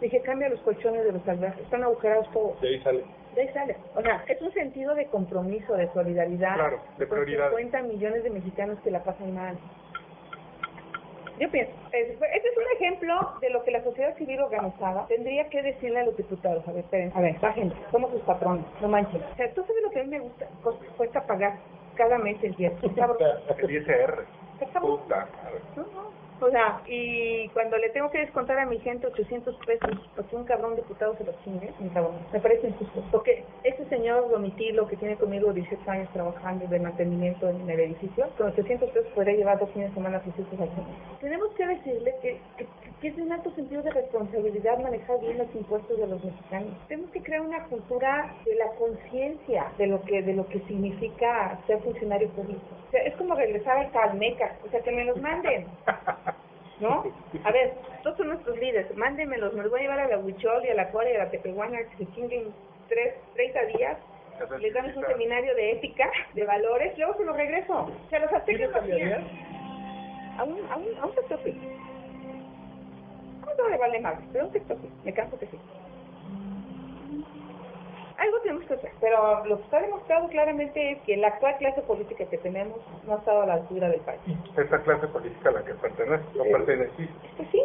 dije, 0.02 0.22
cambia 0.22 0.50
los 0.50 0.60
colchones 0.62 1.04
de 1.04 1.12
los 1.12 1.22
salvajes, 1.24 1.62
están 1.64 1.84
agujerados 1.84 2.30
todos. 2.32 2.60
De 2.62 2.68
ahí 2.70 2.80
sale. 2.82 3.04
de 3.36 3.42
ahí 3.42 3.50
sale. 3.54 3.76
O 3.96 4.02
sea, 4.02 4.24
es 4.28 4.42
un 4.42 4.52
sentido 4.54 4.94
de 4.96 5.08
compromiso, 5.08 5.74
de 5.76 5.92
solidaridad. 5.94 6.56
Claro, 6.56 6.80
de 6.98 7.08
prioridad. 7.08 7.50
50 7.50 7.82
millones 7.84 8.24
de 8.24 8.30
mexicanos 8.30 8.80
que 8.82 8.92
la 8.92 9.04
pasan 9.04 9.34
mal. 9.34 9.58
Yo 11.38 11.52
pienso, 11.52 11.74
es- 11.92 12.12
este 12.12 12.48
es 12.50 12.58
un 12.58 12.64
ejemplo 12.78 13.14
de 13.42 13.50
lo 13.50 13.62
que 13.64 13.72
la 13.72 13.84
sociedad 13.84 14.16
civil 14.16 14.40
organizada 14.40 15.06
tendría 15.08 15.50
que 15.50 15.62
decirle 15.64 16.00
a 16.00 16.04
los 16.06 16.16
diputados. 16.16 16.66
A 16.66 16.72
ver, 16.72 16.86
esperen, 16.86 17.12
a 17.14 17.20
ver, 17.20 17.38
bájenle, 17.42 17.76
somos 17.92 18.10
sus 18.12 18.22
patrones, 18.22 18.64
no 18.82 18.88
manchen. 18.88 19.22
O 19.22 19.36
sea, 19.36 19.54
tú 19.54 19.62
sabes 19.66 19.84
lo 19.84 19.90
que 19.92 20.00
a 20.00 20.04
mí 20.04 20.10
me 20.12 20.20
gusta, 20.20 20.48
cos- 20.64 20.80
cuesta 20.96 21.26
pagar 21.28 21.58
cada 21.96 22.18
mes 22.20 22.42
el 22.42 22.56
10. 22.56 22.72
Está 22.82 22.96
sabroso. 23.08 23.26
El 23.58 23.70
ISR. 23.72 24.26
Está 24.54 24.72
sabroso. 24.72 25.04
Puta 25.04 25.28
madre. 25.44 25.60
No, 25.76 25.84
no. 25.84 26.25
O 26.42 26.50
sea, 26.50 26.82
y 26.88 27.48
cuando 27.50 27.78
le 27.78 27.90
tengo 27.90 28.12
que 28.12 28.20
descontar 28.20 28.60
a 28.60 28.66
mi 28.66 28.78
gente 28.80 29.08
800 29.08 29.56
pesos 29.66 29.92
porque 30.16 30.36
un 30.36 30.44
cabrón 30.44 30.76
diputado 30.76 31.16
se 31.18 31.24
lo 31.24 31.34
chingue, 31.44 31.72
me 32.34 32.40
parece 32.40 32.68
injusto. 32.68 33.04
Porque 33.12 33.44
ese 33.64 33.86
señor 33.86 34.30
Domitilo 34.30 34.88
que 34.88 34.98
tiene 34.98 35.16
conmigo 35.16 35.54
18 35.54 35.90
años 35.90 36.10
trabajando 36.12 36.68
de 36.68 36.80
mantenimiento 36.80 37.50
en 37.50 37.70
el 37.70 37.80
edificio, 37.80 38.28
con 38.38 38.48
800 38.48 38.90
pesos 38.90 39.12
podría 39.14 39.36
llevar 39.36 39.60
dos 39.60 39.70
fines 39.72 39.90
de 39.90 39.96
semana 39.96 40.18
a 40.18 40.24
sus 40.24 40.38
hijos 40.38 40.60
al. 40.60 40.70
Tenemos 41.22 41.50
que 41.54 41.68
decirle 41.68 42.16
que, 42.22 42.40
que, 42.58 42.68
que 43.06 43.10
es 43.10 43.18
de 43.18 43.22
un 43.22 43.32
alto 43.32 43.52
sentido 43.52 43.84
de 43.84 43.92
responsabilidad 43.92 44.80
manejar 44.80 45.20
bien 45.20 45.38
los 45.38 45.54
impuestos 45.54 45.96
de 45.96 46.08
los 46.08 46.26
mexicanos. 46.26 46.74
Tenemos 46.88 47.12
que 47.12 47.22
crear 47.22 47.42
una 47.42 47.64
cultura 47.66 48.34
de 48.44 48.56
la 48.56 48.66
conciencia 48.80 49.72
de 49.78 49.86
lo 49.86 50.02
que 50.06 50.24
de 50.24 50.34
lo 50.34 50.48
que 50.48 50.60
significa 50.62 51.60
ser 51.68 51.80
funcionario 51.82 52.28
público. 52.30 52.62
O 52.88 52.90
sea, 52.90 53.04
es 53.04 53.14
como 53.18 53.36
regresar 53.36 53.78
al 53.78 53.92
Calmeca, 53.92 54.56
o 54.66 54.70
sea, 54.72 54.80
que 54.80 54.92
me 54.92 55.06
los 55.06 55.22
manden. 55.22 55.68
¿No? 56.80 57.04
A 57.44 57.52
ver, 57.52 57.76
todos 58.02 58.18
son 58.18 58.30
nuestros 58.30 58.58
líderes, 58.58 58.98
mándenmelos, 58.98 59.54
me 59.54 59.62
los 59.62 59.70
voy 59.70 59.82
a 59.82 59.84
llevar 59.84 60.00
a 60.00 60.08
la 60.08 60.18
Huichol 60.18 60.66
y 60.66 60.70
a 60.70 60.74
la 60.74 60.90
Cuara 60.90 61.12
y 61.12 61.16
a 61.16 61.26
la 61.26 61.30
Tepehuana 61.30 61.78
que 61.84 62.06
se 62.06 62.12
chinguen 62.14 62.52
tres, 62.90 63.14
30 63.36 63.66
días, 63.78 63.98
les 64.60 64.74
damos 64.74 64.98
un 64.98 65.06
seminario 65.06 65.54
de 65.54 65.74
ética, 65.74 66.10
de 66.34 66.44
valores, 66.44 66.98
luego 66.98 67.18
se 67.18 67.24
los 67.24 67.38
regreso. 67.38 67.74
O 67.82 68.10
sea, 68.10 68.18
los 68.18 68.32
¿Sí 68.32 68.36
aztecas 68.36 68.72
lo 68.72 68.78
hacían. 68.80 69.00
cambiarías? 69.00 69.24
A 70.38 70.44
un, 70.44 70.60
a 70.70 70.76
un, 70.76 71.16
no 73.58 73.70
le 73.70 73.78
vale 73.78 74.00
más? 74.00 74.16
Pero 74.32 74.46
un 74.46 74.52
TikTok, 74.52 74.80
me 75.04 75.14
canso 75.14 75.40
que 75.40 75.48
sí. 75.48 75.58
Algo 78.18 78.40
tenemos 78.42 78.64
que 78.66 78.74
hacer, 78.76 78.92
pero 79.02 79.46
lo 79.46 79.58
que 79.58 79.64
está 79.64 79.82
demostrado 79.82 80.30
claramente 80.30 80.92
es 80.94 81.02
que 81.04 81.18
la 81.18 81.28
actual 81.28 81.58
clase 81.58 81.82
política 81.82 82.26
que 82.26 82.38
tenemos 82.38 82.78
no 83.06 83.16
ha 83.16 83.20
estado 83.20 83.42
a 83.42 83.46
la 83.46 83.54
altura 83.56 83.90
del 83.90 84.00
país. 84.02 84.22
Esta 84.58 84.82
clase 84.84 85.08
política 85.08 85.50
a 85.50 85.54
la 85.54 85.66
que 85.66 85.74
pertenece, 85.74 86.24
o 86.40 86.44
perteneciste. 86.44 87.30
Pues 87.38 87.50
sí, 87.52 87.62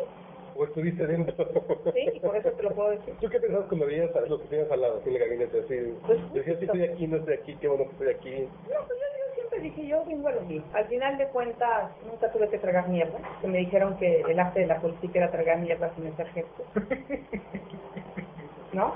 ¿O 0.57 0.65
estuviste 0.65 1.07
dentro? 1.07 1.47
sí, 1.95 2.11
y 2.13 2.21
por 2.21 2.37
eso 2.37 2.51
te 2.51 2.63
lo 2.65 2.71
puedo 2.75 2.91
decir. 2.91 3.15
¿Tú 3.21 3.29
qué 3.31 3.39
pensabas 3.41 3.67
cuando 3.69 3.87
veías 3.87 4.15
a 4.17 4.21
los 4.23 4.43
que 4.43 4.49
tenías 4.49 4.71
al 4.73 4.81
lado, 4.81 4.99
así 4.99 5.09
en 5.09 5.15
el 5.15 5.21
gabinete? 5.23 5.61
Así, 5.61 5.75
Pues, 6.07 6.35
decías, 6.35 6.59
sí, 6.59 6.65
estoy 6.65 6.83
aquí, 6.83 7.07
no 7.07 7.17
estoy 7.19 7.35
aquí, 7.35 7.57
qué 7.57 7.69
bueno 7.69 7.85
que 7.85 7.91
estoy 7.93 8.09
aquí. 8.09 8.41
No, 8.41 8.49
pues 8.87 8.99
yo, 8.99 9.07
siempre 9.51 9.61
dije, 9.61 9.87
yo 9.89 10.05
vengo 10.07 10.29
a 10.29 10.33
lo 10.33 10.43
mío. 10.43 10.63
Al 10.73 10.87
final 10.87 11.19
de 11.19 11.27
cuentas, 11.29 11.91
nunca 12.07 12.31
tuve 12.33 12.49
que 12.49 12.59
tragar 12.59 12.89
mierda. 12.89 13.19
Que 13.41 13.49
me 13.49 13.59
dijeron 13.59 13.97
que 13.97 14.21
el 14.21 14.39
arte 14.39 14.61
de 14.61 14.67
la 14.67 14.81
política 14.81 15.19
era 15.19 15.31
tragar 15.31 15.59
mierda 15.59 15.91
sin 15.95 16.07
hacer 16.07 16.29
gestos. 16.29 16.67
¿No? 18.73 18.95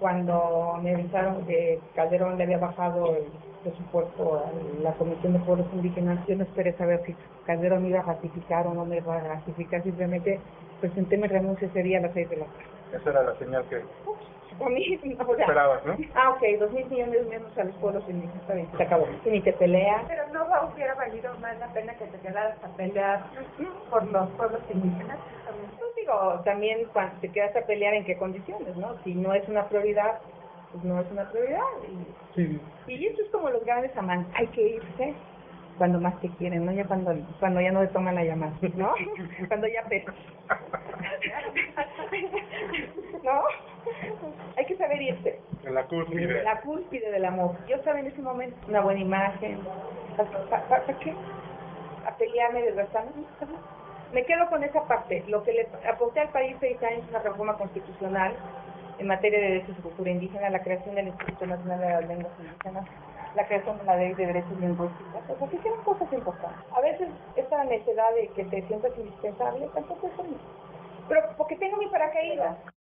Cuando 0.00 0.78
me 0.82 0.94
avisaron 0.94 1.46
que 1.46 1.78
Calderón 1.94 2.38
le 2.38 2.44
había 2.44 2.58
bajado 2.58 3.14
el 3.14 3.24
presupuesto 3.62 4.44
a 4.44 4.50
la 4.82 4.92
Comisión 4.94 5.34
de 5.34 5.38
Pueblos 5.40 5.66
Indígenas, 5.72 6.26
yo 6.26 6.34
no 6.34 6.42
esperé 6.42 6.72
saber 6.72 7.02
si 7.06 7.14
Calderón 7.46 7.82
me 7.82 7.90
iba 7.90 8.00
a 8.00 8.04
ratificar 8.04 8.66
o 8.66 8.74
no 8.74 8.84
me 8.84 8.96
iba 8.96 9.16
a 9.16 9.20
ratificar. 9.20 9.82
Simplemente 9.82 10.40
presenté 10.80 11.18
mi 11.18 11.28
renuncia 11.28 11.68
ese 11.68 11.82
día 11.82 11.98
a 11.98 12.02
las 12.02 12.14
seis 12.14 12.28
de 12.30 12.38
la 12.38 12.46
tarde. 12.46 12.64
Esa 12.92 13.10
era 13.10 13.22
la 13.22 13.34
señal 13.36 13.64
que 13.68 13.82
A 14.60 14.68
mí, 14.68 14.96
o 14.96 15.00
sea, 15.36 15.44
esperabas, 15.44 15.84
¿no? 15.86 15.96
Ah, 16.14 16.30
ok, 16.30 16.42
dos 16.60 16.72
mil 16.72 16.86
millones 16.86 17.26
menos 17.26 17.56
a 17.58 17.64
los 17.64 17.74
pueblos 17.76 18.04
indígenas. 18.08 18.40
Está 18.42 18.54
bien, 18.54 18.68
se 18.76 18.82
acabó. 18.82 19.06
Y 19.24 19.30
ni 19.30 19.40
te 19.40 19.52
peleas. 19.52 20.04
Pero 20.08 20.28
no 20.32 20.46
hubiera 20.72 20.94
valido 20.94 21.32
más 21.40 21.58
la 21.58 21.72
pena 21.72 21.94
que 21.94 22.06
te 22.06 22.18
quedaras 22.18 22.56
a 22.62 22.68
pelear 22.76 23.24
por 23.90 24.06
los 24.10 24.28
pueblos 24.30 24.60
indígenas. 24.72 25.18
Pues 25.78 25.94
digo, 25.96 26.40
también 26.44 26.86
cuando 26.92 27.14
te 27.20 27.30
quedas 27.30 27.54
a 27.56 27.62
pelear 27.62 27.94
en 27.94 28.04
qué 28.04 28.16
condiciones, 28.16 28.76
¿no? 28.76 28.96
Si 29.04 29.14
no 29.14 29.32
es 29.34 29.48
una 29.48 29.68
prioridad, 29.68 30.20
pues 30.72 30.84
no 30.84 31.00
es 31.00 31.10
una 31.10 31.30
prioridad. 31.30 31.60
Sí, 32.34 32.60
Y, 32.86 32.94
y 32.94 33.06
eso 33.06 33.22
es 33.22 33.30
como 33.30 33.50
los 33.50 33.64
grandes 33.64 33.96
amantes. 33.96 34.32
Hay 34.36 34.46
que 34.48 34.62
irse 34.62 35.14
cuando 35.78 36.00
más 36.00 36.20
te 36.20 36.28
quieren, 36.30 36.66
¿no? 36.66 36.72
Ya 36.72 36.84
cuando, 36.84 37.14
cuando 37.40 37.60
ya 37.60 37.72
no 37.72 37.80
te 37.80 37.88
toman 37.88 38.14
la 38.14 38.24
llamada, 38.24 38.52
¿no? 38.74 38.94
cuando 39.48 39.66
ya 39.66 39.82
pesas. 39.88 40.14
¿No? 43.22 43.42
Hay 44.56 44.66
que 44.66 44.76
saber 44.76 45.00
irse. 45.00 45.40
En 45.64 45.74
la 45.74 45.84
cúspide. 45.84 46.42
La 46.42 46.60
cúspide 46.60 47.10
del 47.10 47.24
amor. 47.24 47.56
Yo 47.68 47.76
estaba 47.76 48.00
en 48.00 48.06
ese 48.06 48.20
momento, 48.20 48.56
una 48.68 48.80
buena 48.80 49.00
imagen. 49.00 49.60
¿Para, 50.16 50.30
para, 50.48 50.68
para 50.68 50.98
qué? 50.98 51.14
A 52.06 52.16
pelearme 52.16 52.62
desgastando. 52.62 53.12
Me 54.12 54.24
quedo 54.24 54.46
con 54.48 54.62
esa 54.62 54.86
parte. 54.86 55.24
Lo 55.28 55.42
que 55.42 55.52
le 55.52 55.68
aporté 55.88 56.20
al 56.20 56.28
país 56.28 56.56
seis 56.60 56.82
años 56.82 57.04
una 57.08 57.20
reforma 57.20 57.56
constitucional 57.56 58.34
en 58.98 59.06
materia 59.06 59.40
de 59.40 59.46
derechos 59.46 59.76
de 59.76 59.82
cultura 59.82 60.10
indígena, 60.10 60.50
la 60.50 60.62
creación 60.62 60.94
del 60.94 61.08
Instituto 61.08 61.46
Nacional 61.46 61.80
de 61.80 61.88
las 61.88 62.08
Lenguas 62.08 62.32
Indígenas, 62.38 62.86
la 63.34 63.46
creación 63.46 63.78
de 63.78 63.84
la 63.84 63.96
ley 63.96 64.14
de 64.14 64.26
derechos 64.26 64.60
lingüísticos. 64.60 65.22
O 65.30 65.38
sea, 65.38 65.48
que 65.48 65.56
hicieron 65.56 65.82
cosas 65.84 66.12
importantes. 66.12 66.60
A 66.74 66.80
veces 66.80 67.08
esta 67.36 67.64
necesidad 67.64 68.14
de 68.14 68.28
que 68.28 68.44
te 68.44 68.62
sientas 68.66 68.92
indispensable 68.96 69.68
tampoco 69.74 70.06
es. 70.06 70.12
Pero 71.08 71.20
porque 71.36 71.56
tengo 71.56 71.76
mi 71.78 71.86
paracaídas. 71.88 72.56